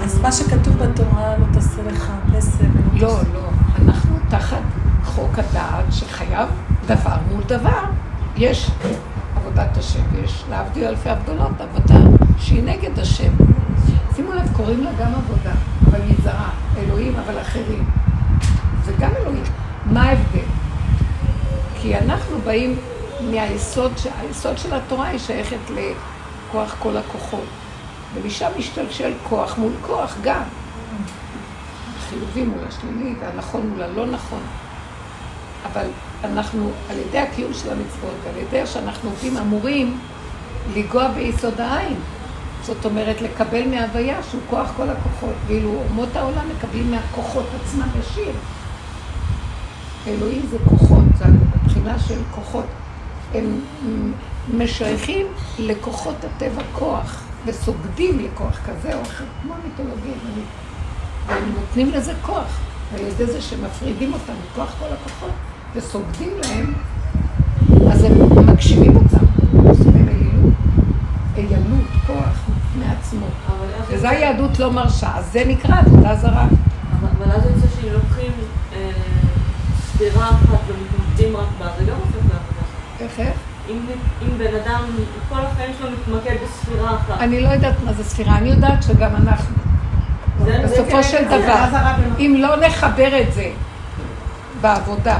אז 0.04 0.20
מה 0.20 0.32
שכתוב 0.32 0.76
בתורה, 0.76 1.36
לא 1.38 1.44
תעשה 1.52 1.82
לך 1.82 2.12
פסל. 2.36 2.64
לא, 2.92 3.18
לא. 3.34 3.48
אנחנו 3.84 4.16
תחת 4.28 4.62
חוק 5.04 5.38
הדעת 5.38 5.84
שחייב 5.90 6.48
דבר 6.86 7.16
מול 7.32 7.42
דבר. 7.46 7.84
יש 8.36 8.70
עבודת 9.36 9.76
השם, 9.76 10.02
ויש 10.12 10.44
להבדיל 10.50 10.84
אלפי 10.84 11.10
הבדלות, 11.10 11.60
עבודה 11.60 12.00
שהיא 12.38 12.62
נגד 12.62 12.98
השם. 12.98 13.32
שימו 14.16 14.32
לב, 14.32 14.52
קוראים 14.52 14.84
לה 14.84 14.90
גם 15.00 15.12
עבודה, 15.14 15.52
אבל 15.88 16.00
היא 16.00 16.16
זרה. 16.24 16.50
אלוהים, 16.78 17.14
אבל 17.26 17.40
אחרים. 17.40 17.84
זה 18.84 18.92
גם 19.00 19.10
אלוהים. 19.16 19.44
מה 19.86 20.02
ההבדל? 20.02 20.44
כי 21.80 21.96
אנחנו 21.96 22.38
באים 22.44 22.78
מהיסוד, 23.30 23.92
היסוד 24.20 24.58
של 24.58 24.74
התורה 24.74 25.08
היא 25.08 25.18
שייכת 25.18 25.56
לכוח 25.70 26.76
כל 26.78 26.96
הכוחות. 26.96 27.44
ומשם 28.14 28.48
משתלשל 28.58 29.12
כוח 29.28 29.58
מול 29.58 29.72
כוח 29.86 30.16
גם. 30.22 30.42
החיובי 31.98 32.42
מול 32.42 32.64
השלילי 32.68 33.14
והנכון 33.20 33.68
מול 33.68 33.82
הלא 33.82 34.06
נכון. 34.06 34.40
אבל 35.72 35.86
אנחנו, 36.24 36.70
על 36.90 36.98
ידי 36.98 37.18
הקיום 37.18 37.54
של 37.54 37.70
המצוות 37.70 38.14
ועל 38.24 38.36
ידי 38.36 38.66
שאנחנו 38.66 39.10
עובדים 39.10 39.36
אמורים 39.36 39.98
לנגוע 40.74 41.08
ביסוד 41.08 41.60
העין. 41.60 41.96
זאת 42.62 42.84
אומרת, 42.84 43.20
לקבל 43.20 43.68
מההוויה 43.68 44.22
שהוא 44.30 44.40
כוח 44.50 44.72
כל 44.76 44.90
הכוחות, 44.90 45.34
ואילו 45.46 45.82
אומות 45.90 46.16
העולם 46.16 46.44
מקבלים 46.56 46.90
מהכוחות 46.90 47.46
עצמם 47.62 47.88
ישיר. 48.00 48.32
אלוהים 50.06 50.42
זה 50.50 50.56
כוחות, 50.64 51.04
זה 51.18 51.24
הבחינה 51.24 51.98
של 51.98 52.18
כוחות. 52.34 52.64
הם 53.34 53.60
משייכים 54.54 55.26
לכוחות 55.58 56.16
הטבע 56.24 56.62
כוח, 56.72 57.22
וסוגדים 57.46 58.18
לכוח 58.18 58.58
כזה 58.66 58.94
או 58.94 59.02
אחר, 59.02 59.24
כמו 59.42 59.54
המיתולוגיה 59.54 60.12
היוונית. 60.12 60.48
והם 61.26 61.54
נותנים 61.60 61.90
לזה 61.90 62.12
כוח, 62.22 62.60
על 62.94 63.00
ידי 63.00 63.26
זה 63.26 63.42
שמפרידים 63.42 64.12
אותם 64.12 64.32
מכוח 64.50 64.74
כל 64.78 64.86
הכוחות 64.86 65.32
וסוגדים 65.74 66.30
להם, 66.44 66.72
אז 67.92 68.04
הם 68.04 68.46
מגשימים 68.46 68.96
אותם, 68.96 69.26
איילות, 71.36 71.86
כוח 72.06 72.48
מעצמו. 72.78 73.26
וזה 73.88 74.08
היהדות 74.08 74.58
לא 74.58 74.72
מרשה, 74.72 75.10
אז 75.14 75.32
זה 75.32 75.44
נקרא 75.46 75.78
עבודה 75.78 76.16
זרה. 76.16 76.46
ספירה 80.02 80.28
אחת 80.28 80.58
ומתמקדים 80.68 81.36
רק 81.36 81.46
בה, 81.58 81.66
זה 81.78 81.84
גם 81.84 81.96
הופך 81.96 82.14
לעבודה. 82.14 82.62
איך 83.00 83.20
איך? 83.20 83.36
אם, 83.68 83.80
אם 84.22 84.38
בן 84.38 84.54
אדם, 84.54 84.84
כל 85.28 85.38
החיים 85.38 85.70
שלו 85.78 85.88
מתמקד 85.90 86.36
בספירה 86.44 86.96
אחת. 86.96 87.20
אני 87.20 87.40
לא 87.40 87.48
יודעת 87.48 87.74
מה 87.84 87.92
זה 87.92 88.04
ספירה, 88.04 88.38
אני 88.38 88.48
יודעת 88.48 88.82
שגם 88.82 89.16
אנחנו. 89.16 89.56
בסופו 90.64 90.90
כן, 90.90 91.02
של 91.02 91.24
דבר, 91.24 91.66
זרה. 91.70 91.96
אם 92.18 92.34
לא 92.38 92.56
נחבר 92.66 93.20
את 93.20 93.32
זה 93.32 93.50
בעבודה, 94.60 95.18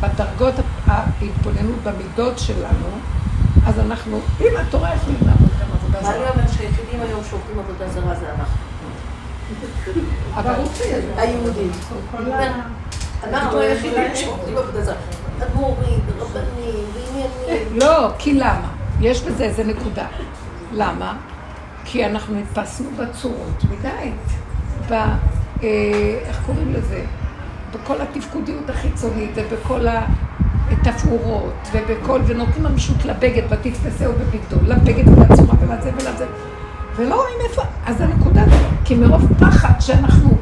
בדרגות 0.00 0.54
ההתבוננות 0.86 1.78
במידות 1.84 2.38
שלנו, 2.38 2.88
אז 3.66 3.78
אנחנו, 3.78 4.20
עם 4.40 4.56
התורה 4.60 4.94
יכולים 4.94 5.20
לעבוד 5.26 5.48
גם 5.60 5.66
עבודה 5.80 6.02
מה 6.02 6.08
אני 6.08 6.18
זרה. 6.18 6.30
אומר 6.30 6.52
שהיחידים 6.56 7.00
היום 7.00 7.20
שעובדים 7.30 7.58
עבודה 7.58 7.88
זרה 7.88 8.14
זה 8.14 8.26
אנחנו. 8.38 8.58
אבל 10.34 10.54
היהודים. 11.16 11.70
אנחנו 13.24 13.58
היחידים 13.58 14.14
שעובדים 14.14 14.56
עבודה 14.56 14.84
זרה. 14.84 14.94
אדמו"רים, 15.42 16.00
ורבנים, 16.06 16.84
ועניינים. 16.94 17.78
לא, 17.78 18.10
כי 18.18 18.34
למה? 18.34 18.68
יש 19.00 19.22
בזה 19.22 19.44
איזה 19.44 19.64
נקודה. 19.64 20.06
למה? 20.72 21.16
כי 21.84 22.06
אנחנו 22.06 22.34
נתפסנו 22.34 22.90
בצורות 22.96 23.64
מדי. 23.70 24.10
ב... 24.88 24.92
אה, 24.92 26.18
איך 26.28 26.40
קוראים 26.46 26.72
לזה? 26.72 27.04
בכל 27.72 28.00
התפקודיות 28.00 28.70
החיצונית 28.70 29.30
ובכל 29.34 29.86
התפאורות 30.70 31.68
ובכל, 31.72 32.20
ונותנים 32.26 32.64
ממשות 32.64 33.04
לבגד 33.04 33.42
ותתפסהו 33.52 34.12
בבגדו, 34.12 34.56
לבגד 34.66 35.08
ולצורה 35.08 35.54
ולזה 35.60 35.90
ולזה. 35.94 36.26
ולא 36.96 37.14
רואים 37.14 37.36
איפה, 37.50 37.62
אז 37.86 38.00
הנקודה, 38.00 38.44
כי 38.84 38.94
מרוב 38.94 39.32
פחד 39.38 39.80
שאנחנו, 39.80 40.38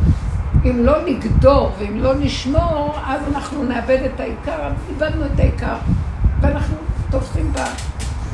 אם 0.65 0.85
לא 0.85 1.05
נגדור 1.07 1.73
ואם 1.79 2.03
לא 2.03 2.15
נשמור, 2.15 2.95
אז 3.07 3.21
אנחנו 3.35 3.65
נאבד 3.65 3.99
את 4.15 4.21
העיקר, 4.21 4.69
איבדנו 4.89 5.25
את 5.35 5.41
העיקר, 5.41 5.77
ואנחנו 6.41 6.77
תופסים 7.11 7.53
בה, 7.53 7.65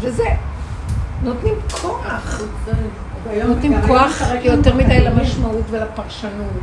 וזה, 0.01 0.29
נותנים 1.23 1.55
כוח, 1.81 2.41
נותנים 3.49 3.73
כוח 3.87 4.23
יותר 4.43 4.75
מדי 4.75 5.01
למשמעות 5.01 5.65
ולפרשנות, 5.71 6.63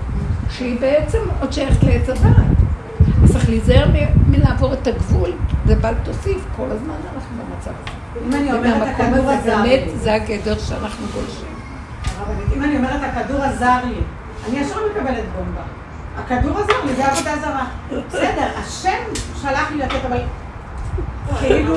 שהיא 0.50 0.80
בעצם 0.80 1.18
עוד 1.40 1.54
שייכת 1.54 1.84
לעץ 1.84 2.10
הדעת. 2.10 2.36
אז 3.24 3.32
צריך 3.32 3.50
להיזהר 3.50 3.86
מלעבור 4.28 4.74
את 4.74 4.88
הגבול, 4.88 5.32
זה 5.66 5.76
בל 5.76 5.94
תוסיף, 6.04 6.46
כל 6.56 6.66
הזמן 6.72 6.96
אנחנו 7.16 7.38
במצב 7.38 7.72
הזה. 7.72 8.00
אם 8.28 8.34
אני 8.34 8.54
אומרת 8.54 8.88
הכדור 8.88 9.26
באמת 9.46 9.82
לי, 9.88 9.98
זה 9.98 10.14
הגדר 10.14 10.58
שאנחנו 10.58 11.06
גולשים. 11.14 11.48
אם 12.56 12.64
אני 12.64 12.78
אומרת 12.78 13.02
הכדור 13.04 13.44
עזר 13.44 13.78
לי, 13.86 13.96
אני 14.48 14.60
ישר 14.60 14.76
מקבלת 14.92 15.24
בומבה. 15.36 15.62
הכדור 16.18 16.60
עזר 16.60 16.86
לי, 16.86 16.96
זה 16.96 17.12
עבודה 17.12 17.36
זרה. 17.42 17.66
בסדר, 18.08 18.48
השם 18.58 19.22
שלח 19.42 19.72
לי 19.72 19.78
לתת, 19.78 20.06
אבל 20.08 20.20
כאילו, 21.40 21.76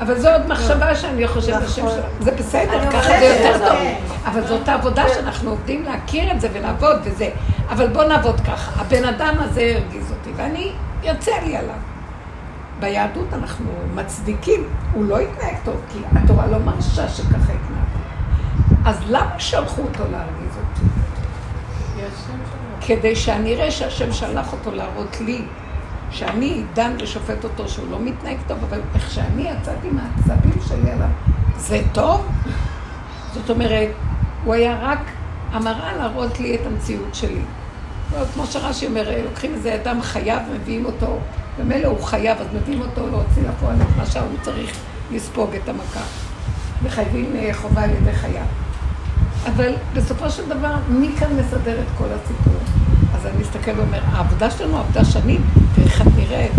אבל 0.00 0.20
זו 0.20 0.28
עוד 0.28 0.46
מחשבה 0.46 0.94
שאני 0.94 1.28
חושבת 1.28 1.62
בשם 1.62 1.86
נכון. 1.86 1.98
זה 2.20 2.30
בסדר, 2.30 2.90
ככה 2.90 3.08
זה 3.18 3.24
יותר 3.24 3.54
שזה 3.54 3.66
טוב. 3.66 3.76
כן. 3.76 3.94
אבל 4.24 4.46
זאת 4.46 4.68
העבודה 4.68 5.04
שאנחנו 5.14 5.50
עובדים 5.50 5.84
להכיר 5.84 6.32
את 6.32 6.40
זה 6.40 6.48
ולעבוד 6.52 6.96
וזה. 7.04 7.28
אבל 7.70 7.86
בוא 7.86 8.04
נעבוד 8.04 8.40
ככה. 8.40 8.80
הבן 8.80 9.04
אדם 9.04 9.34
הזה 9.38 9.72
הרגיז 9.74 10.10
אותי, 10.10 10.30
ואני, 10.36 10.72
יוצא 11.02 11.32
לי 11.44 11.56
עליו. 11.56 11.74
ביהדות 12.80 13.26
אנחנו 13.32 13.70
מצדיקים, 13.94 14.64
הוא 14.92 15.04
לא 15.04 15.18
התנהג 15.18 15.54
טוב, 15.64 15.76
כי 15.92 15.98
התורה 16.16 16.46
לא 16.46 16.58
מרשה 16.58 17.08
שככה 17.08 17.36
התנהג. 17.36 17.90
אז 18.84 18.96
למה 19.08 19.38
שלחו 19.38 19.82
אותו 19.82 20.04
להרגיז? 20.12 20.49
כדי 22.90 23.16
שאני 23.16 23.54
אראה 23.54 23.70
שהשם 23.70 24.12
שלח 24.12 24.52
אותו 24.52 24.70
להראות 24.70 25.20
לי 25.20 25.42
שאני 26.10 26.62
דן 26.74 26.92
ושופט 27.02 27.44
אותו 27.44 27.68
שהוא 27.68 27.90
לא 27.90 28.00
מתנהג 28.00 28.36
טוב, 28.46 28.58
אבל 28.68 28.80
איך 28.94 29.10
שאני 29.10 29.42
יצאתי 29.42 29.88
מהעצבים 29.90 30.52
שלי 30.68 30.90
עליו, 30.90 31.08
זה 31.56 31.82
טוב? 31.92 32.28
זאת 33.34 33.50
אומרת, 33.50 33.88
הוא 34.44 34.54
היה 34.54 34.78
רק 34.82 34.98
המראה 35.52 35.96
להראות 35.96 36.40
לי 36.40 36.54
את 36.54 36.60
המציאות 36.66 37.14
שלי. 37.14 37.40
לא, 38.12 38.24
כמו 38.34 38.46
שרש"י 38.46 38.86
אומר, 38.86 39.22
לוקחים 39.24 39.54
איזה 39.54 39.74
אדם 39.74 40.02
חייב, 40.02 40.42
מביאים 40.54 40.84
אותו, 40.84 41.18
ומילא 41.58 41.86
הוא 41.86 42.04
חייב, 42.04 42.38
אז 42.40 42.46
מביאים 42.54 42.80
אותו 42.80 43.06
להוציא 43.06 43.42
לפועל 43.48 43.76
את 43.82 43.96
מה 43.96 44.06
שהוא 44.06 44.36
צריך 44.42 44.76
לספוג 45.12 45.50
את 45.54 45.68
המכה. 45.68 46.04
מחייבים 46.84 47.36
אה, 47.36 47.54
חובה 47.54 47.82
על 47.82 47.90
ידי 47.90 48.12
חייו. 48.12 48.46
אבל 49.46 49.72
בסופו 49.94 50.30
של 50.30 50.48
דבר, 50.48 50.74
מי 50.88 51.08
כאן 51.18 51.36
מסדר 51.36 51.80
את 51.80 51.98
כל 51.98 52.08
הסיפור? 52.12 52.69
אז 53.20 53.26
אני 53.26 53.38
מסתכל 53.40 53.70
ואומר, 53.76 54.00
העבודה 54.12 54.50
שלנו 54.50 54.78
עבדה 54.78 55.04
שנים, 55.04 55.44
תראי 55.74 55.86
איך 55.86 56.00
את. 56.00 56.50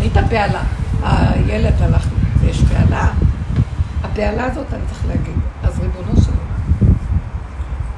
היית 0.00 0.16
בהלה. 0.28 0.62
הילד 1.02 1.82
הלך, 1.82 2.06
ויש 2.40 2.62
בהלה. 2.62 3.12
הבהלה 4.02 4.44
הזאת, 4.44 4.66
אני 4.72 4.82
צריך 4.86 5.06
להגיד, 5.06 5.34
אז 5.62 5.78
ריבונו 5.78 6.20
שלי. 6.20 6.90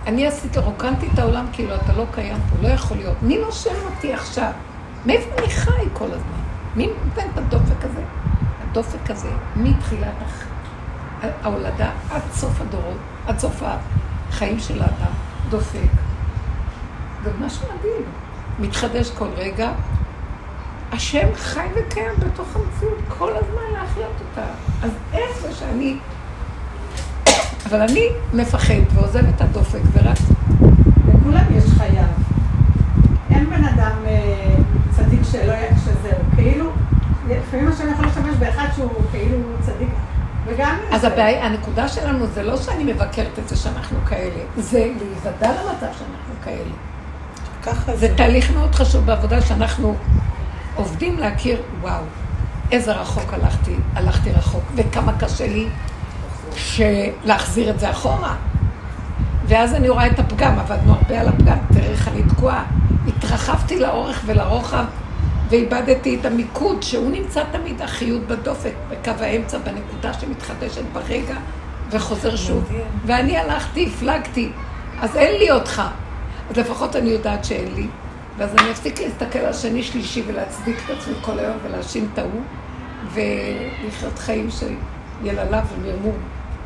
אני 0.07 0.27
עשיתי, 0.27 0.59
רוקנתי 0.59 1.09
את 1.15 1.19
העולם 1.19 1.47
כאילו 1.53 1.75
אתה 1.75 1.93
לא 1.93 2.05
קיים 2.15 2.37
פה, 2.51 2.69
לא 2.69 2.69
יכול 2.69 2.97
להיות. 2.97 3.17
מי 3.23 3.39
נושם 3.39 3.75
אותי 3.85 4.15
עכשיו? 4.15 4.51
מאיפה 5.07 5.31
אני 5.39 5.49
חי 5.49 5.85
כל 5.93 6.07
הזמן? 6.07 6.41
מי 6.77 6.87
נותן 6.87 7.29
את 7.33 7.39
הדופק 7.39 7.85
הזה? 7.85 8.03
הדופק 8.63 9.11
הזה, 9.11 9.31
מתחילת. 9.57 10.15
ההולדה 11.43 11.91
עד 12.11 12.23
סוף 12.33 12.61
הדורות, 12.61 12.99
עד 13.27 13.39
סוף 13.39 13.63
החיים 14.31 14.59
של 14.59 14.83
האדם, 14.83 15.13
דופק. 15.51 16.10
זה 17.25 17.31
משהו 17.41 17.66
מדהים. 17.79 18.03
מתחדש 18.59 19.11
כל 19.11 19.29
רגע. 19.37 19.73
השם 20.93 21.27
חי 21.35 21.66
וקיים 21.75 22.12
בתוך 22.18 22.49
המציאות 22.57 22.99
כל 23.18 23.31
הזמן 23.37 23.62
להחיות 23.73 24.12
אותה. 24.21 24.49
אז 24.83 24.91
איך 25.12 25.31
זה 25.43 25.53
שאני... 25.53 25.97
אבל 27.66 27.81
אני 27.83 28.07
מפחד 28.35 28.75
ועוזב 28.95 29.25
את 29.37 29.41
הדופק 29.41 29.81
ורק... 29.93 30.16
לכולם 31.09 31.45
יש 31.51 31.64
חייו. 31.79 32.05
אין 33.31 33.51
בן 33.51 33.64
אדם 33.64 33.93
אה, 34.07 34.55
צדיק 34.91 35.21
שלא, 35.33 35.53
י- 35.53 35.79
שזהו, 35.85 36.18
כאילו, 36.37 36.71
לפעמים 37.29 37.68
השם 37.68 37.93
יכול 37.93 38.05
להשתמש 38.05 38.35
באחד 38.39 38.66
שהוא 38.77 38.91
כאילו 39.11 39.37
צדיק, 39.61 39.89
וגם... 40.47 40.77
אז. 40.93 41.05
הבעיה, 41.05 41.47
הנקודה 41.47 41.89
שלנו 41.89 42.27
זה 42.27 42.43
לא 42.43 42.57
שאני 42.57 42.93
מבקרת 42.93 43.39
את 43.39 43.49
זה 43.49 43.57
שאנחנו 43.57 43.99
כאלה, 44.09 44.41
זה 44.59 44.79
להיוודע 45.01 45.51
למצב 45.51 45.87
שאנחנו 45.99 46.35
כאלה. 46.45 46.71
ככה 47.63 47.97
זה 47.97 48.15
תהליך 48.17 48.51
מאוד 48.51 48.75
חשוב 48.75 49.07
בעבודה 49.07 49.41
שאנחנו 49.41 49.97
עובדים 50.75 51.19
להכיר, 51.19 51.63
וואו, 51.81 52.03
איזה 52.73 52.93
רחוק 52.93 53.33
הלכתי, 53.33 53.75
הלכתי 53.95 54.31
רחוק, 54.31 54.63
וכמה 54.77 55.13
קשה 55.19 55.47
לי 55.47 55.67
להחזיר 57.25 57.71
את 57.71 57.81
זה 57.81 57.91
אחורה. 57.91 58.35
ואז 59.47 59.75
אני 59.75 59.89
רואה 59.89 60.07
את 60.07 60.19
הפגם, 60.19 60.59
עבדנו 60.59 60.93
הרבה 60.93 61.21
על 61.21 61.29
הפגם, 61.29 61.59
תראה 61.73 61.91
איך 61.91 62.09
אני 62.09 62.23
תקועה. 62.23 62.65
התרחבתי 63.09 63.81
לאורך 63.81 64.23
ולרוחב, 64.27 64.85
ואיבדתי 65.51 66.17
את 66.21 66.25
המיקוד, 66.25 66.83
שהוא 66.83 67.11
נמצא 67.11 67.43
תמיד, 67.53 67.83
החיות 67.83 68.23
בדופק, 68.27 68.73
בקו 68.91 69.11
האמצע, 69.21 69.59
בנקודה 69.59 70.13
שמתחדשת 70.13 70.83
ברגע, 70.93 71.35
וחוזר 71.91 72.37
שוב. 72.37 72.73
ואני 73.07 73.37
הלכתי, 73.37 73.87
הפלגתי, 73.87 74.53
אז 75.01 75.17
אין 75.17 75.39
לי 75.39 75.51
אותך. 75.51 75.83
אז 76.51 76.57
לפחות 76.57 76.97
אני 76.97 77.11
יודעת 77.11 77.45
שאין 77.45 77.75
לי, 77.75 77.87
ואז 78.39 78.55
אני 78.55 78.71
אפסיק 78.71 79.01
להסתכל 79.01 79.39
על 79.39 79.53
שני 79.53 79.83
שלישי 79.83 80.23
ולהצדיק 80.27 80.77
את 80.85 80.91
עצמי 80.91 81.15
כל 81.21 81.39
היום 81.39 81.57
ולהאשים 81.63 82.09
את 82.13 82.19
ההוא, 82.19 82.43
ולחיות 83.13 84.19
חיים 84.19 84.51
של 84.51 84.75
יללה 85.23 85.63
ומרמור. 85.73 86.15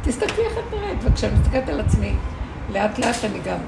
תסתכלי 0.03 0.45
איך 0.45 0.53
את 0.59 0.75
נראית, 0.75 0.99
וכשאני 1.03 1.33
מסתכלת 1.41 1.69
על 1.69 1.81
עצמי, 1.81 2.15
לאט 2.73 2.99
לאט 2.99 3.25
אני 3.25 3.39
גם 3.45 3.59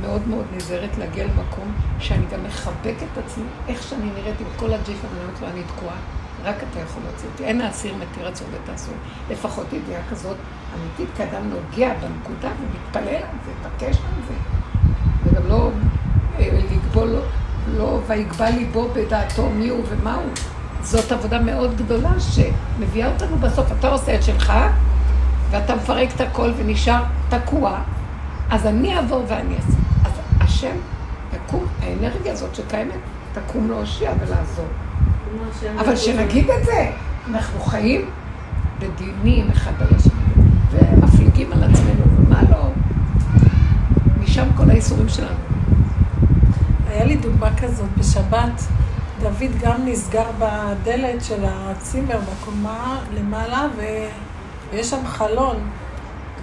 מאוד 0.00 0.28
מאוד 0.28 0.44
נזהרת 0.56 0.98
להגיע 0.98 1.24
למקום 1.24 1.74
שאני 1.98 2.24
גם 2.32 2.44
מחבק 2.44 2.94
את 3.12 3.18
עצמי, 3.18 3.44
איך 3.68 3.82
שאני 3.82 4.10
נראית 4.14 4.40
עם 4.40 4.46
כל 4.56 4.72
הג'יפה, 4.72 5.06
ואני 5.06 5.24
אומרת 5.24 5.40
לו, 5.40 5.48
אני 5.48 5.62
תקועה, 5.76 5.96
רק 6.44 6.56
אתה 6.70 6.80
יכול 6.80 7.02
להוציא 7.02 7.28
אותי. 7.32 7.44
אין 7.44 7.60
האסיר 7.60 7.94
מתיר 7.94 8.28
עצור 8.28 8.46
ותעשו. 8.52 8.92
לפחות 9.30 9.72
ידיעה 9.72 10.00
כזאת 10.10 10.36
אמיתית, 10.74 11.16
כי 11.16 11.22
אדם 11.22 11.50
נוגע 11.50 11.94
בנקודה 11.94 12.48
ומתפלל 12.60 13.14
על 13.14 13.38
זה, 13.44 13.52
מבקש 13.60 13.96
על 13.96 14.22
זה. 14.28 14.34
וגם 15.26 15.48
לא 15.48 15.70
אה, 16.38 16.48
לגבול, 16.72 17.16
לא 17.76 18.00
ויגבל 18.06 18.50
ליבו 18.50 18.88
בדעתו 18.94 19.50
מי 19.50 19.68
הוא 19.68 19.82
ומה 19.88 20.14
הוא. 20.14 20.30
זאת 20.82 21.12
עבודה 21.12 21.40
מאוד 21.40 21.76
גדולה 21.76 22.10
שמביאה 22.20 23.12
אותנו 23.12 23.36
בסוף. 23.36 23.72
אתה 23.78 23.88
עושה 23.88 24.14
את 24.14 24.22
שלך, 24.22 24.52
ואתה 25.50 25.74
מפרק 25.76 26.08
את 26.14 26.20
הכל 26.20 26.52
ונשאר 26.56 27.02
תקוע, 27.28 27.78
אז 28.50 28.66
אני 28.66 28.96
אעבור 28.96 29.24
ואני 29.28 29.54
אעשה. 29.56 29.78
אז 30.04 30.12
השם 30.40 30.76
יקום, 31.34 31.66
האנרגיה 31.82 32.32
הזאת 32.32 32.54
שקיימת, 32.54 32.94
תקום 33.32 33.70
להושיע 33.70 34.12
ולעזור. 34.20 34.66
אבל 35.78 35.96
שנגיד 35.96 36.50
את 36.50 36.64
זה, 36.64 36.90
אנחנו 37.30 37.60
חיים 37.60 38.04
בדיונים 38.78 39.50
אחד 39.50 39.72
על 39.80 39.88
השני, 39.96 40.46
ומפליגים 40.70 41.52
על 41.52 41.64
עצמנו, 41.64 41.95
לא? 41.95 41.95
כל 44.66 44.72
האיסורים 44.72 45.08
שלנו. 45.08 45.36
היה 46.88 47.04
לי 47.04 47.16
דוגמה 47.16 47.50
כזאת 47.56 47.88
בשבת. 47.98 48.62
דוד 49.20 49.58
גם 49.60 49.74
נסגר 49.84 50.24
בדלת 50.38 51.24
של 51.24 51.44
הצימר 51.44 52.18
בקומה 52.18 53.00
למעלה, 53.14 53.66
ו... 53.76 53.82
ויש 54.70 54.90
שם 54.90 55.06
חלון. 55.06 55.56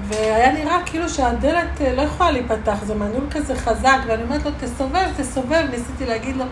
והיה 0.08 0.52
נראה 0.52 0.78
כאילו 0.86 1.10
שהדלת 1.10 1.82
אה, 1.82 1.96
לא 1.96 2.02
יכולה 2.02 2.32
להיפתח, 2.32 2.78
זה 2.84 2.96
מנעול 2.96 3.26
כזה 3.32 3.56
חזק, 3.56 3.98
ואני 4.08 4.24
אומרת 4.24 4.46
לו, 4.46 4.52
תסובב, 4.60 5.08
תסובב, 5.18 5.66
ניסיתי 5.72 6.06
להגיד 6.06 6.36
לו. 6.36 6.46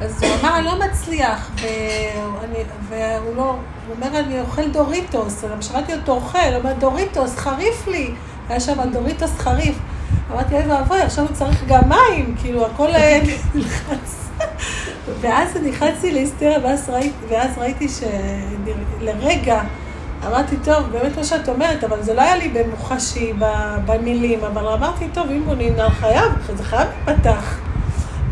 אז 0.00 0.22
הוא 0.22 0.30
אמר, 0.40 0.56
אני 0.56 0.64
לא 0.64 0.78
מצליח, 0.86 1.50
ואני, 1.60 2.58
והוא 2.88 3.36
לא, 3.36 3.56
הוא 3.86 3.96
אומר, 3.96 4.20
אני 4.20 4.40
אוכל 4.40 4.70
דוריטוס, 4.70 5.44
אז 5.44 5.66
שמעתי 5.66 5.94
אותו 5.94 6.12
אוכל, 6.12 6.38
הוא 6.38 6.56
אומר, 6.56 6.72
דוריטוס, 6.78 7.36
חריף 7.36 7.88
לי, 7.88 8.14
היה 8.48 8.60
שם 8.60 8.90
דוריטוס 8.92 9.38
חריף. 9.38 9.78
אמרתי, 10.34 10.54
אוי 10.54 10.66
ואבוי, 10.66 11.00
עכשיו 11.00 11.24
הוא 11.24 11.32
צריך 11.32 11.64
גם 11.68 11.82
מים, 11.88 12.34
כאילו, 12.40 12.66
הכל 12.66 12.88
אה, 12.88 13.20
נלחץ. 13.54 14.30
ואז 15.20 15.56
נכנסתי 15.56 16.12
להיסטריה, 16.12 16.58
ואז 16.62 16.90
ראיתי, 16.90 17.24
ואז 17.28 17.58
ראיתי 17.58 17.86
שלרגע 17.88 19.60
אמרתי, 20.26 20.56
טוב, 20.64 20.86
באמת 20.92 21.16
מה 21.16 21.24
שאת 21.24 21.48
אומרת, 21.48 21.84
אבל 21.84 22.02
זה 22.02 22.14
לא 22.14 22.20
היה 22.20 22.36
לי 22.36 22.48
במוחשי, 22.48 23.32
במילים, 23.86 24.44
אבל 24.44 24.68
אמרתי, 24.68 25.08
טוב, 25.14 25.26
אם 25.30 25.44
בונים 25.44 25.80
על 25.80 25.90
חייב, 25.90 26.32
זה 26.56 26.64
חייב 26.64 26.88
להיפתח. 27.06 27.58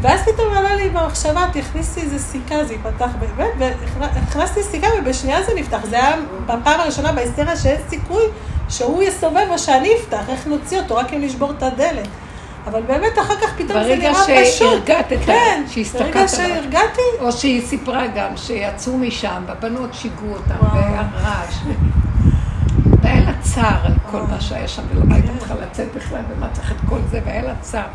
ואז 0.00 0.20
פתאום 0.20 0.55
עלה 0.55 0.74
לי 0.74 0.88
במחשבה, 0.88 1.46
תכניסי 1.53 2.00
איזה 2.00 2.18
סיכה, 2.18 2.64
זה 2.64 2.72
ייפתח 2.72 3.11
באמת, 3.20 3.74
והכנסתי 3.98 4.62
סיכה 4.62 4.86
ובשנייה 4.98 5.42
זה 5.42 5.53
נפתח. 5.57 5.78
זה 5.90 5.96
היה 5.96 6.16
בפעם 6.46 6.80
הראשונה 6.80 7.12
בהיסטריה 7.12 7.57
שאין 7.57 7.80
סיכוי 7.88 8.22
שהוא 8.68 9.02
יסובב 9.02 9.46
או 9.50 9.58
שאני 9.58 9.90
אפתח, 10.00 10.28
איך 10.28 10.46
נוציא 10.46 10.80
אותו, 10.80 10.96
רק 10.96 11.12
אם 11.12 11.20
נשבור 11.20 11.50
את 11.50 11.62
הדלת. 11.62 12.08
אבל 12.66 12.82
באמת 12.82 13.18
אחר 13.20 13.34
כך 13.36 13.54
פתאום 13.56 13.82
זה 13.82 13.88
ברגע 13.88 14.10
נראה 14.10 14.44
פשוט. 14.44 14.58
שהרגעת, 14.58 15.12
כן, 15.26 15.64
שהסתכלת 15.68 16.14
ברגע. 16.14 16.28
שהרגעתי, 16.28 17.00
או 17.20 17.32
שהיא 17.32 17.66
סיפרה 17.66 18.06
גם 18.06 18.36
שיצאו 18.36 18.98
משם, 18.98 19.42
והבנות 19.46 19.94
שיגעו 19.94 20.32
אותם. 20.32 20.54
והרעש. 20.74 21.54
והיה 23.02 23.20
לה 23.20 23.32
צער 23.40 23.86
על 23.86 23.92
כל 24.10 24.22
מה 24.30 24.40
שהיה 24.40 24.68
שם, 24.68 24.82
ולא 24.90 25.14
הייתה 25.14 25.28
צריכה 25.38 25.54
לצאת 25.54 25.88
בכלל, 25.94 26.20
ומה 26.30 26.48
צריך 26.52 26.72
את 26.72 26.76
כל 26.88 26.98
זה, 27.10 27.20
והיה 27.26 27.42
לה 27.42 27.54
צער. 27.60 27.86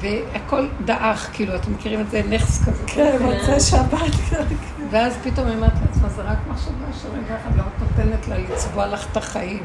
והכל 0.00 0.66
דעך, 0.84 1.30
כאילו, 1.32 1.54
אתם 1.54 1.72
מכירים 1.72 2.00
את 2.00 2.10
זה, 2.10 2.22
נכס 2.28 2.64
כזה. 2.64 2.82
כן, 2.86 3.16
מוצאי 3.20 3.60
שבת, 3.60 4.14
כן. 4.30 4.44
ואז 4.90 5.16
פתאום 5.24 5.46
היא 5.46 5.56
אומרת 5.56 5.72
לעצמה, 5.86 6.08
זה 6.08 6.22
רק 6.22 6.38
מחשבה 6.50 6.92
שרגע 7.02 7.36
אחד 7.42 7.56
לא 7.56 7.64
נותנת 7.80 8.28
לה 8.28 8.38
לצבוע 8.38 8.86
לך 8.86 9.06
את 9.12 9.16
החיים. 9.16 9.62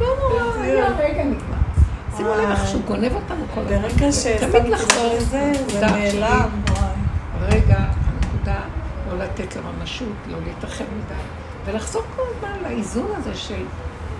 לא 0.00 0.06
נורא, 0.20 0.62
היה 0.62 0.86
רגע 0.98 1.24
נגמר. 1.24 1.56
שימו 2.16 2.28
לב 2.28 2.50
איך 2.50 2.66
שהוא 2.66 2.82
גונב 2.86 3.12
אותנו 3.14 3.44
כל 3.54 3.60
הזמן. 3.60 3.82
ברגע 3.82 3.88
תמיד 3.98 4.12
ששמתי 4.12 4.70
לחזור 4.70 5.14
לזה, 5.16 5.52
זה 5.66 5.86
נעלם. 5.86 6.48
רגע, 7.40 7.78
הנקודה, 7.78 8.60
לא 9.10 9.18
לתת 9.18 9.56
לממשות, 9.56 10.08
לא 10.26 10.38
להתרחב 10.46 10.84
מדי, 10.84 11.20
ולחזור 11.64 12.02
כל 12.16 12.22
הזמן 12.36 12.62
לאיזון 12.62 13.08
הזה 13.16 13.34
של... 13.34 13.64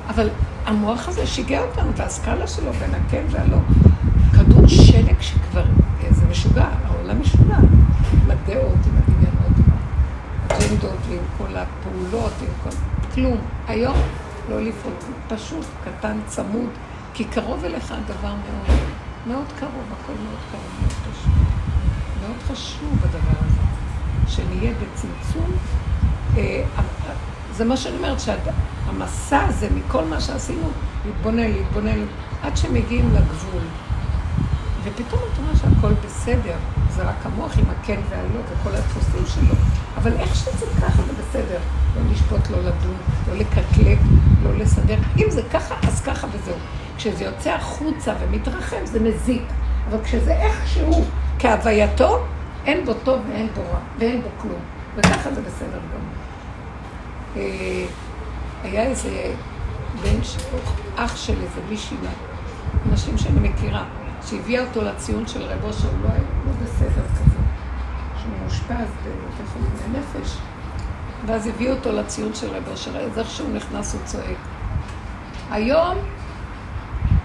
אבל 0.09 0.28
המוח 0.66 1.09
הזה 1.09 1.26
שיגע 1.26 1.61
אותנו, 1.61 1.93
והסקאלה 1.97 2.47
שלו 2.47 2.72
בין 2.72 2.91
הכן 2.95 3.24
והלא. 3.30 3.59
שלג 4.71 5.21
שכבר, 5.21 5.64
זה 6.11 6.27
משוגע, 6.31 6.68
העולם 6.85 7.21
משוגע. 7.21 7.57
עם 7.57 8.31
הדעות, 8.31 8.79
עם 8.87 8.97
הדמיונות, 8.97 9.57
עם 9.59 9.73
האג'נדות, 10.51 10.99
ועם 11.09 11.23
כל 11.39 11.57
הפעולות, 11.57 12.33
עם 12.41 12.49
כל... 12.62 12.71
כלום. 13.14 13.37
היום 13.68 13.97
לא 14.51 14.61
לפעול, 14.61 14.95
פשוט, 15.29 15.66
קטן, 15.85 16.18
צמוד, 16.27 16.71
כי 17.14 17.25
קרוב 17.25 17.64
אליך 17.64 17.93
הדבר 17.93 18.29
מאוד, 18.29 18.79
מאוד 19.27 19.47
קרוב, 19.59 19.85
הכל 20.03 20.12
מאוד 20.12 20.39
קרוב, 20.51 20.64
מאוד 20.81 20.93
חשוב. 20.93 21.33
מאוד 22.21 22.43
חשוב 22.49 22.99
הדבר 23.05 23.39
הזה, 23.47 23.61
שנהיה 24.27 24.73
בצמצום. 24.73 25.51
אה, 26.37 26.64
זה 27.53 27.64
מה 27.64 27.77
שאני 27.77 27.97
אומרת, 27.97 28.18
שהמסע 28.21 29.41
הזה 29.49 29.68
מכל 29.75 30.05
מה 30.05 30.21
שעשינו, 30.21 30.68
להתבונן, 31.07 31.51
להתבונן, 31.51 32.05
עד 32.43 32.57
שמגיעים 32.57 33.09
לגבול. 33.14 33.62
ופתאום 34.85 35.20
את 35.33 35.39
רואה 35.39 35.57
שהכל 35.57 35.93
בסדר, 36.07 36.57
זה 36.91 37.03
רק 37.03 37.16
המוח 37.22 37.59
עם 37.59 37.64
הכן 37.70 38.01
והלא 38.11 38.41
וכל 38.51 38.76
הדפוסים 38.76 39.26
שלו. 39.26 39.55
אבל 39.97 40.12
איך 40.12 40.35
שזה 40.35 40.66
ככה 40.81 41.03
זה 41.03 41.12
בסדר. 41.12 41.59
לא 41.97 42.12
לשפוט, 42.12 42.51
לא 42.51 42.59
לדון, 42.59 42.97
לא 43.28 43.35
לקטלג, 43.35 43.99
לא 44.43 44.57
לסדר. 44.59 44.97
אם 45.16 45.31
זה 45.31 45.43
ככה, 45.53 45.74
אז 45.89 46.01
ככה 46.01 46.26
וזהו. 46.33 46.57
כשזה 46.97 47.24
יוצא 47.24 47.51
החוצה 47.51 48.14
ומתרחב, 48.20 48.85
זה 48.85 49.01
מזיק. 49.01 49.43
אבל 49.89 50.05
כשזה 50.05 50.33
איכשהו 50.33 51.05
כהווייתו, 51.39 52.18
אין 52.66 52.85
בו 52.85 52.95
טוב 52.95 53.20
ואין 53.28 53.49
בו 53.55 53.61
רע, 53.72 53.78
ואין 53.99 54.22
בו 54.22 54.28
כלום. 54.39 54.61
וככה 54.97 55.35
זה 55.35 55.41
בסדר 55.43 55.78
גמור. 55.78 56.11
אה, 57.37 57.85
היה 58.62 58.83
איזה 58.83 59.35
בן, 60.03 60.20
אח 60.97 61.16
של 61.16 61.35
איזה 61.43 61.61
מישהי, 61.68 61.97
נשים 62.93 63.18
שאני 63.18 63.49
מכירה, 63.49 63.85
שהביאה 64.27 64.64
אותו 64.66 64.83
לציון 64.83 65.27
של 65.27 65.43
רב 65.43 65.64
אושר, 65.64 65.89
הוא 65.89 65.99
לא 66.03 66.09
היה 66.09 66.23
לא 66.47 66.53
בסדר 66.64 67.05
כזה, 67.14 67.41
שהוא 68.21 68.33
מאושפז 68.43 68.89
חולים 69.53 69.71
לנפש, 69.87 70.37
ואז 71.27 71.47
הביאו 71.47 71.73
אותו 71.73 71.93
לציון 71.93 72.35
של 72.35 72.51
רב 72.51 72.68
אושר, 72.71 72.97
אז 72.97 73.18
איך 73.18 73.31
שהוא 73.31 73.55
נכנס 73.55 73.95
הוא 73.95 74.01
צועק. 74.05 74.37
היום, 75.51 75.97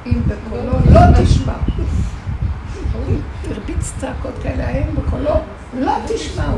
אם 0.06 0.22
בקולו 0.28 0.74
לא 0.93 1.24
תשמע, 1.24 1.54
הרביץ 3.50 3.93
צעקות 4.00 4.34
כאלה, 4.43 4.68
היום 4.68 4.96
בקולו 4.96 5.36
לא 5.74 5.93
תשמעו. 6.08 6.58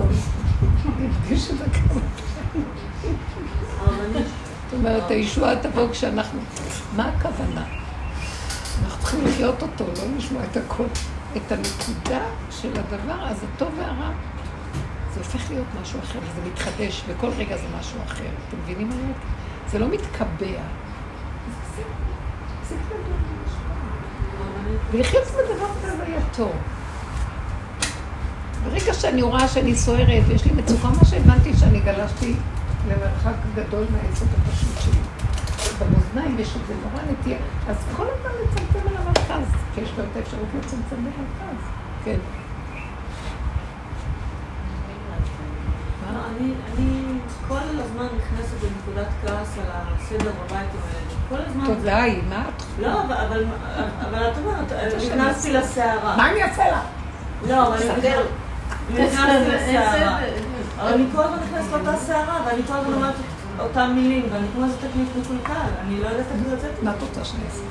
הרגיש 1.00 1.52
את 1.52 1.58
זה 1.58 1.66
כמה 1.74 2.02
זאת 4.70 4.80
אומרת, 4.80 5.12
הישועה 5.12 5.56
תבוא 5.56 5.88
כשאנחנו... 5.92 6.40
מה 6.96 7.10
הכוונה? 7.10 7.64
צריכים 9.18 9.34
לחיות 9.34 9.62
אותו, 9.62 9.86
לא 9.86 10.18
לשמוע 10.18 10.42
את 10.52 10.58
הכל. 10.58 10.84
את 11.38 11.52
הנקודה 11.52 12.20
של 12.52 12.72
הדבר, 12.76 13.28
אז 13.28 13.44
הטוב 13.44 13.70
והרע, 13.78 14.10
זה 15.14 15.20
הופך 15.20 15.50
להיות 15.52 15.66
משהו 15.82 16.00
אחר, 16.00 16.20
זה 16.36 16.50
מתחדש, 16.52 17.04
וכל 17.08 17.30
רגע 17.38 17.58
זה 17.58 17.64
משהו 17.80 18.00
אחר. 18.08 18.24
אתם 18.50 18.58
מבינים 18.64 18.90
מה 18.90 18.96
אני? 18.96 19.14
זה 19.72 19.80
לא 19.80 19.88
מתקבע. 19.88 20.62
זה- 21.76 22.76
גדול. 22.90 23.18
ולחיות 24.92 25.24
בדבר 25.24 25.68
בהווייתו. 25.84 26.50
ברגע 28.66 28.94
שאני 28.94 29.22
רואה 29.22 29.48
שאני 29.48 29.76
סוערת 29.76 30.24
ויש 30.28 30.46
לי 30.46 30.52
מצוקה, 30.52 30.88
מה 30.88 31.06
שהבנתי 31.06 31.54
שאני 31.58 31.80
גלשתי 31.80 32.36
למרחק 32.88 33.36
גדול 33.56 33.86
מהיסוד 33.92 34.28
הפשוט 34.38 34.82
שלי. 34.82 35.17
במאזניים 35.80 36.40
יש 36.40 36.56
איזה 36.56 36.74
נורא 36.84 37.04
נטייה, 37.12 37.38
אז 37.68 37.76
כל 37.98 38.06
הזמן 38.14 38.32
לצמצם 38.44 38.88
על 38.88 38.98
המרכז, 38.98 39.54
כי 39.76 39.82
יש 39.82 39.92
לו 39.98 40.04
את 40.04 40.18
האפשרות 40.18 40.48
לצמצם 40.58 40.96
במרכז. 40.96 41.64
כן. 42.04 42.18
אני, 46.40 46.54
אני 46.78 47.20
כל 47.48 47.56
הזמן 47.56 48.06
נכנסת 48.18 48.56
לנקודת 48.64 49.08
כעס 49.22 49.58
על 49.58 49.66
הסדר 49.72 50.32
בבית 50.32 50.52
עם 50.52 50.80
הילדים. 50.90 51.18
כל 51.30 51.36
הזמן. 51.48 51.66
תודה, 51.66 52.04
היא, 52.04 52.22
מה 52.30 52.44
את... 52.56 52.64
לא, 52.80 53.02
אבל, 53.02 54.32
את 54.32 54.38
אומרת, 54.38 54.72
נכנסתי 54.98 55.54
לסערה. 55.54 56.18
מה 56.18 56.32
אני 56.32 56.44
אעשה 56.44 56.64
לה? 56.72 56.82
לא, 57.48 57.68
אבל. 57.68 57.78
נכנסתי 58.90 59.50
לסערה. 59.56 60.20
אבל 60.80 60.94
אני 60.94 61.06
כל 61.16 61.24
הזמן 61.24 61.38
נכנסת 61.44 61.72
לאותה 61.72 61.98
סערה, 61.98 62.42
ואני 62.46 62.62
כל 62.68 62.74
הזמן 62.74 62.94
אומרת 62.94 63.16
אותם 63.60 63.92
מילים, 63.96 64.26
ואני 64.32 64.48
כמו 64.56 64.66
איזה 64.66 64.78
תקליט 64.78 65.08
מקולקל, 65.20 65.70
אני 65.82 66.00
לא 66.00 66.08
יודעת 66.08 66.26
איך 66.32 66.54
לצאת 66.54 66.84
מה 66.84 66.92
את 66.92 67.02
רוצה 67.02 67.26
שאני 67.26 67.44
אעשה? 67.46 67.64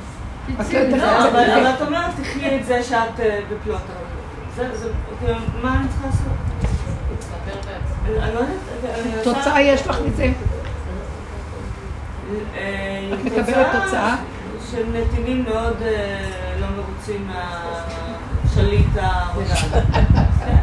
לא 0.91 0.97
לא, 0.97 1.29
אבל. 1.29 1.67
את 1.75 1.83
אומרת, 1.83 2.11
תחי 2.23 2.57
את 2.57 2.67
זה 2.67 2.83
שאת 2.83 3.21
אה, 3.21 3.41
בפלוטו. 3.51 3.93
זה, 4.57 4.77
זה, 4.77 4.89
כאילו, 5.21 5.35
מה 5.63 5.81
אני 5.81 5.89
צריכה 5.89 6.07
לעשות? 6.07 6.47
אני 8.15 9.17
לא 9.17 9.23
תוצאה 9.23 9.61
יש 9.61 9.87
לך 9.87 9.99
מזה? 10.07 10.33
אה, 12.57 13.11
את 13.15 13.25
מקבלת 13.25 13.67
תוצאה? 13.83 14.17
של 14.71 14.85
נתינים 14.93 15.45
מאוד 15.45 15.77
אה, 15.83 16.55
לא 16.61 16.67
מרוצים 16.77 17.29
מהשליט 17.29 18.97
העבודה. 18.97 19.55
כן, 20.45 20.57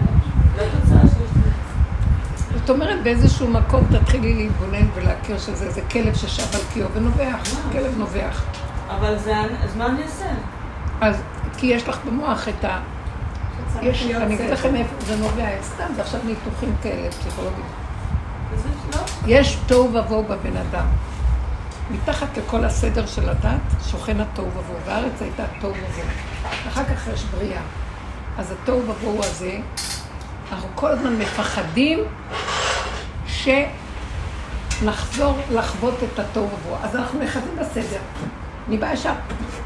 זו 0.56 0.62
התוצאה 0.64 1.02
שיש 1.02 1.32
לי. 1.36 2.53
זאת 2.66 2.70
אומרת, 2.70 3.04
באיזשהו 3.04 3.48
מקום 3.48 3.86
תתחילי 3.92 4.34
להתבונן 4.34 4.88
ולהכיר 4.96 5.40
שזה 5.40 5.66
איזה 5.66 5.82
כלב 5.92 6.16
ששב 6.16 6.56
על 6.56 6.62
קיאו 6.74 6.88
ונובח, 6.94 7.38
כלב 7.72 7.98
נובח. 7.98 8.44
אבל 8.90 9.18
זה, 9.18 9.36
אז 9.64 9.76
מה 9.76 9.86
אני 9.86 10.04
אעשה? 10.04 10.26
אז, 11.02 11.22
כי 11.58 11.68
יש 11.68 11.88
לך 11.88 12.00
במוח 12.06 12.48
את 12.48 12.66
ה... 12.66 12.80
יש, 13.82 14.04
אני 14.04 14.36
אגיד 14.36 14.50
לכם 14.50 14.76
איפה 14.76 14.96
זה 15.06 15.16
נובע, 15.16 15.48
סתם, 15.62 15.84
זה 15.96 16.02
עכשיו 16.02 16.20
ניתוחים 16.26 16.76
כאלה, 16.82 17.12
פסיכולוגיים. 17.12 17.66
לא. 18.94 19.00
יש 19.28 19.58
תוהו 19.68 19.94
ובוהו 19.94 20.24
בבן 20.24 20.58
אדם. 20.58 20.86
מתחת 21.92 22.38
לכל 22.38 22.66
הסדר 22.66 23.06
של 23.06 23.30
הדת 23.30 23.60
שוכן 23.92 24.20
התוהו 24.20 24.48
ובוהו, 24.48 24.80
והארץ 24.86 25.22
הייתה 25.22 25.44
תוהו 25.62 25.74
ובוהו. 25.74 26.08
אחר 26.68 26.84
כך 26.84 27.08
יש 27.14 27.24
בריאה. 27.24 27.62
אז 28.38 28.52
התוהו 28.52 28.82
ובוהו 28.88 29.20
הזה, 29.20 29.58
אנחנו 30.52 30.70
כל 30.76 30.88
הזמן 30.88 31.16
מפחדים 31.16 32.00
שנחזור 34.82 35.38
לחוות 35.52 35.94
את 36.04 36.20
התוהו 36.20 36.46
ובוהו. 36.46 36.78
אז 36.84 36.96
אנחנו 36.96 37.20
נאחזים 37.20 37.56
בסדר. 37.60 38.00
אני 38.68 38.78
באה 38.78 38.94
ישר, 38.94 39.14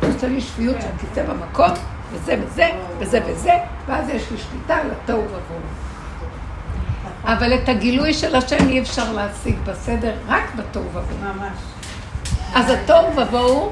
עושה 0.01 0.27
לי 0.27 0.41
שפיות 0.41 0.75
שהכיסא 0.81 1.23
במקום, 1.23 1.71
וזה 2.11 2.35
וזה, 2.43 2.69
וזה 2.99 3.19
וזה, 3.27 3.53
ואז 3.87 4.09
יש 4.09 4.31
לי 4.31 4.37
שליטה 4.37 4.75
על 4.75 4.87
התוהו 4.91 5.23
ובוהו. 5.23 5.61
אבל 7.23 7.53
את 7.53 7.69
הגילוי 7.69 8.13
של 8.13 8.35
השם 8.35 8.69
אי 8.69 8.81
אפשר 8.81 9.13
להשיג 9.13 9.55
בסדר, 9.63 10.13
רק 10.27 10.55
בתוהו 10.55 10.85
ובוהו. 10.85 11.05
ממש. 11.21 11.57
אז 12.53 12.69
התוהו 12.69 13.17
ובוהו 13.17 13.71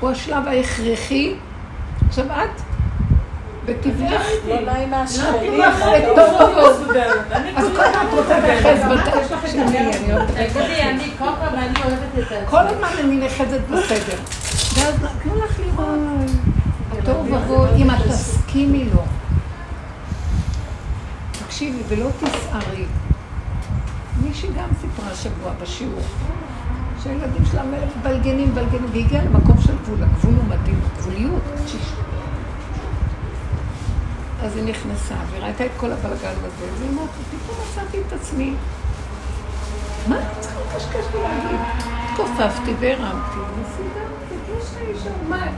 הוא 0.00 0.10
השלב 0.10 0.48
ההכרחי. 0.48 1.34
עכשיו 2.08 2.26
את 2.26 2.60
ותבלח. 3.70 4.22
לא 4.48 4.60
נעים 4.60 4.90
מהשכנים. 4.90 5.60
לא 5.60 5.66
אז 7.56 7.66
כל 7.76 7.82
הזמן 7.82 8.06
את 8.08 8.18
רוצה 8.18 8.40
להיאחז 8.40 8.84
אוהבת 10.12 10.34
תגידי, 10.34 10.82
אני 10.82 11.10
כל 11.18 11.24
פעם, 11.40 11.54
אני 11.54 11.82
אוהבת 11.84 12.18
את 12.18 12.28
זה. 12.28 12.42
כל 12.50 12.58
הזמן 12.58 12.88
אני 13.04 13.16
נאחזת 13.16 13.60
בסדר. 13.70 14.18
ואז 14.74 14.94
תנו 15.22 15.44
לך 15.44 15.60
לראות. 15.60 15.98
טוב 17.04 17.32
ואבוי, 17.32 17.82
אם 17.82 17.90
את 17.90 17.96
תסכימי 18.08 18.84
לו. 18.94 19.02
תקשיבי, 21.32 21.78
ולא 21.88 22.06
תסערי. 22.20 22.84
מישהי 24.22 24.48
גם 24.48 24.68
סיפרה 24.80 25.10
השבוע 25.10 25.52
בשיעור, 25.62 26.00
שהילדים 27.02 27.44
שלה 27.50 27.62
מבלגנים, 27.62 28.54
בלגנים, 28.54 28.86
והגיעה 28.92 29.24
למקום 29.24 29.60
של 29.60 29.72
גבול. 29.82 30.02
הגבול 30.02 30.34
הוא 30.34 30.44
מדהים, 30.44 30.80
גבוליות. 30.98 31.42
אז 34.42 34.56
היא 34.56 34.64
נכנסה, 34.64 35.14
וראתה 35.30 35.64
את 35.66 35.70
כל 35.76 35.92
הבלגן 35.92 36.14
הזה, 36.44 36.66
והיא 36.78 36.90
אמרת, 36.90 37.08
פתאום 37.30 37.56
מצאתי 37.70 37.98
את 38.08 38.12
עצמי. 38.12 38.54
מה 40.08 40.16
אני 40.16 40.24
צריכה 40.40 40.56
לקשקש 40.74 41.14
ולהגיד? 41.14 41.60
התכופפתי 42.10 42.74
והרמתי, 42.80 43.38
וסידרתי, 43.62 44.34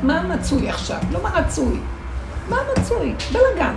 מה- 0.03 0.23
מצוי 0.23 0.69
עכשיו? 0.71 0.99
לא 1.11 1.23
מה 1.23 1.31
רצוי. 1.31 1.79
מה 2.49 2.57
מצוי? 2.79 3.15
בלאגן. 3.33 3.75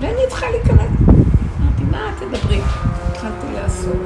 ואני 0.00 0.20
צריכה 0.28 0.46
להיכנס. 0.50 0.90
אמרתי, 1.08 1.82
מה 1.90 2.10
תדברי? 2.18 2.60
התחלתי 3.10 3.46
לאסוף. 3.62 3.96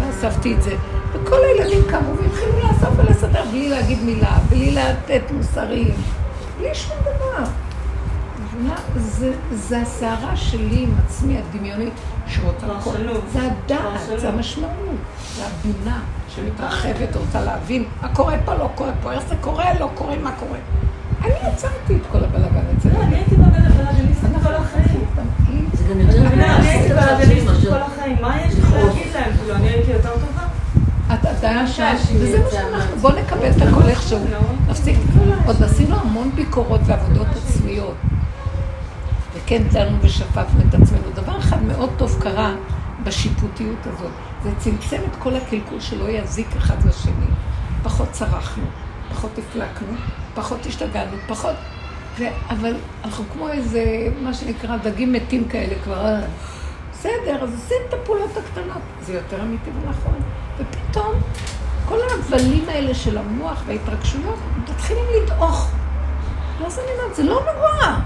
ואספתי 0.00 0.54
את 0.54 0.62
זה. 0.62 0.76
וכל 1.12 1.38
הילדים 1.44 1.82
קמו 1.90 2.14
והתחילו 2.16 2.58
לאסוף 2.58 2.88
ולסדר 2.96 3.44
בלי 3.50 3.68
להגיד 3.68 4.02
מילה, 4.02 4.38
בלי 4.48 4.70
לתת 4.70 5.22
מוסרים, 5.30 5.94
בלי 6.58 6.74
שום 6.74 6.96
דבר. 7.00 7.44
מבינה? 8.56 8.74
זה, 8.96 9.32
זה 9.52 9.80
הסערה 9.80 10.36
שלי 10.36 10.82
עם 10.82 10.94
עצמי, 11.06 11.38
הדמיונית, 11.38 11.92
שרוצה 12.26 12.66
הכל. 12.66 12.90
זה 13.32 13.38
הדעת. 13.42 14.20
זה 14.20 14.28
המשמעות, 14.28 14.72
זה 15.36 15.42
הבינה 15.46 16.00
שמתרחבת, 16.28 17.16
רוצה 17.16 17.40
להבין 17.40 17.84
מה 18.02 18.14
קורה 18.14 18.34
פה, 18.44 18.54
לא 18.54 18.68
קורה 18.74 18.90
פה, 19.02 19.12
איך 19.12 19.22
זה 19.28 19.34
קורה, 19.40 19.64
לא 19.80 19.90
קורה, 19.94 20.16
מה 20.22 20.32
קורה. 20.32 20.58
אני 21.24 21.32
עצרתי 21.42 21.96
את 21.96 22.00
כל 22.12 22.18
הבלאגן 22.24 22.64
אצל 22.78 22.88
לא, 22.88 23.02
אני 23.02 23.14
הייתי 23.16 23.34
בבלאגניסטית 23.36 24.24
אנחנו 24.24 24.48
כל 24.48 24.54
החיים. 24.54 25.04
זה 25.74 25.84
גם 25.90 26.00
יותר 26.00 26.22
מבין 26.22 26.40
אני 26.40 26.68
הייתי 26.68 26.92
מאשר- 27.44 27.70
כל 27.70 27.82
החיים, 27.82 28.16
מה 28.20 28.36
יש 28.42 28.54
לי 28.54 28.60
להגיד 28.72 29.06
להם? 29.14 29.32
כאילו, 29.36 29.54
אני 29.54 29.68
הייתי 29.68 29.90
יותר 29.90 30.10
טובה? 30.12 30.42
את 31.14 31.24
עדיין 31.26 31.66
שם, 31.66 31.94
וזה 32.14 32.38
מה 32.38 32.50
שאנחנו. 32.50 32.96
בואו 32.96 33.14
נקבל 33.18 33.50
את 33.50 33.62
הכל 33.62 33.88
איכשהו. 33.88 34.18
נפסיק, 34.68 34.98
עוד 35.46 35.62
עשינו 35.62 35.96
המון 36.00 36.30
ביקורות 36.34 36.80
ועבודות 36.86 37.26
עצמיות. 37.36 37.94
דנו 39.58 39.98
ושפפנו 40.00 40.60
את 40.68 40.74
עצמנו. 40.74 41.10
דבר 41.14 41.38
אחד 41.38 41.62
מאוד 41.62 41.90
טוב 41.96 42.18
קרה 42.20 42.54
בשיפוטיות 43.04 43.86
הזאת, 43.86 44.10
זה 44.42 44.50
צמצם 44.58 44.96
את 45.10 45.16
כל 45.18 45.36
הקלקול 45.36 45.80
שלא 45.80 46.08
יזיק 46.08 46.56
אחד 46.56 46.86
לשני. 46.86 47.26
פחות 47.82 48.08
צרחנו, 48.10 48.64
פחות 49.10 49.30
הפלקנו, 49.38 49.96
פחות 50.34 50.66
השתגענו, 50.66 51.16
פחות... 51.28 51.54
ו... 52.18 52.24
אבל 52.50 52.74
אנחנו 53.04 53.24
כמו 53.32 53.48
איזה, 53.48 54.08
מה 54.22 54.34
שנקרא, 54.34 54.76
דגים 54.76 55.12
מתים 55.12 55.48
כאלה 55.48 55.74
כבר. 55.84 56.06
אה, 56.06 56.20
בסדר, 56.92 57.42
אז 57.42 57.54
עושים 57.54 57.76
את 57.88 57.94
הפעולות 57.94 58.36
הקטנות. 58.36 58.82
זה 59.00 59.14
יותר 59.14 59.42
אמיתי 59.42 59.70
ונכון. 59.70 60.20
ופתאום, 60.58 61.14
כל 61.88 61.98
ההבלים 62.10 62.64
האלה 62.68 62.94
של 62.94 63.18
המוח 63.18 63.62
וההתרגשויות 63.66 64.38
מתחילים 64.58 65.04
לדעוך. 65.22 65.70
ואז 66.60 66.78
אני 66.78 66.86
אומרת, 66.98 67.16
זה 67.16 67.22
לא 67.22 67.40
נורא. 67.54 67.98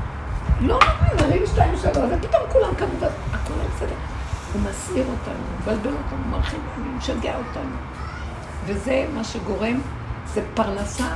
לא 0.61 0.75
נורא, 0.75 1.19
זה 1.19 1.27
רגע 1.27 1.47
שתיים 1.47 1.75
שלוש, 1.83 1.97
ופתאום 1.97 2.43
כולם 2.53 2.75
קמו, 2.75 2.89
הכל 3.33 3.55
בסדר. 3.77 3.95
הוא 4.53 4.63
מסעיר 4.63 5.05
אותנו, 5.07 5.45
מבלבל 5.61 5.97
אותנו, 5.97 6.31
מרחיב 6.31 6.61
אותנו, 6.71 6.97
משגע 6.99 7.37
אותנו. 7.37 7.77
וזה 8.67 9.07
מה 9.15 9.25
שגורם, 9.25 9.81
זה 10.35 10.43
פרנסה 10.55 11.07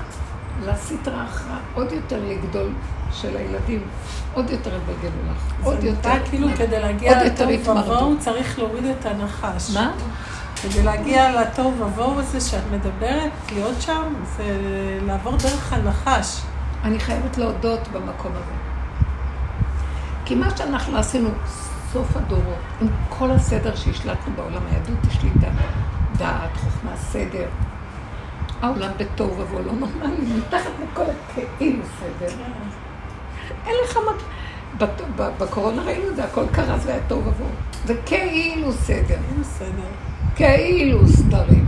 לסטרה 0.67 1.25
אחרא, 1.25 1.57
עוד 1.75 1.93
יותר 1.93 2.21
לגדול 2.29 2.73
של 3.13 3.37
הילדים. 3.37 3.83
עוד 4.35 4.51
יותר 4.51 4.71
יבלגנו 4.75 5.23
לך, 5.31 5.65
עוד 5.65 5.81
זה 5.81 5.87
יותר. 5.87 6.15
נקרא 6.15 6.29
כאילו 6.29 6.49
כדי 6.57 6.81
להגיע 6.81 7.25
לתוהו 7.25 7.51
התמרדו. 7.51 7.93
ובוהו 7.93 8.19
צריך 8.19 8.59
להוריד 8.59 8.85
את 8.85 9.07
הנחש. 9.07 9.75
מה? 9.75 9.93
כדי 10.63 10.83
להגיע 10.83 11.43
לתוהו 11.43 11.75
ובוהו 11.79 12.19
הזה 12.19 12.41
שאת 12.41 12.63
מדברת, 12.73 13.31
להיות 13.53 13.81
שם, 13.81 14.15
זה 14.37 14.45
לעבור 15.07 15.37
דרך 15.37 15.73
הנחש. 15.73 16.41
אני 16.85 17.01
חייבת 17.01 17.39
להודות 17.39 17.89
במקום 17.89 18.33
הזה. 18.33 18.60
כי 20.31 20.37
מה 20.37 20.57
שאנחנו 20.57 20.99
עשינו, 20.99 21.29
סוף 21.93 22.17
הדורות, 22.17 22.59
עם 22.81 22.89
כל 23.09 23.31
הסדר 23.31 23.77
שהשלטנו 23.77 24.33
בעולם, 24.37 24.63
היהדות 24.71 24.99
השליטה 25.07 25.49
דעת, 26.17 26.57
חוכמה, 26.57 26.97
סדר. 26.97 27.49
העולם 28.63 28.91
בתוהו 28.97 29.39
ובוהו 29.39 29.63
לא 29.63 29.73
נורמלי, 29.73 30.35
מתחת 30.39 30.71
לכל 30.83 31.03
הכאילו 31.03 31.83
סדר. 32.01 32.35
אין 33.67 33.75
לך 33.85 33.97
מה... 33.97 34.13
בקורונה 35.39 35.83
ראינו 35.83 36.09
את 36.11 36.17
זה, 36.17 36.25
הכל 36.25 36.45
קרס 36.53 36.87
והיה 36.87 37.01
תוהו 37.09 37.21
ובוהו. 37.21 37.51
זה 37.87 37.95
כאילו 38.07 38.73
סדר. 38.73 39.19
אין. 39.59 39.85
כאילו 40.35 41.09
סדרים. 41.09 41.67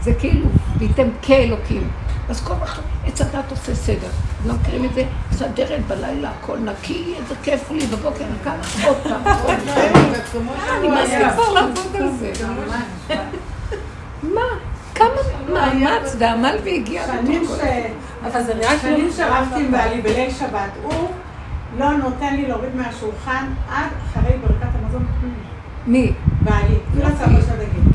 זה 0.00 0.14
כאילו, 0.14 0.46
וייתם 0.78 1.08
כאלוקים. 1.22 1.90
אז 2.28 2.44
כל 2.44 2.54
אחד, 2.62 2.82
עץ 3.06 3.20
הדת 3.20 3.50
עושה 3.50 3.74
סדר. 3.74 4.08
לא 4.46 4.54
מכירים 4.54 4.84
את 4.84 4.94
זה? 4.94 5.04
מסדרת 5.30 5.86
בלילה, 5.86 6.30
הכל 6.30 6.58
נקי, 6.58 7.14
איזה 7.16 7.34
כיף 7.42 7.70
לי, 7.70 7.86
בבוקר 7.86 8.24
אני 8.24 8.38
קמה 8.44 8.86
עוד 8.86 8.96
פעם, 9.02 9.22
עוד 9.24 9.56
פעם. 9.66 10.48
אה, 10.48 10.78
אני 10.78 11.32
כבר 11.32 11.52
לעבוד 11.52 11.96
על 11.96 12.08
זה. 12.18 12.32
מה? 14.22 14.40
כמה 14.94 15.08
מאמץ 15.52 16.16
ועמל 16.18 16.56
והגיע 16.64 17.06
שנים 17.06 17.42
בתוך. 17.42 17.56
כל... 18.32 18.42
זה 18.42 18.54
שנים 18.82 19.10
שרבתי 19.16 19.60
עם 19.60 19.72
בעלי 19.72 20.00
בליל 20.00 20.30
שבת, 20.30 20.70
הוא 20.82 21.08
לא 21.78 21.92
נותן 21.92 22.36
לי 22.36 22.46
להוריד 22.46 22.76
מהשולחן 22.76 23.46
עד 23.70 23.88
אחרי 24.06 24.36
ברכת 24.38 24.68
המזון. 24.82 25.06
מי? 25.86 26.12
בעלי, 26.40 26.78
לא. 26.94 27.08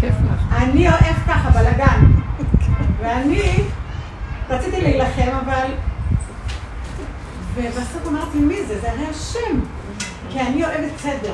כיף 0.02 0.14
לך. 0.32 0.54
אני 0.58 0.90
אוהב 0.90 1.16
ככה 1.28 1.50
בלאגן. 1.50 2.06
ואני 3.02 3.64
רציתי 4.50 4.82
להילחם, 4.82 5.32
אבל... 5.46 5.68
ובסוף 7.56 8.08
אמרתי, 8.08 8.38
מי 8.38 8.64
זה? 8.64 8.80
זה 8.80 8.92
הרי 8.92 9.06
השם. 9.10 9.60
כי 10.30 10.42
אני 10.42 10.66
אוהבת 10.66 10.98
סדר. 10.98 11.34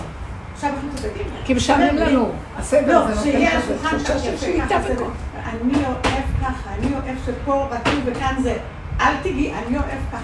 עכשיו 0.53 0.69
אנחנו 0.69 0.89
צודקים. 0.95 1.25
כי 1.45 1.53
משעמם 1.53 1.95
לנו. 1.95 2.31
הסדר 2.57 3.07
לא, 3.09 3.21
שיהיה 3.23 3.57
השולחן 3.57 3.99
של 3.99 4.49
יפה. 4.49 5.03
אני 5.47 5.85
אוהב 5.85 6.23
ככה, 6.41 6.73
אני 6.79 6.93
אוהב 6.93 7.17
שפה 7.25 7.67
רטוב 7.71 7.99
וכאן 8.05 8.35
זה. 8.43 8.57
אל 8.99 9.13
תגיעי, 9.23 9.53
אני 9.53 9.77
אוהב 9.77 9.99
ככה. 10.11 10.21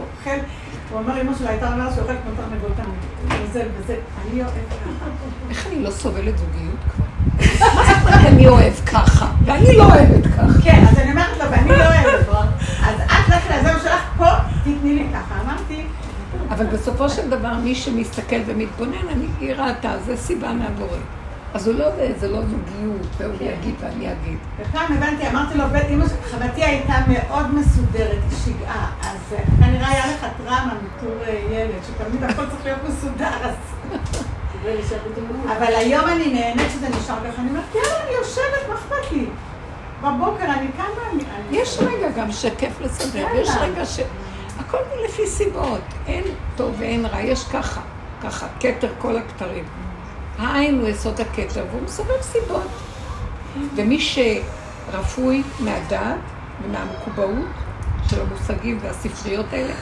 אוכל, 0.00 0.30
הוא 0.90 0.98
אומר, 0.98 1.20
אמא 1.20 1.34
שלו 1.38 1.48
הייתה 1.48 1.72
אומרת 1.72 1.94
שהוא 1.94 2.02
אוכל 2.02 2.14
כמו 2.22 2.30
תרנגול 2.36 2.70
תמיד. 2.76 3.42
וזה 3.42 3.64
וזה, 3.78 3.96
אני 4.26 4.42
אוהב 4.42 4.52
ככה. 4.70 5.10
איך 5.50 5.66
אני 5.66 5.82
לא 5.82 5.90
סובלת 5.90 6.38
זוגיות 6.38 6.78
כבר? 6.94 7.04
אומרת 8.08 8.26
אני 8.26 8.48
אוהב 8.48 8.72
ככה, 8.86 9.26
ואני 9.44 9.76
לא 9.76 9.84
אוהבת 9.84 10.26
ככה? 10.26 10.62
כן, 10.62 10.84
אז 10.90 10.98
אני 10.98 11.10
אומרת 11.10 11.38
לו, 11.38 11.44
ואני 11.50 11.68
לא 11.68 11.84
אוהבת. 11.84 12.28
אז 12.82 12.94
את 13.06 13.28
לכי 13.28 13.48
לעזור 13.48 13.82
שלך 13.82 14.02
פה, 14.16 14.26
תתני 14.60 14.94
לי 14.94 15.06
ככה. 15.12 15.40
אמרתי, 15.44 15.82
אבל 16.50 16.66
בסופו 16.66 17.08
של 17.08 17.30
דבר, 17.30 17.54
מי 17.54 17.74
שמסתכל 17.74 18.36
ומתבונן, 18.46 19.08
אני, 19.12 19.26
היא 19.40 19.54
ראתה, 19.54 19.92
זה 20.06 20.16
סיבה 20.16 20.52
מהבורא. 20.52 20.98
אז 21.54 21.68
הוא 21.68 21.74
לא, 21.78 21.86
זה 22.20 22.28
לא 22.28 22.40
זוגיות, 22.42 23.06
והוא 23.18 23.34
יגיד 23.40 23.74
ואני 23.80 24.12
אגיד. 24.12 24.38
ופעם 24.58 24.92
הבנתי, 24.92 25.28
אמרתי 25.28 25.58
לו, 25.58 25.64
אמא 25.90 26.08
של 26.08 26.14
חמתי 26.30 26.64
הייתה 26.64 26.94
מאוד 27.08 27.54
מסודרת, 27.54 28.18
היא 28.30 28.38
שיגעה, 28.44 28.90
אז 29.00 29.32
אה, 29.32 29.42
כנראה 29.60 29.88
היה 29.88 30.06
לך 30.06 30.26
טראומה 30.36 30.74
מתור 30.74 31.16
אה, 31.26 31.40
ילד, 31.50 31.74
שתמיד 31.86 32.24
הכל 32.24 32.46
צריך 32.50 32.64
להיות 32.64 32.80
מסודר, 32.88 33.30
אז... 33.42 33.54
אבל 35.46 35.74
היום 35.74 36.04
אני 36.06 36.32
נהנית 36.32 36.70
שזה 36.72 36.88
נשאר 36.88 37.16
ככה, 37.16 37.42
אני 37.42 37.50
אומרת, 37.50 37.74
יאללה, 37.74 38.02
אני 38.02 38.10
יושבת, 38.18 38.68
מה 38.68 38.74
אכפת 38.74 39.12
לי? 39.12 39.26
בבוקר 40.02 40.44
אני 40.44 40.68
קמה, 40.76 41.22
יש 41.50 41.78
רגע 41.78 42.10
גם 42.10 42.32
שכיף 42.32 42.80
לסדר. 42.80 43.26
יש 43.34 43.48
רגע 43.60 43.86
ש... 43.86 44.00
הכל 44.58 44.78
לפי 45.04 45.26
סיבות. 45.26 45.80
אין 46.06 46.24
טוב 46.56 46.74
ואין 46.78 47.06
רע, 47.06 47.20
יש 47.20 47.44
ככה, 47.44 47.80
ככה, 48.22 48.46
כתר 48.60 48.88
כל 48.98 49.16
הכתרים. 49.16 49.64
העין 50.38 50.80
הוא 50.80 50.88
יסוד 50.88 51.20
הכתר, 51.20 51.64
והוא 51.70 51.82
מסובב 51.82 52.22
סיבות. 52.22 52.68
ומי 53.74 54.00
שרפוי 54.00 55.42
מהדעת 55.60 56.18
ומהמקובעות 56.64 57.48
של 58.10 58.20
המושגים 58.20 58.78
והספריות 58.82 59.46
האלה, 59.52 59.74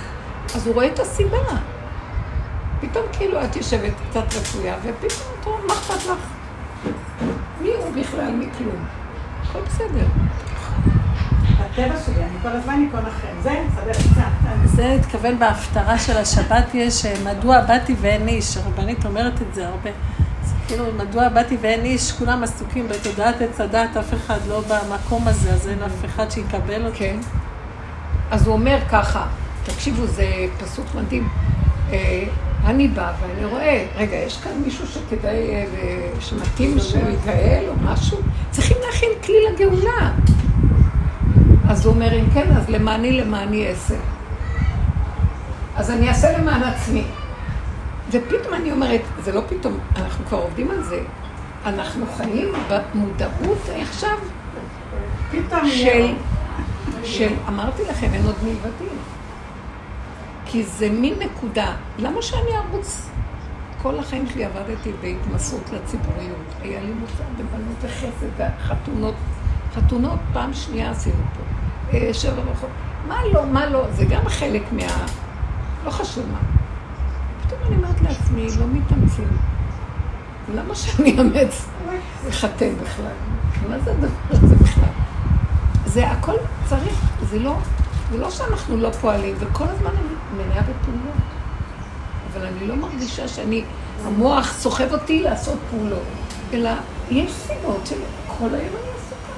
אז 0.55 0.67
הוא 0.67 0.75
רואה 0.75 0.87
את 0.87 0.99
הסיבה. 0.99 1.39
פתאום 2.81 3.05
כאילו 3.13 3.45
את 3.45 3.57
יושבת 3.57 3.93
קצת 4.11 4.25
רפויה, 4.37 4.75
ופתאום 4.83 5.35
את 5.41 5.45
רואה, 5.45 5.59
מה 5.67 5.73
אכפת 5.73 6.07
לך? 6.07 6.19
מי 7.61 7.69
הוא 7.69 8.03
בכלל 8.03 8.33
מכלום? 8.33 8.85
הכל 9.43 9.61
בסדר. 9.61 10.07
טבע 11.77 11.95
שלי, 12.07 12.25
אני 12.25 12.39
כל 12.43 12.49
הזמן 12.49 12.81
איקון 12.83 13.07
אחר. 13.07 13.29
זה, 13.43 13.65
סדר 13.75 13.93
קצת. 13.93 14.49
זה 14.65 14.93
התכוון 14.93 15.39
בהפטרה 15.39 15.99
של 15.99 16.17
השבת 16.17 16.75
יש, 16.75 17.07
אה, 17.07 17.15
מדוע 17.25 17.61
באתי 17.61 17.95
ואין 18.01 18.29
איש, 18.29 18.57
הרבנית 18.57 19.05
אומרת 19.05 19.43
את 19.43 19.55
זה 19.55 19.69
הרבה. 19.69 19.91
זה 20.45 20.55
כאילו, 20.69 20.85
מדוע 20.97 21.29
באתי 21.29 21.57
ואין 21.61 21.85
איש, 21.85 22.13
כולם 22.13 22.43
עסוקים 22.43 22.89
בתודעת 22.89 23.41
עץ 23.41 23.61
הדת, 23.61 23.97
אף 23.97 24.15
אחד 24.15 24.39
לא 24.49 24.61
במקום 24.61 25.29
הזה, 25.29 25.53
אז 25.53 25.69
אין 25.69 25.83
אף 25.83 26.05
אחד 26.05 26.31
שיקבל 26.31 26.87
אותו. 26.87 26.97
כן. 26.99 27.17
אז 28.31 28.47
הוא 28.47 28.55
אומר 28.55 28.79
ככה, 28.91 29.27
תקשיבו, 29.65 30.07
זה 30.07 30.27
פסוק 30.59 30.87
מדהים. 30.95 31.29
אני 32.65 32.89
בא 32.89 33.13
ואני 33.21 33.45
רואה, 33.45 33.87
רגע, 33.97 34.17
יש 34.17 34.37
כאן 34.37 34.53
מישהו 34.65 34.87
שכדאי, 34.87 35.51
אה, 35.51 35.65
שמתאים 36.21 36.79
שהוא 36.79 37.03
יגאל 37.09 37.65
או 37.69 37.75
משהו? 37.85 38.19
צריכים 38.51 38.77
להכין 38.87 39.09
כלי 39.25 39.37
לגאולה. 39.51 40.13
אז 41.69 41.87
הוא 41.87 41.95
אומר, 41.95 42.21
אם 42.21 42.31
כן, 42.35 42.57
אז 42.57 42.69
למעני 42.71 43.13
למעני 43.13 43.69
אעשה. 43.69 43.97
אז 45.77 45.91
אני 45.91 46.09
אעשה 46.09 46.39
למען 46.39 46.63
עצמי. 46.63 47.05
ופתאום 48.11 48.55
אני 48.55 48.73
אומרת, 48.73 49.01
זה 49.25 49.33
לא 49.33 49.41
פתאום, 49.49 49.79
אנחנו 49.97 50.25
כבר 50.25 50.39
עובדים 50.39 50.71
על 50.71 50.83
זה. 50.83 51.01
אנחנו 51.67 52.07
חיים 52.17 52.49
במודעות 52.69 53.69
עכשיו 53.83 54.19
פתאום 55.31 55.71
של, 55.71 56.15
של, 57.05 57.33
אמרתי 57.49 57.83
לכם, 57.91 58.07
אין 58.15 58.27
עוד 58.27 58.35
מלבדי. 58.43 58.91
כי 60.47 60.63
זה 60.63 60.91
מין 60.91 61.15
נקודה. 61.19 61.77
למה 61.99 62.23
שאני 62.23 62.51
ארוץ? 62.57 63.09
כל 63.83 63.99
החיים 63.99 64.27
שלי 64.27 64.45
עבדתי 64.45 64.93
בהתמסרות 65.01 65.71
לציבוריות. 65.73 66.47
היה 66.63 66.81
לי 66.81 66.93
מוסר 66.93 67.25
בבנות 67.35 67.77
וחסד 67.81 68.27
וחתונות. 68.39 69.15
חתונות 69.75 70.19
פעם 70.33 70.55
שנייה 70.55 70.91
עשינו 70.91 71.17
פה. 71.17 71.43
אה, 71.97 72.15
שבע 72.15 72.43
וחוק. 72.53 72.71
מה 73.09 73.17
לא, 73.33 73.47
מה 73.47 73.67
לא, 73.67 73.87
זה 73.93 74.05
גם 74.05 74.29
חלק 74.29 74.63
מה... 74.73 75.07
לא 75.85 75.91
חשוב 75.91 76.25
מה. 76.33 76.39
פתאום 77.47 77.61
אני 77.67 77.77
אומרת 77.77 78.01
לעצמי, 78.03 78.47
לא 78.59 78.67
מתאמצים. 78.73 79.29
למה 80.55 80.75
שאני 80.75 81.19
אאמץ 81.19 81.69
לחתן 82.29 82.75
בכלל? 82.83 83.13
מה 83.69 83.79
זה 83.79 83.91
הדבר 83.91 84.09
הזה 84.31 84.55
בכלל? 84.55 84.89
זה 85.87 86.11
הכל 86.11 86.37
צריך, 86.65 87.11
זה 87.23 87.39
לא, 87.39 87.57
זה 88.11 88.19
לא 88.19 88.31
שאנחנו 88.31 88.77
לא 88.77 88.91
פועלים, 88.91 89.35
וכל 89.39 89.65
הזמן 89.65 89.91
אני 89.91 90.45
מלאה 90.45 90.63
בפעולות. 90.63 91.17
אבל 92.33 92.47
אני 92.47 92.67
לא 92.67 92.77
מרגישה 92.77 93.29
שאני, 93.29 93.65
המוח 94.05 94.53
סוחב 94.53 94.93
אותי 94.93 95.23
לעשות 95.23 95.59
פעולות, 95.71 96.03
אלא 96.53 96.71
יש 97.11 97.33
סיבות 97.33 97.87
של 97.87 97.97
כל 98.27 98.55
היום 98.55 98.75
אני 98.83 98.91
עסוקה. 98.97 99.33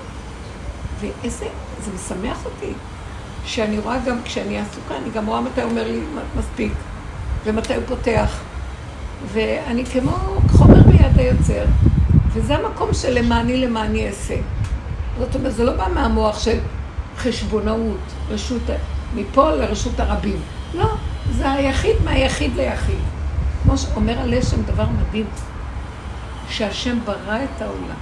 ואיזה, 1.00 1.46
זה 1.84 1.90
משמח 1.94 2.44
אותי, 2.44 2.72
שאני 3.44 3.78
רואה 3.78 3.98
גם 4.06 4.22
כשאני 4.24 4.58
עסוקה, 4.58 4.96
אני 4.96 5.10
גם 5.10 5.26
רואה 5.26 5.40
מתי 5.40 5.62
אומר 5.62 5.84
לי 5.84 6.00
מספיק, 6.38 6.72
ומתי 7.44 7.74
הוא 7.74 7.84
פותח. 7.88 8.40
ואני 9.32 9.86
כמו 9.86 10.16
חומר 10.50 10.82
ביד 10.82 11.18
היוצר, 11.18 11.64
וזה 12.32 12.56
המקום 12.56 12.94
של 12.94 13.18
למעני 13.18 13.56
למעני 13.56 14.08
אעשה. 14.08 14.36
זאת 15.18 15.34
אומרת, 15.34 15.54
זה 15.54 15.64
לא 15.64 15.72
בא 15.72 15.88
מהמוח 15.94 16.38
של 16.38 16.58
חשבונאות, 17.18 18.00
רשות, 18.28 18.62
מפה 19.14 19.50
לרשות 19.50 20.00
הרבים. 20.00 20.40
לא, 20.74 20.86
זה 21.30 21.52
היחיד 21.52 21.96
מהיחיד 22.04 22.56
ליחיד. 22.56 22.98
כמו 23.62 23.78
שאומר 23.78 24.18
הלשם 24.18 24.62
דבר 24.62 24.86
מדהים, 24.86 25.26
שהשם 26.48 26.98
ברא 27.04 27.38
את 27.44 27.62
העולם, 27.62 27.96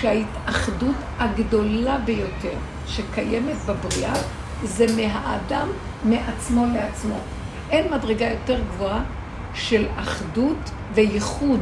שההתאחדות 0.00 0.94
הגדולה 1.18 1.98
ביותר 1.98 2.56
שקיימת 2.86 3.56
בבריאה 3.66 4.14
זה 4.64 4.86
מהאדם 4.96 5.68
מעצמו 6.04 6.66
לעצמו. 6.74 7.16
אין 7.70 7.92
מדרגה 7.92 8.26
יותר 8.26 8.60
גבוהה 8.74 9.02
של 9.54 9.86
אחדות 9.96 10.70
וייחוד, 10.94 11.60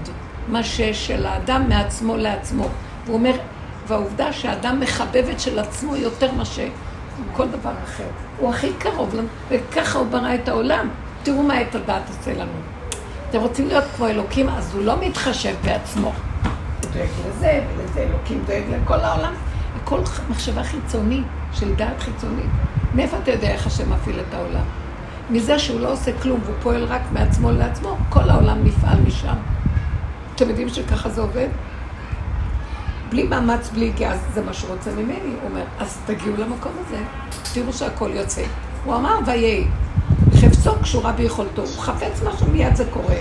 מה 0.49 0.63
ששל 0.63 1.27
האדם 1.27 1.69
מעצמו 1.69 2.17
לעצמו. 2.17 2.69
הוא 3.07 3.15
אומר, 3.15 3.37
והעובדה 3.87 4.33
שהאדם 4.33 4.81
מחבב 4.81 5.25
את 5.31 5.41
של 5.41 5.59
עצמו 5.59 5.97
יותר 5.97 6.33
מאשר 6.33 6.69
כל 7.33 7.49
דבר 7.49 7.73
אחר. 7.85 8.05
הוא 8.39 8.51
הכי 8.51 8.73
קרוב 8.79 9.15
לנו, 9.15 9.29
וככה 9.49 9.99
הוא 9.99 10.07
ברא 10.07 10.35
את 10.35 10.49
העולם. 10.49 10.89
תראו 11.23 11.43
מה 11.43 11.63
את 11.63 11.75
הדעת 11.75 12.03
עושה 12.09 12.35
לנו. 12.35 12.53
אתם 13.31 13.41
רוצים 13.41 13.69
להיות 13.69 13.85
כמו 13.97 14.07
אלוקים, 14.07 14.49
אז 14.49 14.75
הוא 14.75 14.85
לא 14.85 14.95
מתחשב 15.01 15.55
בעצמו. 15.65 16.13
הוא 16.43 16.91
דואג 16.93 17.09
לזה 17.29 17.61
ולזה, 17.77 18.01
אלוקים 18.01 18.43
דואג 18.47 18.63
לכל 18.71 19.01
העולם. 19.01 19.35
הכל 19.83 20.01
מחשבה 20.31 20.65
חיצונית, 20.65 21.25
של 21.53 21.75
דעת 21.75 22.01
חיצונית. 22.01 22.51
מאיפה 22.95 23.17
אתה 23.23 23.31
יודע 23.31 23.49
איך 23.49 23.67
השם 23.67 23.93
מפעיל 23.93 24.21
את 24.29 24.35
העולם? 24.35 24.65
מזה 25.31 25.59
שהוא 25.59 25.81
לא 25.81 25.93
עושה 25.93 26.11
כלום 26.23 26.41
והוא 26.45 26.57
פועל 26.63 26.85
רק 26.85 27.03
מעצמו 27.13 27.51
לעצמו, 27.51 27.97
כל 28.09 28.31
העולם 28.31 28.65
נפעל 28.65 29.01
משם. 29.07 29.35
אתם 30.35 30.49
יודעים 30.49 30.69
שככה 30.69 31.09
זה 31.09 31.21
עובד? 31.21 31.49
בלי 33.11 33.23
מאמץ, 33.23 33.71
בלי 33.71 33.93
גז, 33.99 34.19
זה 34.35 34.43
מה 34.43 34.53
שהוא 34.53 34.71
רוצה 34.71 34.91
ממני. 34.91 35.15
הוא 35.15 35.51
אומר, 35.51 35.65
אז 35.79 35.99
תגיעו 36.07 36.37
למקום 36.37 36.73
הזה, 36.87 37.03
תראו 37.55 37.73
שהכל 37.73 38.11
יוצא. 38.15 38.43
הוא 38.85 38.95
אמר, 38.95 39.19
ויהי, 39.27 39.65
חפצו 40.35 40.71
קשורה 40.83 41.13
ביכולתו, 41.13 41.63
הוא 41.63 41.79
חפץ 41.79 42.23
משהו, 42.23 42.47
מיד 42.53 42.77
זה 42.77 42.85
קורה. 42.93 43.17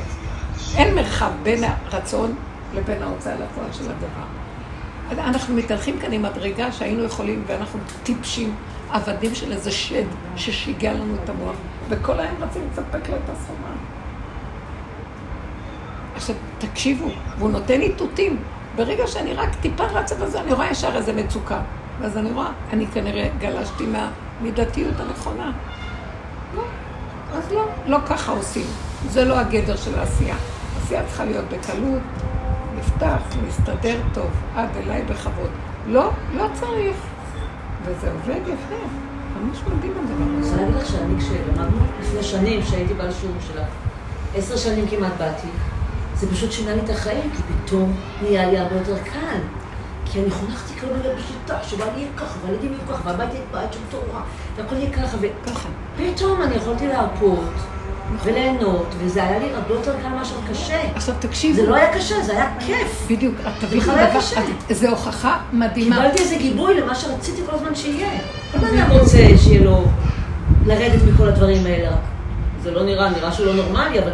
אין 0.75 0.95
מרחב 0.95 1.31
בין 1.43 1.63
הרצון 1.63 2.35
לבין 2.75 3.03
ההוצאה 3.03 3.33
לפועל 3.33 3.73
של 3.73 3.83
הדבר. 3.83 5.19
אנחנו 5.27 5.55
מתהלכים 5.55 5.99
כאן 5.99 6.13
עם 6.13 6.21
מדרגה 6.21 6.71
שהיינו 6.71 7.03
יכולים, 7.03 7.43
ואנחנו 7.47 7.79
טיפשים, 8.03 8.55
עבדים 8.91 9.35
של 9.35 9.51
איזה 9.51 9.71
שד 9.71 10.05
ששיגע 10.35 10.93
לנו 10.93 11.15
את 11.23 11.29
המוח, 11.29 11.55
וכל 11.89 12.19
היום 12.19 12.35
רצינו 12.39 12.65
לספק 12.71 13.09
לו 13.09 13.15
את 13.15 13.29
הסחורה. 13.29 13.71
עכשיו, 16.15 16.35
תקשיבו, 16.57 17.09
והוא 17.37 17.51
נותן 17.51 17.81
איתותים. 17.81 18.37
ברגע 18.80 19.07
שאני 19.07 19.34
רק 19.34 19.49
טיפה 19.61 19.84
רצה 19.84 20.15
בזה, 20.15 20.41
אני 20.41 20.53
רואה 20.53 20.71
ישר 20.71 20.95
איזה 20.95 21.13
מצוקה. 21.13 21.59
ואז 22.01 22.17
אני 22.17 22.32
רואה, 22.32 22.47
אני 22.73 22.88
כנראה 22.88 23.30
גלשתי 23.39 23.84
מהמידתיות 23.86 24.93
הנכונה. 24.99 25.51
לא, 26.55 26.63
אז 27.34 27.51
לא, 27.51 27.65
לא 27.88 27.97
ככה 28.07 28.32
עושים. 28.32 28.65
זה 29.09 29.25
לא 29.25 29.39
הגדר 29.39 29.75
של 29.75 29.99
העשייה. 29.99 30.36
העשייה 30.80 31.03
צריכה 31.07 31.25
להיות 31.25 31.45
בקלות, 31.45 32.01
נפתח, 32.77 33.21
נסתדר 33.47 33.99
טוב, 34.13 34.30
עד 34.55 34.69
אליי 34.77 35.01
בכבוד. 35.01 35.49
לא, 35.88 36.11
לא 36.38 36.45
צריך. 36.53 36.95
וזה 37.86 38.11
עובד 38.11 38.41
יפה. 38.41 38.75
ממש 39.41 39.57
מדהים 39.67 39.93
הדבר 40.03 40.23
אני 40.23 40.39
הזה. 40.39 40.51
רוצה 40.51 40.61
להגיד 40.61 40.75
לך 40.75 40.86
שאני 40.88 41.19
כשלמדנו 41.19 41.77
לפני 42.01 42.23
שנים, 42.23 42.61
כשהייתי 42.61 42.93
בעל 42.93 43.11
שיעור 43.11 43.36
שלך, 43.47 43.67
עשר 44.36 44.57
שנים 44.57 44.88
כמעט 44.88 45.13
באתי, 45.17 45.47
זה 46.20 46.32
פשוט 46.32 46.51
שינה 46.51 46.74
לי 46.74 46.82
את 46.86 46.89
החיים, 46.89 47.30
כי 47.36 47.41
פתאום 47.65 47.95
נהיה 48.22 48.49
לי 48.51 48.57
הרבה 48.57 48.76
יותר 48.76 48.97
קל. 49.03 49.38
כי 50.05 50.20
אני 50.22 50.32
חונכתי 50.32 50.74
כאילו 50.80 50.93
להיות 51.03 51.15
בשיטה, 51.17 51.57
שבא 51.63 51.86
לי 51.86 52.01
יהיה 52.01 52.07
ככה, 52.17 52.38
והילדים 52.45 52.72
יהיו 52.74 52.88
ככה, 52.97 53.09
והבית 53.09 53.30
יהיה 53.34 53.43
בית 53.51 53.74
של 53.74 53.80
תורה, 53.89 54.22
והכל 54.55 54.76
יהיה 54.76 54.89
ככה, 54.93 55.17
ככה. 55.47 55.70
ופתאום 55.97 56.41
אני 56.41 56.55
יכולתי 56.55 56.88
להרפות 56.88 57.49
וליהנות, 58.24 58.86
וזה 58.99 59.24
היה 59.24 59.39
לי 59.39 59.49
הרבה 59.53 59.74
יותר 59.74 59.93
קל 60.03 60.09
מאשר 60.09 60.36
קשה. 60.51 60.82
עכשיו 60.95 61.15
תקשיבו. 61.20 61.55
זה 61.55 61.70
לא 61.70 61.76
היה 61.76 61.93
קשה, 61.93 62.22
זה 62.24 62.32
היה 62.32 62.49
כיף. 62.59 63.05
בדיוק, 63.09 63.36
את 63.47 63.63
תביאי 63.65 63.82
דבר. 63.84 64.20
את- 64.70 64.76
זה 64.76 64.89
הוכחה 64.89 65.38
מדהימה. 65.53 65.95
קיבלתי 65.95 66.20
איזה 66.20 66.36
גיבוי 66.36 66.82
למה 66.82 66.95
שרציתי 66.95 67.41
כל 67.49 67.55
הזמן 67.55 67.76
שיהיה. 67.76 68.09
כל 68.51 68.57
אדם 68.65 68.91
רוצה 68.91 69.17
שיהיה 69.38 69.63
לו 69.63 69.84
לרדת 70.65 71.01
מכל 71.13 71.28
הדברים 71.28 71.65
האלה. 71.65 71.91
זה 72.63 72.72
לא 72.72 72.84
נראה, 72.84 73.09
נראה 73.09 73.32
שהוא 73.32 73.45
לא 73.47 73.53
נורמלי, 73.53 73.99
אבל 73.99 74.11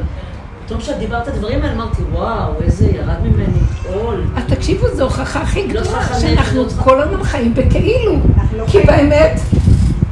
פתאום 0.65 0.79
כשאת 0.79 0.97
דיברת 0.97 1.27
את 1.27 1.33
הדברים 1.33 1.61
האלה, 1.61 1.73
אמרתי, 1.73 2.01
וואו, 2.11 2.61
איזה 2.61 2.85
ירד 2.85 3.21
ממני 3.23 3.59
עול. 3.93 4.23
אז 4.35 4.43
תקשיבו, 4.47 4.87
זו 4.95 5.03
הוכחה 5.03 5.41
הכי 5.41 5.67
לא 5.67 5.81
גדולה, 5.81 6.19
שאנחנו 6.21 6.63
לא 6.63 6.69
כל 6.83 7.01
הזמן 7.01 7.23
חיים 7.23 7.53
בכאילו. 7.53 8.15
לא 8.57 8.65
כי. 8.67 8.79
באמת, 8.79 9.39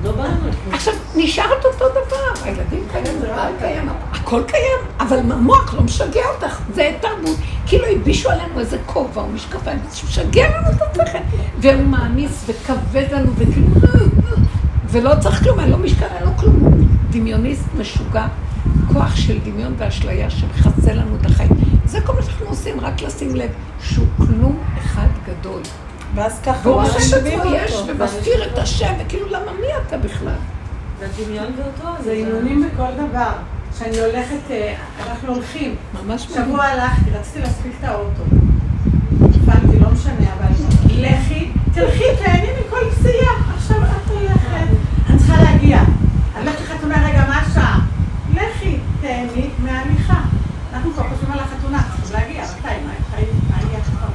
לא 0.04 0.12
זה. 0.12 0.50
עכשיו, 0.72 0.94
נשארת 1.16 1.66
אותו 1.66 1.86
דבר. 1.90 2.44
הילדים 2.44 2.84
קיימים, 2.92 3.22
הבעל 3.24 3.54
קיים, 3.60 3.90
הכל 4.12 4.42
קיים, 4.48 4.80
אבל 5.00 5.20
המוח 5.20 5.74
לא 5.74 5.82
משגע 5.82 6.22
אותך. 6.36 6.60
זה 6.74 6.92
תרבות. 7.02 7.38
כאילו 7.66 7.86
הלבישו 7.86 8.30
עלינו 8.30 8.60
איזה 8.60 8.78
כובע 8.86 9.22
או 9.22 9.28
משקפיים, 9.28 9.80
זה 9.90 10.02
משגע 10.08 10.48
לנו 10.50 10.68
את 10.70 11.00
השכל. 11.00 11.18
והוא 11.60 11.86
מעמיס 11.86 12.46
וכבד 12.48 13.06
לנו, 13.12 13.32
וכאילו... 13.38 13.68
ולא 14.88 15.12
צריך 15.20 15.44
כלום, 15.44 15.60
אין 15.60 15.70
לו 15.70 15.78
משקל, 15.78 16.06
אין 16.16 16.24
לו 16.24 16.32
כלום. 16.38 16.88
דמיוניסט 17.10 17.66
משוגע, 17.80 18.26
כוח 18.94 19.16
של 19.16 19.40
דמיון 19.40 19.74
ואשליה 19.78 20.30
שמחסל 20.30 20.94
לנו 20.94 21.16
את 21.22 21.26
החיים. 21.26 21.52
זה 21.86 22.02
כל 22.02 22.14
מה 22.14 22.22
שאנחנו 22.22 22.46
עושים, 22.46 22.80
רק 22.80 23.02
לשים 23.02 23.36
לב 23.36 23.50
שהוא 23.82 24.08
כלום 24.18 24.64
אחד 24.78 25.08
גדול. 25.28 25.62
ואז 26.16 26.40
ככה 26.46 26.70
והוא 26.70 26.82
עושה 26.82 27.18
את 27.18 27.24
עצמו 27.26 27.54
יש. 27.56 27.76
ומסתיר 27.88 28.52
את 28.54 28.58
השם, 28.58 28.94
וכאילו 29.00 29.28
למה 29.28 29.52
מי 29.62 29.68
אתה 29.88 29.98
בכלל? 29.98 30.36
והדמיון 31.00 31.54
זה 31.56 31.64
אותו, 31.66 32.04
זה 32.04 32.12
אימונים 32.12 32.70
בכל 32.74 33.08
דבר. 33.08 33.32
כשאני 33.76 34.00
הולכת, 34.00 34.52
אה, 34.52 34.76
אנחנו 35.08 35.34
הולכים. 35.34 35.76
ממש 35.94 36.30
מדהים. 36.30 36.46
שבוע 36.46 36.64
הלכתי, 36.64 37.10
רציתי 37.20 37.40
להספיק 37.40 37.72
את 37.80 37.84
האוטו. 37.84 38.24
נפלתי, 39.22 39.80
לא 39.80 39.90
משנה, 39.90 40.34
אבל 40.40 40.52
לכי, 40.88 41.52
תלכי, 41.74 42.04
תהני 42.24 42.48
מכל 42.60 42.90
פסיעה. 42.92 43.43
ליהנית 49.14 49.52
מההליכה. 49.60 50.22
אנחנו 50.74 50.94
כבר 50.94 51.04
חושבים 51.10 51.32
על 51.32 51.40
החתונה, 51.40 51.84
צריך 52.04 52.14
להגיע, 52.14 52.44
מתי, 52.44 52.68
מה, 52.86 52.94
חיים, 53.16 53.28
אני 53.54 53.76
עכשיו... 53.82 54.10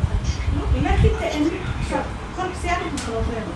לא, 0.57 0.91
היא 1.01 1.11
תהנית 1.19 1.53
עכשיו, 1.81 2.01
כל 2.37 2.43
פסיעה 2.59 2.77
אנחנו 2.77 2.99
יכולות 2.99 3.25
ליהנות. 3.31 3.55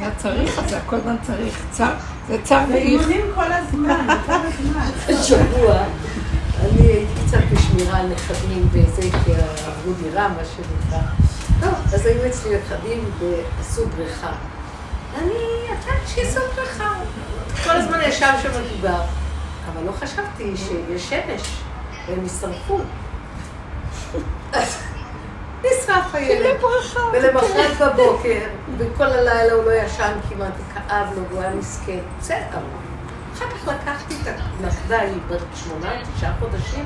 מה 0.00 0.10
צריך? 0.16 0.60
זה 0.68 0.78
הכל 0.78 0.96
הזמן 0.96 1.16
צריך. 1.22 1.64
צר, 1.70 1.92
זה 2.28 2.36
צר 2.42 2.64
ואיך. 2.68 3.02
זה 3.02 3.12
אימונים 3.12 3.34
כל 3.34 3.52
הזמן, 3.52 4.06
כל 4.26 4.32
הזמן. 4.32 4.90
שבוע, 5.28 5.82
אני 6.60 6.86
הייתי 6.86 7.12
קצת 7.26 7.38
בשמירה 7.52 7.98
על 7.98 8.06
נכדים 8.06 8.68
וזה, 8.72 9.02
כי 9.02 9.32
עברו 9.66 9.92
דירה, 10.02 10.28
מה 10.28 10.42
שנקרא. 10.44 11.00
טוב, 11.60 11.94
אז 11.94 12.06
היו 12.06 12.26
אצלי 12.26 12.50
נכדים 12.56 13.04
ועשו 13.18 13.86
בריכה. 13.96 14.32
אני, 15.18 15.32
אתה 15.72 15.90
שיעשו 16.06 16.40
בריכה. 16.56 16.88
כל 17.64 17.70
הזמן 17.70 17.98
ישב 18.06 18.32
שם 18.42 18.50
מדובר. 18.50 19.00
אבל 19.72 19.86
לא 19.86 19.92
חשבתי 19.92 20.56
שיש 20.56 21.08
שמש, 21.08 21.62
והם 22.08 22.26
ישרפו. 22.26 22.80
אז 24.52 24.82
נשרף 25.60 26.14
הילד. 26.14 26.56
ולמחרת 27.12 27.78
בבוקר, 27.80 28.38
וכל 28.78 29.04
הלילה 29.04 29.52
הוא 29.52 29.64
לא 29.64 29.72
ישן 29.72 30.12
כמעט, 30.28 30.52
וכאב 30.58 31.06
לו, 31.16 31.22
והוא 31.28 31.40
היה 31.40 31.54
מסכן. 31.54 31.98
בסדר. 32.20 32.58
אחר 33.34 33.44
כך 33.50 33.68
לקחתי 33.68 34.14
את 34.22 34.34
הנכדה, 34.60 35.00
היא 35.00 35.18
בת 35.28 35.40
שמונה, 35.54 35.88
תשעה 36.16 36.32
חודשים. 36.40 36.84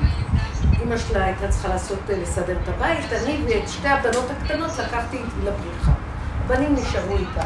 אימא 0.79 0.97
שלה 0.97 1.25
הייתה 1.25 1.47
צריכה 1.47 1.67
לעשות, 1.67 1.99
לסדר 2.09 2.57
את 2.63 2.67
הבית, 2.67 3.13
אני 3.13 3.41
ואת 3.47 3.69
שתי 3.69 3.87
הבנות 3.87 4.25
הקטנות 4.31 4.71
לקחתי 4.79 5.17
איתי 5.17 5.39
לבריכה. 5.43 5.91
הבנים 6.45 6.75
נשארו 6.75 7.17
איתה. 7.17 7.43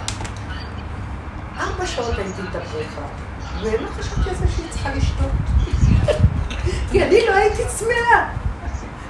ארבע 1.60 1.86
שעות 1.86 2.18
הייתי 2.18 2.42
איתה 2.42 2.60
בריכה, 2.60 3.02
ולא 3.62 3.88
חשבתי 4.00 4.30
על 4.30 4.36
זה 4.36 4.46
שהיא 4.56 4.66
צריכה 4.70 4.90
לשתות. 4.96 5.32
כי 6.92 7.04
אני 7.04 7.26
לא 7.28 7.34
הייתי 7.34 7.62
צמאה. 7.68 8.30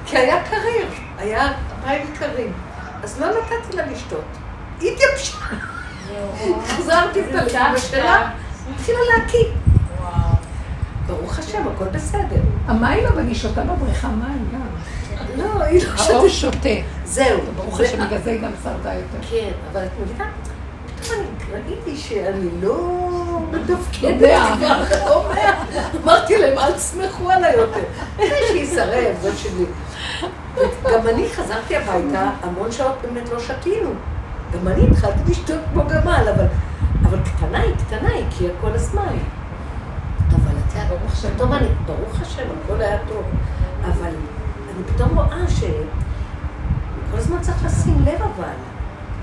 כי 0.06 0.18
היה 0.18 0.44
קריר, 0.50 0.88
היה 1.18 1.52
מים 1.86 2.08
קרים. 2.20 2.54
אז 3.04 3.22
לא 3.22 3.28
נתתי 3.28 3.78
לה 3.78 3.86
לשתות. 3.86 4.26
היא 4.80 4.92
התייבשה. 4.92 5.38
חזרתי 6.68 7.20
את 7.20 7.36
הלב 7.36 7.78
שלה, 7.78 8.30
התחילה 8.76 9.00
להקיא. 9.18 9.46
ברוך 11.08 11.40
השם, 11.40 11.68
הכל 11.76 11.86
בסדר. 11.86 12.42
המים 12.68 13.06
אבל 13.06 13.28
היא 13.28 13.36
שותה 13.36 13.62
בבריכה 13.64 14.08
מים 14.08 14.50
גם. 14.54 14.62
לא, 15.38 15.64
היא 15.64 15.84
לא. 16.10 16.30
שותה. 16.30 16.70
זהו. 17.06 17.40
ברוך 17.56 17.80
השם, 17.80 18.06
בגלל 18.06 18.20
זה 18.24 18.32
היא 18.32 18.42
גם 18.42 18.52
שרדה 18.64 18.94
יותר. 18.94 19.28
כן, 19.30 19.52
אבל 19.72 19.86
את 19.86 19.92
מבינה? 20.02 20.26
ראיתי 21.54 21.98
שאני 21.98 22.50
לא 22.62 23.00
מתפקדת. 23.52 24.40
כבר, 24.58 24.84
אתה. 24.88 25.52
אמרתי 26.04 26.38
להם, 26.38 26.58
אל 26.58 26.72
תסמכו 26.72 27.30
עליי 27.30 27.54
יותר. 27.54 27.84
איזה 28.20 28.36
שישרף, 28.52 29.22
זאת 29.22 29.38
שלי. 29.38 29.66
גם 30.84 31.08
אני 31.08 31.30
חזרתי 31.30 31.78
הביתה, 31.78 32.30
המון 32.42 32.72
שעות 32.72 32.96
באמת 33.02 33.30
לא 33.30 33.40
שתינו. 33.40 33.90
גם 34.54 34.68
אני 34.68 34.88
התחלתי 34.92 35.32
לשתות 35.32 35.60
כמו 35.74 35.84
גמל, 35.84 36.28
אבל, 36.36 36.46
אבל 37.06 37.20
קטנה 37.24 37.60
היא, 37.60 37.76
קטנה 37.76 38.10
היא, 38.10 38.26
כי 38.38 38.48
הכל 38.58 38.74
הזמן. 38.74 39.14
אבל 40.30 40.58
את 40.68 40.74
יודעת, 40.76 40.90
ברוך 40.90 41.14
השם, 41.14 41.30
פתאום 41.36 41.54
אני, 41.54 41.68
ברוך 41.86 42.22
השם, 42.22 42.44
הכל 42.64 42.82
היה 42.82 42.98
טוב. 43.08 43.24
אבל 43.86 44.12
אני 44.76 44.84
פתאום 44.96 45.18
רואה 45.18 45.50
ש... 45.50 45.64
כל 47.12 47.18
הזמן 47.18 47.38
צריך 47.42 47.66
לשים 47.66 48.06
לב 48.06 48.22
אבל, 48.22 48.73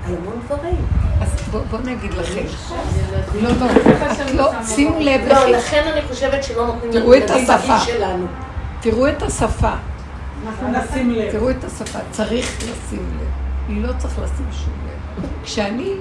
על 0.07 0.15
המון 0.17 0.41
דברים. 0.45 0.85
אז 1.21 1.27
בוא- 1.51 1.61
בוא 1.71 1.79
נגיד 1.79 2.13
לכם. 2.13 2.41
לא, 3.41 3.49
לא, 3.49 3.67
לא, 4.33 4.51
שימו 4.65 4.99
לב, 4.99 5.21
לא. 5.27 5.49
לכן 5.49 5.83
אני 5.93 6.01
חושבת 6.07 6.43
שלא 6.43 6.65
נותנים 6.67 6.91
תראו 6.91 7.13
את 7.17 7.29
השפה. 7.29 7.79
שלנו. 7.79 8.25
תראו 8.81 9.07
את 9.09 9.21
השפה. 9.23 9.71
אנחנו 10.47 10.67
נשים 10.71 11.11
לב. 11.11 11.31
תראו 11.31 11.49
את 11.49 11.63
השפה, 11.63 11.99
צריך 12.11 12.57
לשים 12.57 13.09
לב. 13.19 13.27
לא 13.87 13.93
צריך 13.97 14.19
לשים 14.19 14.45
שום 14.51 14.73
לב. 14.85 15.25
כשאני 15.43 15.93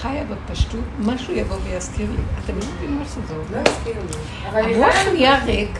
חיה 0.00 0.22
בפשטות, 0.24 0.80
משהו 0.98 1.34
יבוא 1.34 1.56
ויזכיר 1.64 2.06
לי. 2.10 2.22
אתם 2.44 2.58
לא 2.58 2.64
מבינים 2.76 2.98
מה 2.98 3.04
שזה 3.04 3.34
לא 3.34 3.42
אומר? 3.50 3.62
הזכיר 3.68 3.94
לי. 3.94 4.16
אבל 4.50 4.74
המוח 4.74 4.88
לפעמים- 4.94 5.14
נהיה 5.14 5.44
ריק, 5.44 5.78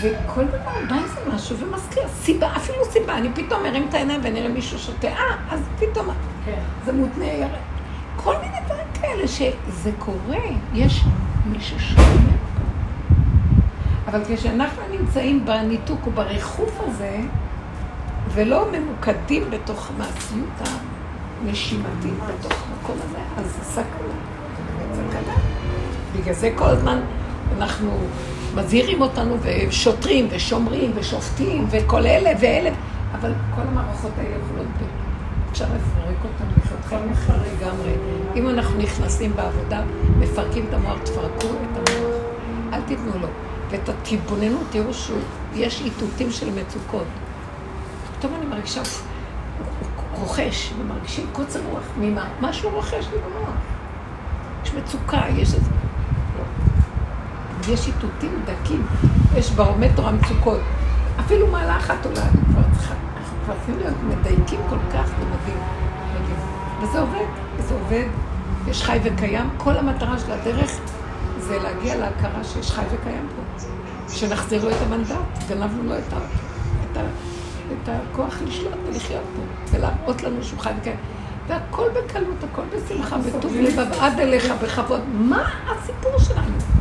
וכל 0.00 0.44
דבר 0.44 0.72
בא 0.88 0.96
איזה 1.04 1.20
משהו 1.34 1.56
ומזכיר. 1.58 2.02
סיבה, 2.22 2.56
אפילו 2.56 2.84
סיבה. 2.84 3.16
אני 3.16 3.28
פתאום 3.34 3.62
מרים 3.62 3.86
את 3.88 3.94
העיניים 3.94 4.20
ונראה 4.24 4.48
מישהו 4.48 4.78
שותה, 4.78 5.08
אה, 5.08 5.36
אז 5.50 5.60
פתאום 5.78 6.06
זה 6.84 6.92
מותנה 6.92 7.24
ירד. 7.24 7.50
כל 8.16 8.34
מיני 8.42 8.56
דברים 8.66 8.86
כאלה 9.00 9.28
שזה 9.28 9.90
קורה, 9.98 10.42
יש 10.74 11.04
מישהו 11.46 11.80
שומע. 11.80 12.32
אבל 14.06 14.22
כשאנחנו 14.28 14.82
נמצאים 14.90 15.44
בניתוק 15.44 16.00
או 16.06 16.10
בריחוף 16.10 16.80
הזה, 16.80 17.16
ולא 18.34 18.66
ממוקדים 18.72 19.50
בתוך 19.50 19.90
המעשיות 19.90 20.68
הנשימתית, 21.44 22.14
בתוך 22.28 22.52
המקום 22.52 22.96
הזה, 23.04 23.18
אז 23.36 23.44
זה 23.44 23.64
סכנה. 23.64 24.14
זה 24.92 25.02
סכנה. 25.10 25.34
בגלל 26.16 26.34
זה 26.34 26.52
כל 26.56 26.64
הזמן 26.64 27.00
אנחנו 27.58 27.98
מזהירים 28.54 29.00
אותנו 29.00 29.36
ושוטרים 29.42 30.28
ושומרים 30.30 30.92
ושופטים 30.94 31.66
וכל 31.70 32.06
אלה 32.06 32.30
ואלה, 32.40 32.70
אבל 33.12 33.32
כל 33.54 33.62
המערכות 33.62 34.10
האלה 34.18 34.36
יכולות 34.44 34.66
ב... 34.66 34.84
אפשר 35.50 35.64
לפרק 35.64 36.16
אותן, 36.24 36.44
לחיות 36.56 37.12
אחר 37.12 37.36
לגמרי. 37.36 37.92
אם 38.36 38.48
אנחנו 38.48 38.78
נכנסים 38.78 39.32
בעבודה, 39.36 39.82
מפרקים 40.18 40.66
את 40.68 40.74
המוח, 40.74 40.98
תפרקו 41.04 41.46
את 41.46 41.76
המוח, 41.76 42.14
אל 42.72 42.80
תיתנו 42.80 43.12
לו. 43.20 43.28
ואת 43.70 43.88
התתבוננות, 43.88 44.62
תראו 44.70 44.94
שיש 44.94 45.82
איתותים 45.84 46.30
של 46.30 46.50
מצוקות. 46.50 47.04
פתאום 48.18 48.34
אני 48.34 48.46
מרגישה, 48.46 48.80
הוא 48.80 49.66
רוכש, 50.20 50.72
ומרגישים 50.78 51.26
קוצר 51.32 51.60
רוח, 51.70 51.82
ממה? 52.00 52.28
משהו 52.40 52.70
רוכש 52.70 53.06
לי 53.12 53.18
במוח. 53.18 53.54
יש 54.64 54.74
מצוקה, 54.74 55.22
יש 55.36 55.54
איזה... 55.54 55.70
יש 57.68 57.86
איתותים 57.86 58.42
דקים, 58.44 58.86
יש 59.36 59.50
ברומטר 59.50 60.08
המצוקות. 60.08 60.60
אפילו 61.20 61.46
מעלה 61.46 61.76
אחת 61.76 62.06
עולה, 62.06 62.22
אני 62.22 62.40
כבר 62.52 62.62
צריכה, 62.72 62.94
אנחנו 63.16 63.36
כבר 63.44 63.54
צריכים 63.54 63.78
להיות 63.78 63.94
מדייקים 64.08 64.60
כל 64.70 64.78
כך, 64.92 65.06
זה 65.06 65.24
מדהים. 65.24 65.58
וזה 66.82 67.00
עובד, 67.00 67.26
וזה 67.56 67.74
עובד, 67.74 68.06
יש 68.68 68.82
חי 68.82 68.98
וקיים. 69.02 69.50
כל 69.56 69.76
המטרה 69.76 70.18
של 70.18 70.32
הדרך 70.32 70.70
זה 71.38 71.58
להגיע 71.58 71.96
להכרה 71.96 72.44
שיש 72.44 72.70
חי 72.70 72.82
וקיים 72.92 73.28
פה. 73.36 73.64
שנחזיר 74.14 74.64
לו 74.64 74.70
את 74.70 74.76
המנדט, 74.86 75.48
גנבנו 75.48 75.82
לו 75.82 75.98
את, 75.98 76.12
ה, 76.12 76.16
את, 76.16 76.96
ה, 76.96 77.00
את 77.72 77.88
הכוח 77.88 78.34
לשלוט 78.46 78.72
ולחיות 78.88 79.22
פה, 79.36 79.76
ולהראות 79.76 80.22
לנו 80.22 80.44
שהוא 80.44 80.60
חי 80.60 80.70
וקיים. 80.80 80.96
והכל 81.48 81.88
בקלות, 81.88 82.44
הכל 82.52 82.62
בשמחה, 82.76 83.16
בטוב 83.18 83.56
לבב, 83.56 83.86
עד 84.00 84.20
אליך 84.20 84.52
בכבוד. 84.62 85.00
מה 85.12 85.50
הסיפור 85.68 86.18
שלנו? 86.18 86.71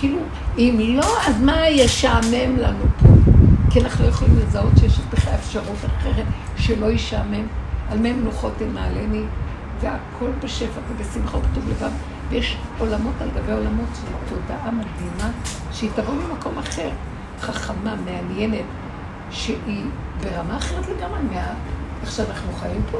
וכאילו, 0.00 0.18
אם 0.58 0.96
לא, 0.96 1.20
אז 1.26 1.40
מה 1.42 1.68
ישעמם 1.68 2.56
לנו 2.56 2.84
פה? 3.02 3.08
כי 3.70 3.80
אנחנו 3.80 4.04
לא 4.04 4.08
יכולים 4.08 4.38
לזהות 4.38 4.72
שיש 4.80 4.98
בכלל 5.12 5.34
אפשרות 5.34 5.76
אחרת 5.86 6.26
שלא 6.56 6.90
ישעמם. 6.90 7.46
על 7.90 7.98
מי 7.98 8.12
מנוחות 8.12 8.52
תנעלני, 8.58 9.22
והכל 9.80 10.30
בשפע 10.44 10.80
ובשמחה 10.88 11.36
ובטוב 11.36 11.68
לבב. 11.68 11.90
ויש 12.28 12.56
עולמות 12.78 13.14
על 13.20 13.28
גבי 13.36 13.52
עולמות 13.52 13.88
של 13.94 14.34
תודעה 14.34 14.70
מדהימה, 14.70 15.30
שהיא 15.72 15.90
תבוא 15.94 16.14
ממקום 16.14 16.58
אחר, 16.58 16.88
חכמה, 17.40 17.94
מעניינת, 18.04 18.64
שהיא 19.30 19.84
ברמה 20.20 20.56
אחרת 20.56 20.88
לגמרי 20.88 21.20
מה... 21.32 21.54
איך 22.02 22.12
שאנחנו 22.12 22.52
חיים 22.52 22.82
פה. 22.90 22.98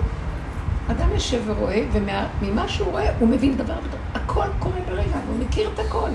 אדם 0.90 1.09
יושב 1.14 1.40
ורואה, 1.47 1.85
וממה 1.93 2.68
שהוא 2.68 2.90
רואה, 2.90 3.10
הוא 3.18 3.28
מבין 3.28 3.56
דבר. 3.56 3.74
הכל 4.14 4.47
קורה 4.59 4.81
ברגע, 4.89 5.16
והוא 5.27 5.39
מכיר 5.47 5.70
את 5.74 5.78
הכל. 5.78 6.10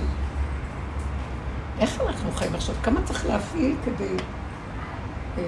איך 1.80 2.02
אנחנו 2.08 2.32
חיים 2.32 2.56
עכשיו? 2.56 2.76
כמה 2.84 3.00
צריך 3.04 3.26
להפעיל 3.26 3.76
כדי... 3.86 4.16
אה, 5.38 5.44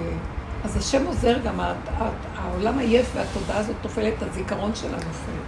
אז 0.64 0.78
השם 0.78 1.06
עוזר 1.06 1.38
גם, 1.46 1.60
העולם 2.36 2.80
עייף 2.80 3.12
והתודעה 3.16 3.58
הזאת 3.58 3.76
נופלת, 3.84 4.14
הזיכרון 4.22 4.76
שלה 4.76 4.98
נופל. 4.98 5.40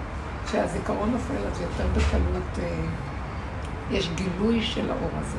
כשהזיכרון 0.45 1.11
נופל, 1.11 1.47
אז 1.51 1.61
יותר 1.61 1.87
בקלות 1.93 2.59
אה, 2.59 2.85
יש 3.91 4.09
גילוי 4.15 4.61
של 4.63 4.91
האור 4.91 5.09
הזה, 5.13 5.37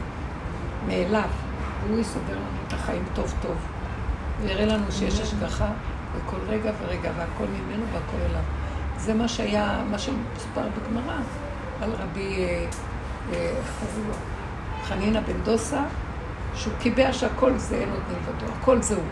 מאליו. 0.86 1.28
והוא 1.86 1.98
יסדר 1.98 2.32
לנו 2.32 2.60
את 2.68 2.72
החיים 2.72 3.04
טוב 3.14 3.34
טוב. 3.42 3.56
הוא 4.40 4.48
יראה 4.48 4.66
לנו 4.66 4.92
שיש 4.92 5.20
השגחה 5.20 5.68
בכל 6.16 6.36
רגע 6.48 6.72
ורגע, 6.80 7.10
והכל 7.16 7.44
ממנו 7.44 7.84
והכל 7.92 8.16
אליו. 8.30 8.42
זה 8.96 9.14
מה 9.14 9.28
שהיה, 9.28 9.82
מה 9.90 9.98
שמסופר 9.98 10.68
בגמרא, 10.76 11.16
על 11.82 11.90
רבי, 11.92 12.46
איך 13.32 13.72
קראו 13.80 14.08
לו? 14.08 14.14
חנינא 14.90 15.20
בן 15.20 15.40
דוסה, 15.44 15.82
שהוא 16.54 16.72
קיבע 16.80 17.12
שהכל 17.12 17.52
זה 17.56 17.74
אין 17.74 17.90
עוד 17.90 18.00
מלבדו, 18.08 18.52
הכל 18.60 18.82
זה 18.82 18.94
הוא. 18.94 19.04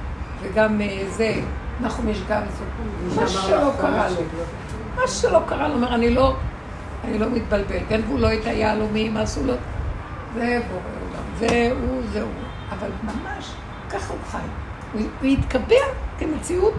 וגם 0.43 0.81
אה, 0.81 1.05
זה, 1.09 1.35
נחום 1.81 2.09
יש 2.09 2.23
גם 2.29 2.43
זה, 2.59 3.21
מה 3.21 3.29
שלא 3.29 3.71
קרה 3.81 4.09
לו. 4.11 4.17
מה 4.97 5.09
שלא 5.09 5.41
קרה 5.47 5.69
לו, 5.69 5.75
אומר, 5.75 5.95
אני 5.95 6.15
לא, 6.15 6.37
אני 7.05 7.19
לא 7.19 7.27
מתבלבל. 7.31 7.79
גנבו 7.89 8.19
לו 8.19 8.33
את 8.33 8.45
היהלומים, 8.45 9.17
עשו 9.17 9.47
לו... 9.47 9.55
זה 10.35 10.61
בורא 10.69 10.81
עולם, 10.81 11.25
זה 11.39 11.71
הוא, 11.81 12.03
זה 12.13 12.23
הוא. 12.23 12.31
אבל 12.71 12.89
ממש, 13.03 13.53
ככה 13.91 14.13
הוא 14.13 14.21
חי. 14.31 14.39
הוא, 14.93 15.03
הוא 15.21 15.31
התקבע 15.31 15.85
כמציאות 16.19 16.75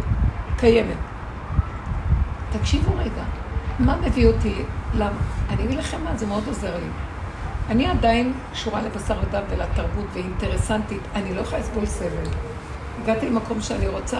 קיימת. 0.58 0.98
תקשיבו 2.52 2.92
רגע, 2.98 3.24
מה 3.80 3.96
מביא 4.06 4.28
אותי? 4.28 4.56
למה? 4.94 5.18
אני 5.50 5.64
אגיד 5.64 5.78
לכם 5.78 5.98
מה, 6.04 6.18
זה 6.18 6.26
מאוד 6.26 6.44
עוזר 6.48 6.76
לי. 6.76 7.09
אני 7.70 7.88
עדיין 7.88 8.34
קשורה 8.52 8.82
לבשר 8.82 9.16
ודם 9.28 9.42
ולתרבות 9.50 10.06
ואינטרסנטית, 10.14 11.02
אני 11.16 11.34
לא 11.34 11.42
יכולה 11.42 11.62
לסבול 11.62 11.86
סבל. 11.86 12.30
הגעתי 13.02 13.30
למקום 13.30 13.62
שאני 13.62 13.88
רוצה, 13.88 14.20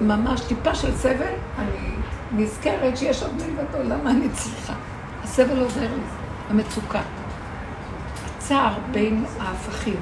ממש 0.00 0.40
טיפה 0.40 0.74
של 0.74 0.96
סבל, 0.96 1.34
אני 1.58 1.94
נזכרת 2.32 2.96
שיש 2.96 3.22
עוד 3.22 3.32
מלבדו, 3.34 3.82
למה 3.82 4.10
אני 4.10 4.28
צריכה? 4.32 4.72
הסבל 5.24 5.62
עוזר 5.62 5.80
לי, 5.80 6.02
המצוקה. 6.50 7.00
הצער 8.36 8.74
בין 8.92 9.24
ההפכים. 9.40 10.00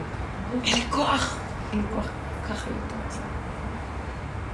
אין 0.64 0.74
לי 0.74 0.84
כוח, 0.90 1.38
אין 1.72 1.80
לי 1.80 1.86
כוח, 1.94 2.08
ככה 2.48 2.70
יותר 2.70 3.08
צער. 3.08 3.22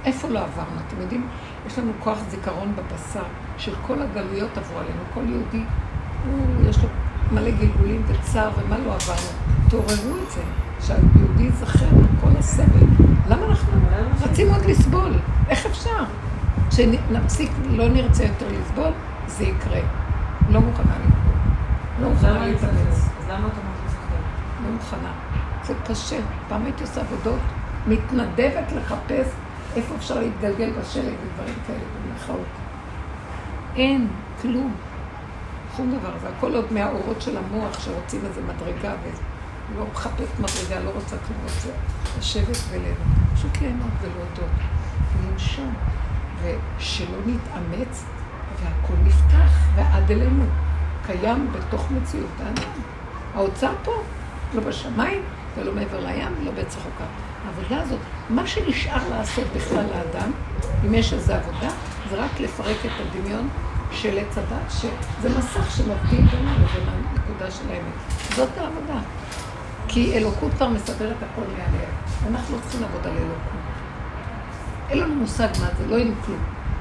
איפה 0.05 0.27
לא 0.27 0.39
עברנו? 0.39 0.79
אתם 0.87 1.01
יודעים, 1.01 1.27
יש 1.67 1.79
לנו 1.79 1.91
כוח 1.99 2.17
זיכרון 2.29 2.75
בבשר 2.75 3.23
של 3.57 3.73
כל 3.87 4.01
הגלויות 4.01 4.57
עברו 4.57 4.79
עלינו. 4.79 5.01
כל 5.13 5.21
יהודי, 5.29 5.63
הוא, 6.25 6.69
יש 6.69 6.77
לו 6.77 6.89
מלא 7.31 7.51
גלגולים 7.51 8.03
וצער 8.07 8.49
ומה 8.59 8.77
לא 8.77 8.93
עברנו. 8.95 9.27
תעוררו 9.69 10.17
את 10.23 10.31
זה, 10.31 10.41
שהיהודי 10.81 11.43
ייזכר 11.43 11.85
בכל 11.85 12.37
הסבל. 12.39 12.85
למה 13.29 13.45
אנחנו 13.45 13.71
רצים 14.21 14.53
עוד 14.53 14.65
לסבול? 14.65 15.13
איך 15.49 15.65
אפשר? 15.65 16.03
שנפסיק, 16.71 17.51
לא 17.69 17.89
נרצה 17.89 18.23
יותר 18.23 18.45
לסבול, 18.59 18.91
זה 19.27 19.43
יקרה. 19.43 19.79
לא 20.49 20.61
מוכנה 20.61 20.93
לסבול. 20.99 21.35
לא 22.01 22.09
מוכנה 22.09 22.47
להתאמץ. 22.47 23.09
אז 23.19 23.29
למה 23.29 23.47
את 23.47 23.53
אומרת 23.57 23.79
לסחרר? 23.85 24.19
לא 24.65 24.71
מוכנה. 24.73 25.11
זה 25.63 25.73
קשה. 25.87 26.19
פעם 26.49 26.65
הייתי 26.65 26.83
עושה 26.83 27.01
עבודות, 27.01 27.39
מתנדבת 27.87 28.71
לחפש 28.71 29.27
איפה 29.75 29.95
אפשר 29.95 30.19
להתגלגל 30.19 30.71
בשלג 30.79 31.13
ודברים 31.23 31.55
כאלה, 31.67 31.79
במרכאות. 31.79 32.47
אין, 33.75 34.07
כלום. 34.41 34.73
שום 35.77 35.95
דבר. 35.99 36.11
זה 36.21 36.29
הכל 36.29 36.55
עוד 36.55 36.73
מהאורות 36.73 37.21
של 37.21 37.37
המוח 37.37 37.79
שרוצים 37.79 38.21
איזה 38.25 38.41
מדרגה, 38.41 38.93
ולא 39.75 39.85
מחפש 39.91 40.27
מדרגה, 40.39 40.83
לא 40.83 40.89
רוצה 40.89 41.15
כלום, 41.27 41.39
רוצה 41.43 41.69
לשבת 42.19 42.57
וליהנות. 42.69 42.97
פשוט 43.33 43.57
ליהנות 43.61 43.91
ולהודות. 44.01 44.51
ולנשום. 45.17 45.73
ושלא 46.43 47.17
נתאמץ, 47.25 48.05
והכל 48.63 48.93
נפתח, 49.03 49.51
ועד 49.75 50.11
אלינו. 50.11 50.45
קיים 51.05 51.51
בתוך 51.51 51.91
מציאות 51.91 52.29
האדם. 52.39 52.71
האוצר 53.35 53.71
פה, 53.83 53.91
לא 54.53 54.61
בשמיים 54.61 55.21
ולא 55.57 55.73
מעבר 55.73 55.99
לים 55.99 56.33
ולא 56.41 56.51
בעץ 56.51 56.75
רחוקה. 56.75 57.03
העבודה 57.45 57.81
הזאת, 57.81 57.99
מה 58.29 58.47
שנשאר 58.47 59.09
לעשות 59.09 59.45
בכלל 59.55 59.85
לאדם, 59.85 60.31
אם 60.85 60.93
יש 60.93 61.13
איזו 61.13 61.33
עבודה, 61.33 61.69
זה 62.09 62.15
רק 62.15 62.39
לפרק 62.39 62.77
את 62.85 62.91
הדמיון 62.99 63.49
של 63.93 64.17
עץ 64.17 64.37
הדת, 64.37 64.71
שזה 64.71 65.39
מסך 65.39 65.75
שמבדיל 65.75 66.21
בינו 66.21 66.51
לבין 66.53 66.89
הנקודה 66.89 67.51
של 67.51 67.63
האמת. 67.69 67.93
זאת 68.35 68.49
העבודה. 68.57 68.99
כי 69.87 70.17
אלוקות 70.17 70.51
כבר 70.53 70.67
מסדרת 70.67 71.15
הכל 71.31 71.41
מעליה. 71.41 71.89
אנחנו 72.27 72.55
לא 72.55 72.61
צריכים 72.61 72.81
לעבוד 72.81 73.07
על 73.07 73.17
אלוקות. 73.17 73.63
אין 74.89 74.99
לנו 74.99 75.15
מושג 75.15 75.47
מה 75.59 75.67
זה, 75.77 75.87
לא 75.87 75.95
יהיה 75.95 76.11
כלום. 76.25 76.39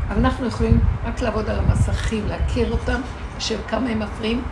אבל 0.08 0.18
אנחנו 0.18 0.46
יכולים 0.46 0.80
רק 1.04 1.20
לעבוד 1.20 1.50
על 1.50 1.58
המסכים, 1.58 2.28
להכיר 2.28 2.72
אותם, 2.72 3.00
של 3.38 3.56
כמה 3.68 3.90
הם 3.90 3.98
מפריעים, 3.98 4.42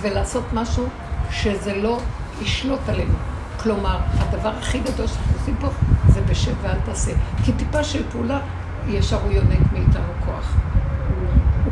ולעשות 0.00 0.44
משהו 0.52 0.86
שזה 1.30 1.76
לא 1.76 2.00
ישלוט 2.42 2.88
עלינו. 2.88 3.14
כלומר, 3.62 3.98
הדבר 4.18 4.48
הכי 4.48 4.78
גדול 4.78 5.06
שאנחנו 5.06 5.32
עושים 5.40 5.56
פה 5.60 5.68
זה 6.08 6.20
בשב 6.20 6.52
ואל 6.62 6.78
תעשה. 6.84 7.12
כי 7.44 7.52
טיפה 7.52 7.84
של 7.84 8.02
פעולה, 8.12 8.40
ישר 8.88 9.20
הוא 9.22 9.32
יונק 9.32 9.72
מאיתנו 9.72 10.12
כוח. 10.24 10.54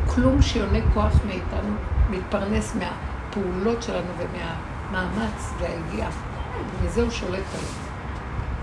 כלום 0.06 0.42
שיונק 0.42 0.82
כוח 0.94 1.12
מאיתנו, 1.26 1.74
מתפרנס 2.10 2.74
מהפעולות 2.74 3.82
שלנו 3.82 4.06
ומהמאמץ 4.18 5.52
והיגיעה. 5.60 6.10
ומזה 6.82 7.02
הוא 7.02 7.10
שולט 7.10 7.30
עלינו. 7.54 7.86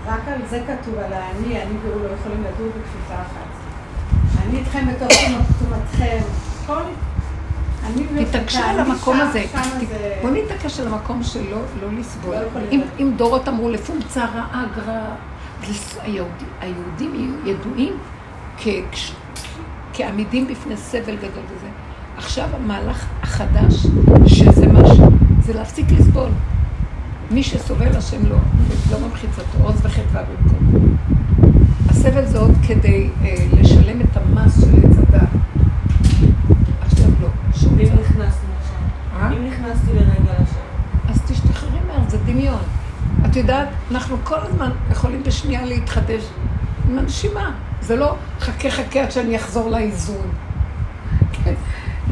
רק 0.06 0.28
על 0.28 0.46
זה 0.48 0.60
כתוב, 0.66 0.94
על 0.98 1.12
האני, 1.12 1.62
אני 1.62 1.74
והוא 1.82 2.02
לא 2.02 2.08
יכולים 2.20 2.40
לדור 2.44 2.66
בכפיפה 2.68 3.14
אחת. 3.14 3.50
אני 4.46 4.58
איתכם 4.58 4.86
בתוך 4.86 5.08
תומתכם. 5.58 6.18
כל... 6.66 6.80
וחוקה, 8.14 8.70
על 8.70 8.80
המקום 8.80 9.20
הזה. 9.20 9.44
בוא 10.22 10.30
נתעקש 10.30 10.80
על 10.80 10.86
המקום 10.86 11.22
שלא 11.22 11.42
לא 11.82 11.88
לסבול. 11.98 12.34
לא 12.34 12.40
אם- 12.72 13.12
דורות 13.16 13.48
אמרו 13.48 13.70
לפונקציה 13.70 14.24
רעה 14.34 14.64
גרע, 14.76 15.00
לס- 15.62 15.98
היהודי- 16.02 16.44
היהודים 16.60 17.40
ידועים 17.44 17.92
כעמידים 19.94 20.48
בפני 20.48 20.76
סבל 20.76 21.16
גדול 21.16 21.44
וזה. 21.56 21.66
עכשיו 22.16 22.48
המהלך 22.54 23.06
החדש, 23.22 23.86
שזה 24.26 24.66
משהו, 24.66 25.06
זה 25.40 25.54
להפסיק 25.54 25.86
לסבול. 25.90 26.28
מי 27.30 27.42
שסובל 27.42 27.96
השם 27.96 28.26
לא, 28.26 28.36
לא 28.90 28.98
ממחיצתו, 29.06 29.58
עוז 29.62 29.80
וחטא 29.82 30.22
במקום. 30.22 30.96
הסבל 31.88 32.26
זה 32.26 32.38
עוד 32.38 32.54
כדי 32.68 33.08
אה, 33.24 33.34
לשלם 33.60 34.00
את 34.00 34.16
המס 34.16 34.60
של 34.60 34.76
עץ 34.76 34.98
הדת. 34.98 35.28
עכשיו 36.80 37.10
לא, 37.20 37.28
צער. 37.52 38.00
נכנסנו 38.00 38.48
לשם? 38.60 39.16
אה? 39.16 39.32
אם 39.32 39.46
נכנסתי 39.46 39.92
לרגע 39.92 40.32
לשם? 40.42 41.08
אז 41.08 41.20
תשתחררי 41.26 41.78
מהר, 41.86 42.08
זה 42.08 42.18
דמיון. 42.18 42.62
את 43.26 43.36
יודעת, 43.36 43.68
אנחנו 43.90 44.16
כל 44.24 44.38
הזמן 44.40 44.70
יכולים 44.90 45.22
בשנייה 45.22 45.64
להתחדש 45.64 46.22
עם 46.90 46.98
הנשימה. 46.98 47.52
זה 47.86 47.96
לא 47.96 48.14
חכה 48.40 48.70
חכה 48.70 49.02
עד 49.02 49.10
שאני 49.10 49.36
אחזור 49.36 49.70
לאיזון. 49.70 50.26
כן. 51.32 51.54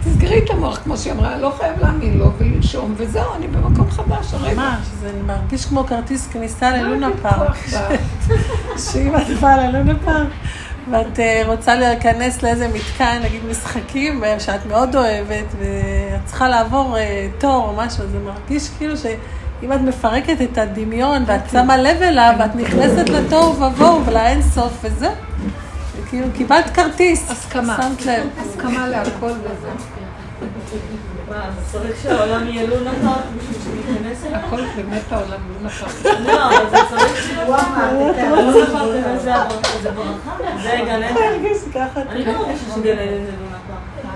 תסגרי 0.04 0.38
את 0.44 0.50
המוח, 0.50 0.78
כמו 0.84 0.96
שהיא 0.96 1.12
אמרה, 1.12 1.38
לא 1.38 1.54
חייב 1.58 1.80
להאמין 1.80 2.18
לו 2.18 2.30
ולנשום, 2.38 2.94
וזהו, 2.96 3.34
אני 3.36 3.46
במקום 3.46 3.90
חדש 3.90 4.34
הרגע. 4.34 4.54
ממש, 4.54 4.86
זה 5.00 5.10
מרגיש 5.26 5.64
כמו 5.64 5.84
כרטיס 5.84 6.26
כניסה 6.26 6.70
ללונה 6.70 7.08
פארק. 7.22 7.56
שאם 8.92 9.16
את 9.16 9.40
באה 9.40 9.56
ללונה 9.56 9.94
פארק 10.04 10.28
ואת 10.90 11.20
אה, 11.20 11.42
רוצה 11.46 11.74
להיכנס 11.74 12.42
לאיזה 12.42 12.68
מתקן, 12.68 13.20
נגיד 13.24 13.40
משחקים, 13.50 14.24
אה, 14.24 14.40
שאת 14.40 14.66
מאוד 14.66 14.96
אוהבת, 14.96 15.54
ואת 15.58 16.24
צריכה 16.24 16.48
לעבור 16.48 16.96
אה, 16.96 17.28
תור 17.38 17.68
או 17.68 17.76
משהו, 17.76 18.04
זה 18.12 18.18
מרגיש 18.18 18.68
כאילו 18.78 18.96
שאם 18.96 19.72
את 19.72 19.80
מפרקת 19.80 20.36
את 20.42 20.58
הדמיון 20.58 21.22
ואת 21.26 21.50
שמה 21.52 21.76
לב 21.76 22.02
אליו, 22.02 22.34
ואת 22.38 22.54
נכנסת 22.54 23.08
לתוהו 23.08 23.60
ובוהו 23.60 24.06
ולאין 24.06 24.42
סוף 24.42 24.84
וזה, 26.12 26.18
וכאילו 26.18 26.26
קיבלת 26.36 26.70
כרטיס, 26.76 27.30
הסכמה. 27.30 27.76
שמת 27.82 28.06
לב. 28.06 28.26
הסכמה 28.38 28.88
להכל 28.88 29.26
וזה. 29.26 29.68
מה, 31.30 31.36
אז 31.48 31.52
צריך 31.72 32.02
שהעולם 32.02 32.48
יהיה 32.48 32.66
לונה 32.66 32.90
פארק 32.90 33.24
בשביל 33.38 33.58
שניכנס 33.64 34.24
אליו? 34.26 34.38
הכל 34.46 34.60
באמת 34.76 35.12
העולם 35.12 35.40
לא 35.62 35.66
נפל. 35.66 35.86
לא, 36.32 36.46
אבל 36.46 36.70
זה 36.70 36.76
צריך 36.90 37.30
לונה 37.36 37.58
פארק 39.24 39.66
זה 39.82 39.90
ברכה? 39.90 40.36
זה 40.62 40.78
גן 40.84 41.02
עדן? 41.02 41.14
אני 42.08 42.24
לא 42.24 42.32
מרגישה 42.38 42.74
שגן 42.74 42.98
עדן 42.98 43.24
זה 43.24 43.32
לונה 43.40 43.58
פארק. 43.68 44.06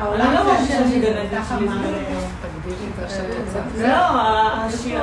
העולם 0.00 0.32
לא 0.34 0.44
מרגישה 0.44 0.78
השם, 0.78 0.90
שגן 0.90 1.12
עדן 1.16 1.42
שלי 1.48 1.68
זה 1.68 1.74
אה, 1.74 3.26
רוצה. 3.38 3.88
לא, 3.88 3.94
השיר- 4.66 5.02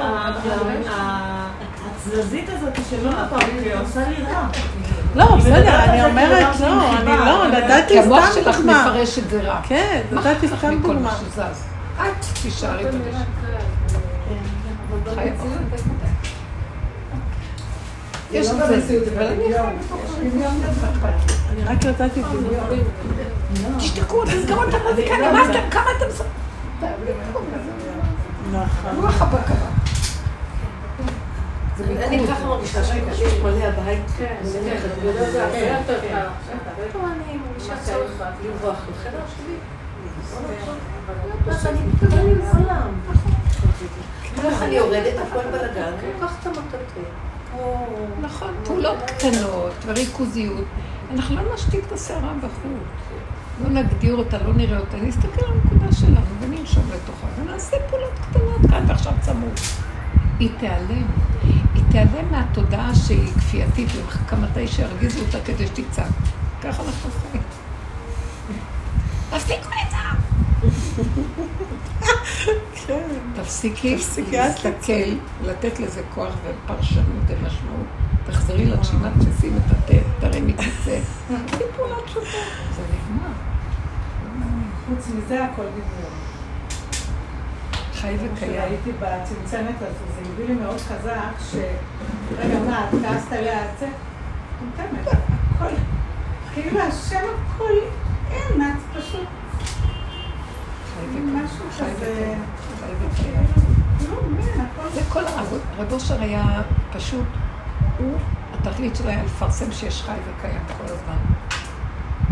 התזזית 2.07 2.49
הזאת 2.49 2.73
של 2.89 3.03
לונה 3.03 3.27
פארק 3.29 3.43
עושה 3.81 4.09
לי 4.09 4.15
רע. 4.23 4.47
לא, 5.15 5.35
בסדר, 5.35 5.83
אני 5.83 6.01
זה 6.01 6.05
אומרת, 6.05 6.55
כאילו 6.55 6.69
לא, 6.69 6.77
משהו 6.77 6.97
אני 6.97 7.17
לא, 7.17 7.47
נתתי 7.47 7.93
כי 7.93 7.99
המוח 7.99 8.31
סתם 8.31 8.43
שלך 8.43 8.57
דוגמה. 8.57 8.87
מפרש 8.89 9.19
את 9.19 9.29
זה 9.29 9.41
רע. 9.41 9.61
כן, 9.63 10.01
נתתי 10.11 10.47
סתם 10.47 10.81
דוגמה. 10.81 10.99
מה 10.99 11.17
שזז? 11.17 11.63
את 12.01 12.25
תישארי 12.41 12.83
בדשא. 12.83 13.17
חיה 15.15 15.33
בחיים. 15.33 15.69
יש 18.31 18.47
לא 18.47 18.53
בזה, 18.53 18.75
במציאות, 18.75 19.03
אבל 19.15 19.25
אני 19.27 19.35
בדמיון. 19.35 19.51
חיה 19.51 19.71
בתוך 19.85 20.15
הדמיון, 20.17 20.61
מה 20.81 20.89
אכפת 20.89 21.31
לי? 21.31 21.35
אני 21.49 21.63
רק 21.63 21.85
נתתי 21.85 22.21
דוגמה. 22.31 22.59
תשתקו, 23.77 24.25
תסגרו 24.25 24.63
את 24.63 24.73
המוזיקה, 24.73 25.13
נמאסתם, 25.17 25.69
כמה 25.71 25.85
אתם... 25.97 26.05
נכון. 28.51 28.95
רוח 29.01 29.21
הבקרה. 29.21 29.84
זה 31.77 32.05
אני. 32.07 32.27
ככה 32.27 32.45
מרגישה 32.45 32.83
שיש 32.83 33.39
מלא 33.43 33.63
הבית. 33.63 34.01
כן, 34.17 34.35
כן. 34.41 34.45
זה 35.31 35.43
הרבה 35.45 35.57
יותר 35.57 35.99
קל 36.01 36.27
כן. 36.49 36.57
פה 36.91 36.99
אני 36.99 37.37
מרגישה 37.37 37.73
צורך 37.83 38.11
לברוח 38.45 38.77
לחדר 38.91 39.23
שלי. 39.37 39.55
אני 41.65 41.79
מתכוון 41.87 42.19
עם 42.19 42.41
עולם. 42.57 42.93
ככה 44.43 44.65
אני 44.65 44.75
יורדת, 44.75 45.13
הכל 45.27 45.47
בלאגן, 45.51 45.91
אני 45.99 46.13
לוקחת 46.13 46.35
את 46.41 46.47
המטאטא. 46.47 47.01
כמו... 47.51 47.87
נכון, 48.21 48.53
פעולות 48.65 48.97
קטנות 49.07 49.73
וריכוזיות. 49.85 50.65
אנחנו 51.11 51.35
לא 51.35 51.53
נשתיק 51.53 51.85
את 51.87 51.91
הסערה 51.91 52.33
בחוץ. 52.37 53.13
לא 53.63 53.69
נגדיר 53.69 54.15
אותה, 54.15 54.37
לא 54.37 54.53
נראה 54.53 54.79
אותה, 54.79 54.97
נסתכל 54.97 55.45
על 55.45 55.51
הנקודה 55.51 55.95
שלנו 55.95 56.25
וננשום 56.41 56.83
לתוכה 56.87 57.27
ונעשה 57.41 57.77
פעולות 57.89 58.13
קטנות 58.29 58.71
כאן 58.71 58.83
ועכשיו 58.87 59.13
צמוד. 59.21 59.59
היא 60.39 60.49
תיעלם. 60.59 61.05
תיעלם 61.95 62.31
מהתודעה 62.31 62.95
שהיא 62.95 63.33
כפייתית 63.33 63.89
ומחכה 63.95 64.35
מתי 64.35 64.67
שירגיזו 64.67 65.19
אותה 65.19 65.37
כדי 65.45 65.67
שתצעק. 65.67 66.11
ככה 66.61 66.83
אנחנו 66.83 67.09
חיים. 67.11 67.43
תפסיקו 69.29 69.69
את 69.85 69.91
זה! 72.87 72.95
תפסיקי 73.35 73.97
להסתכל, 74.31 74.93
לתת 75.43 75.79
לזה 75.79 76.01
כוח 76.13 76.33
ופרשנות 76.43 77.23
ומשמעות. 77.27 77.87
תחזרי 78.25 78.65
לתשימת 78.65 79.11
תשים 79.19 79.57
את 79.57 79.71
התה, 79.71 79.97
תרימי 80.19 80.53
כיסא. 80.57 80.99
זה 81.29 81.63
פעולת 81.75 82.07
שוטה. 82.07 82.27
זה 82.75 82.81
נגמר. 82.81 83.31
חוץ 84.87 85.07
מזה 85.07 85.45
הכל 85.45 85.63
נגמר. 85.63 86.24
חי 88.05 88.15
וקיים. 88.15 88.35
כשהייתי 88.35 88.91
בצנצנת 88.91 89.75
הזו, 89.81 90.05
זה 90.15 90.21
הביא 90.33 90.47
לי 90.47 90.53
מאוד 90.53 90.77
חזק, 90.77 91.51
ש... 91.51 91.55
רגע, 92.37 92.59
מה, 92.59 92.89
את 92.89 92.95
כעסת 93.01 93.31
עליה 93.31 93.65
את 93.65 93.79
זה? 93.79 93.87
נותנת, 94.61 95.07
הכל, 95.07 95.75
כאילו 96.53 96.79
השם 96.79 97.25
הכל, 97.47 97.73
אין, 98.31 98.61
את 98.61 98.97
פשוט. 98.97 99.27
משהו 101.25 101.65
כזה. 101.71 102.35
כלום, 103.99 104.37
אין, 104.39 104.61
הכל, 104.61 104.89
זה 104.93 105.01
כל 105.09 105.25
הרב, 105.25 105.53
רב 105.77 105.93
אושר 105.93 106.21
היה 106.21 106.61
פשוט, 106.93 107.25
הוא, 107.97 108.17
התכלית 108.53 108.95
שלו 108.95 109.09
היה 109.09 109.23
לפרסם 109.23 109.71
שיש 109.71 110.01
חי 110.01 110.11
וקיים 110.11 110.61
כל 110.77 110.93
הזמן. 110.93 111.17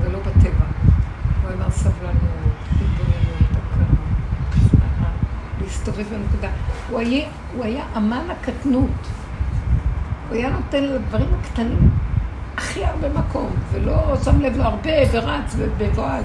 זה 0.03 0.09
לא 0.09 0.19
בטבע. 0.19 0.65
הוא 1.43 1.51
אמר 1.53 1.71
סבלנות, 1.71 2.15
התבוננות, 2.71 3.52
להסתובב 5.73 6.05
בנקודה. 6.09 6.49
הוא 6.89 6.99
היה, 6.99 7.27
הוא 7.55 7.65
היה 7.65 7.83
אמן 7.97 8.27
הקטנות. 8.31 8.89
הוא 10.29 10.37
היה 10.37 10.49
נותן 10.49 10.83
לדברים 10.83 11.27
הקטנים 11.39 11.89
הכי 12.57 12.85
הרבה 12.85 13.09
מקום, 13.09 13.49
ולא 13.71 14.15
שם 14.23 14.41
לב 14.41 14.57
לו 14.57 14.63
הרבה 14.63 14.91
ורץ 15.11 15.55
ובבועל. 15.57 16.23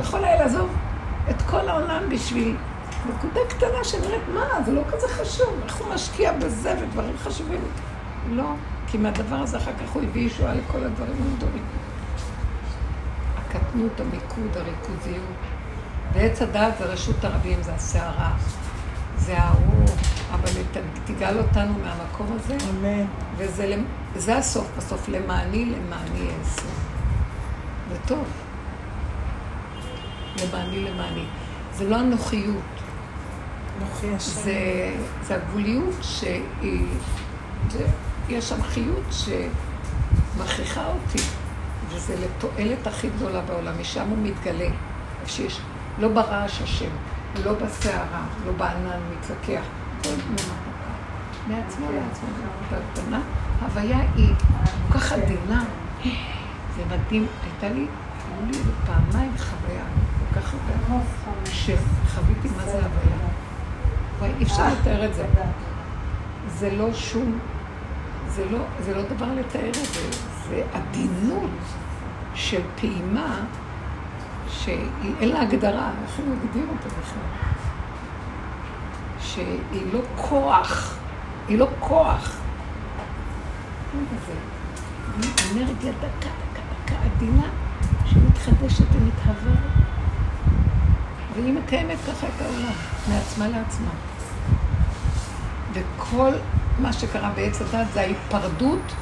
יכול 0.00 0.24
היה 0.24 0.42
לעזוב 0.42 0.70
את 1.30 1.42
כל 1.42 1.68
העולם 1.68 2.02
בשביל 2.10 2.56
נקודה 3.08 3.40
קטנה 3.48 3.84
שנראית, 3.84 4.22
מה, 4.34 4.62
זה 4.66 4.72
לא 4.72 4.82
כזה 4.92 5.08
חשוב, 5.08 5.60
איך 5.64 5.76
הוא 5.76 5.94
משקיע 5.94 6.32
בזה 6.32 6.74
ודברים 6.80 7.14
חשובים. 7.18 7.60
לא, 8.30 8.54
כי 8.86 8.98
מהדבר 8.98 9.36
הזה 9.36 9.56
אחר 9.56 9.72
כך 9.72 9.92
הוא 9.92 10.02
הביא 10.02 10.26
ישועה 10.26 10.54
לכל 10.54 10.84
הדברים 10.84 11.16
הגדולים. 11.32 11.64
הקטנות, 13.36 14.00
המיקוד, 14.00 14.56
הריכוזיות. 14.56 15.61
ועץ 16.12 16.42
הדעת 16.42 16.74
זה 16.78 16.84
רשות 16.84 17.24
הרבים, 17.24 17.62
זה 17.62 17.74
הסערה, 17.74 18.32
זה 19.16 19.38
ההוא, 19.38 19.84
אבל 20.30 20.50
תגאל 21.04 21.38
אותנו 21.38 21.74
מהמקום 21.84 22.26
הזה, 22.30 22.56
אמן. 22.70 23.04
וזה 23.36 24.36
הסוף 24.36 24.66
בסוף, 24.76 25.08
למעני, 25.08 25.64
למעני 25.64 26.28
אעשה. 26.38 26.62
זה 27.90 27.96
טוב. 28.06 28.24
למעני, 30.42 30.84
למעני. 30.84 31.24
זה 31.74 31.88
לא 31.88 31.96
הנוחיות, 31.96 32.62
נוחי 33.80 34.14
השם. 34.14 34.30
זה, 34.30 34.54
זה 35.22 35.34
הגבוליות 35.34 35.94
שהיא... 36.02 36.86
זה, 37.70 37.86
יש 38.28 38.48
שם 38.48 38.62
חיות 38.62 39.04
שמכריחה 39.10 40.86
אותי, 40.86 41.22
וזה 41.88 42.14
לתועלת 42.16 42.86
הכי 42.86 43.08
גדולה 43.16 43.40
בעולם, 43.40 43.80
משם 43.80 44.08
הוא 44.08 44.18
מתגלה. 44.22 44.68
שיש, 45.26 45.60
לא 45.98 46.08
ברעש 46.08 46.62
השם, 46.62 46.90
לא 47.44 47.52
בסערה, 47.52 48.24
לא 48.46 48.52
בענן 48.52 49.00
מתווכח. 49.12 49.62
מעצמו 51.48 51.86
לעצמו, 51.92 52.28
בקטנה. 52.72 53.20
ההוויה 53.62 53.98
היא 54.16 54.34
כל 54.92 54.98
כך 54.98 55.12
עדינה. 55.12 55.64
זה 56.76 56.82
מדהים, 56.90 57.26
הייתה 57.42 57.74
לי, 57.74 57.86
היו 57.86 58.46
לי 58.46 58.58
פעמיים 58.86 59.32
חוויה, 59.38 59.84
כל 60.34 60.40
כך 60.40 60.54
הרבה, 60.54 61.02
שחוויתי 61.44 62.48
מה 62.56 62.64
זה 62.64 62.72
הוויה. 62.72 64.36
אי 64.38 64.44
אפשר 64.44 64.68
לתאר 64.68 65.04
את 65.04 65.14
זה. 65.14 65.26
זה 66.58 66.70
לא 66.76 66.92
שום, 66.92 67.38
זה 68.28 68.44
לא, 68.50 68.58
זה 68.80 68.94
לא 68.94 69.02
דבר 69.02 69.26
לתאר 69.34 69.68
את 69.68 69.74
זה, 69.74 70.10
זה 70.48 70.62
עדינות 70.72 71.50
של 72.34 72.60
פעימה 72.80 73.44
שאין 74.52 75.28
לה 75.28 75.42
הגדרה, 75.42 75.90
איך 76.02 76.20
אני 76.20 76.34
אגדיר 76.34 76.64
אותה 76.68 76.88
בכלל? 76.88 77.22
שהיא 79.20 79.92
לא 79.92 80.00
כוח, 80.16 80.94
היא 81.48 81.58
לא 81.58 81.68
כוח. 81.80 82.36
אנרגיה 85.52 85.92
דקה, 85.92 86.08
דקה, 86.18 86.62
דקה, 86.84 86.94
עדינה, 87.04 87.46
שמתחדשת 88.04 88.84
ומתהוורת. 88.92 89.72
והיא 91.34 91.52
מקיימת 91.52 91.98
ככה 92.06 92.26
את 92.26 92.42
העולם, 92.42 92.72
מעצמה 93.08 93.48
לעצמה. 93.48 93.90
וכל 95.72 96.30
מה 96.78 96.92
שקרה 96.92 97.30
בעץ 97.34 97.60
הדת 97.60 97.86
זה 97.92 98.00
ההיפרדות 98.00 98.92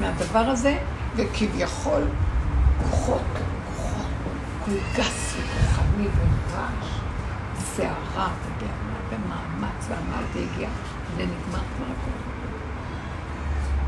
מהדבר 0.00 0.38
הזה, 0.38 0.78
וכביכול 1.16 2.02
כוחות, 2.82 3.22
כל 4.70 4.76
גס 5.02 5.34
וכוחני 5.36 6.06
ורעש, 6.16 7.00
סערה 7.58 8.28
ובהמה 8.44 8.98
ומאמץ, 9.10 9.86
ואמרתי 9.88 10.46
הגיע, 10.52 10.68
ונגמר 11.16 11.64
כבר 11.76 11.86
הכול. 11.86 12.12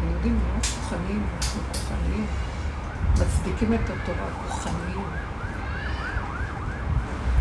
היהודים 0.03 0.39
לא 0.55 0.63
כוחניים, 0.63 1.27
אנחנו 1.37 1.61
כוחניים, 1.73 2.27
מצדיקים 3.13 3.75
את 3.75 3.81
התורה, 3.81 4.29
כוחניים. 4.49 5.07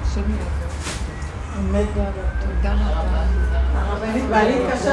השם 0.03 0.21
יעזור. 0.21 0.71
אמת. 1.59 1.87
תודה 2.39 2.73
רבה. 2.73 3.23
הרבנית 3.73 4.23
בעלי 4.29 4.67
התקשר 4.67 4.89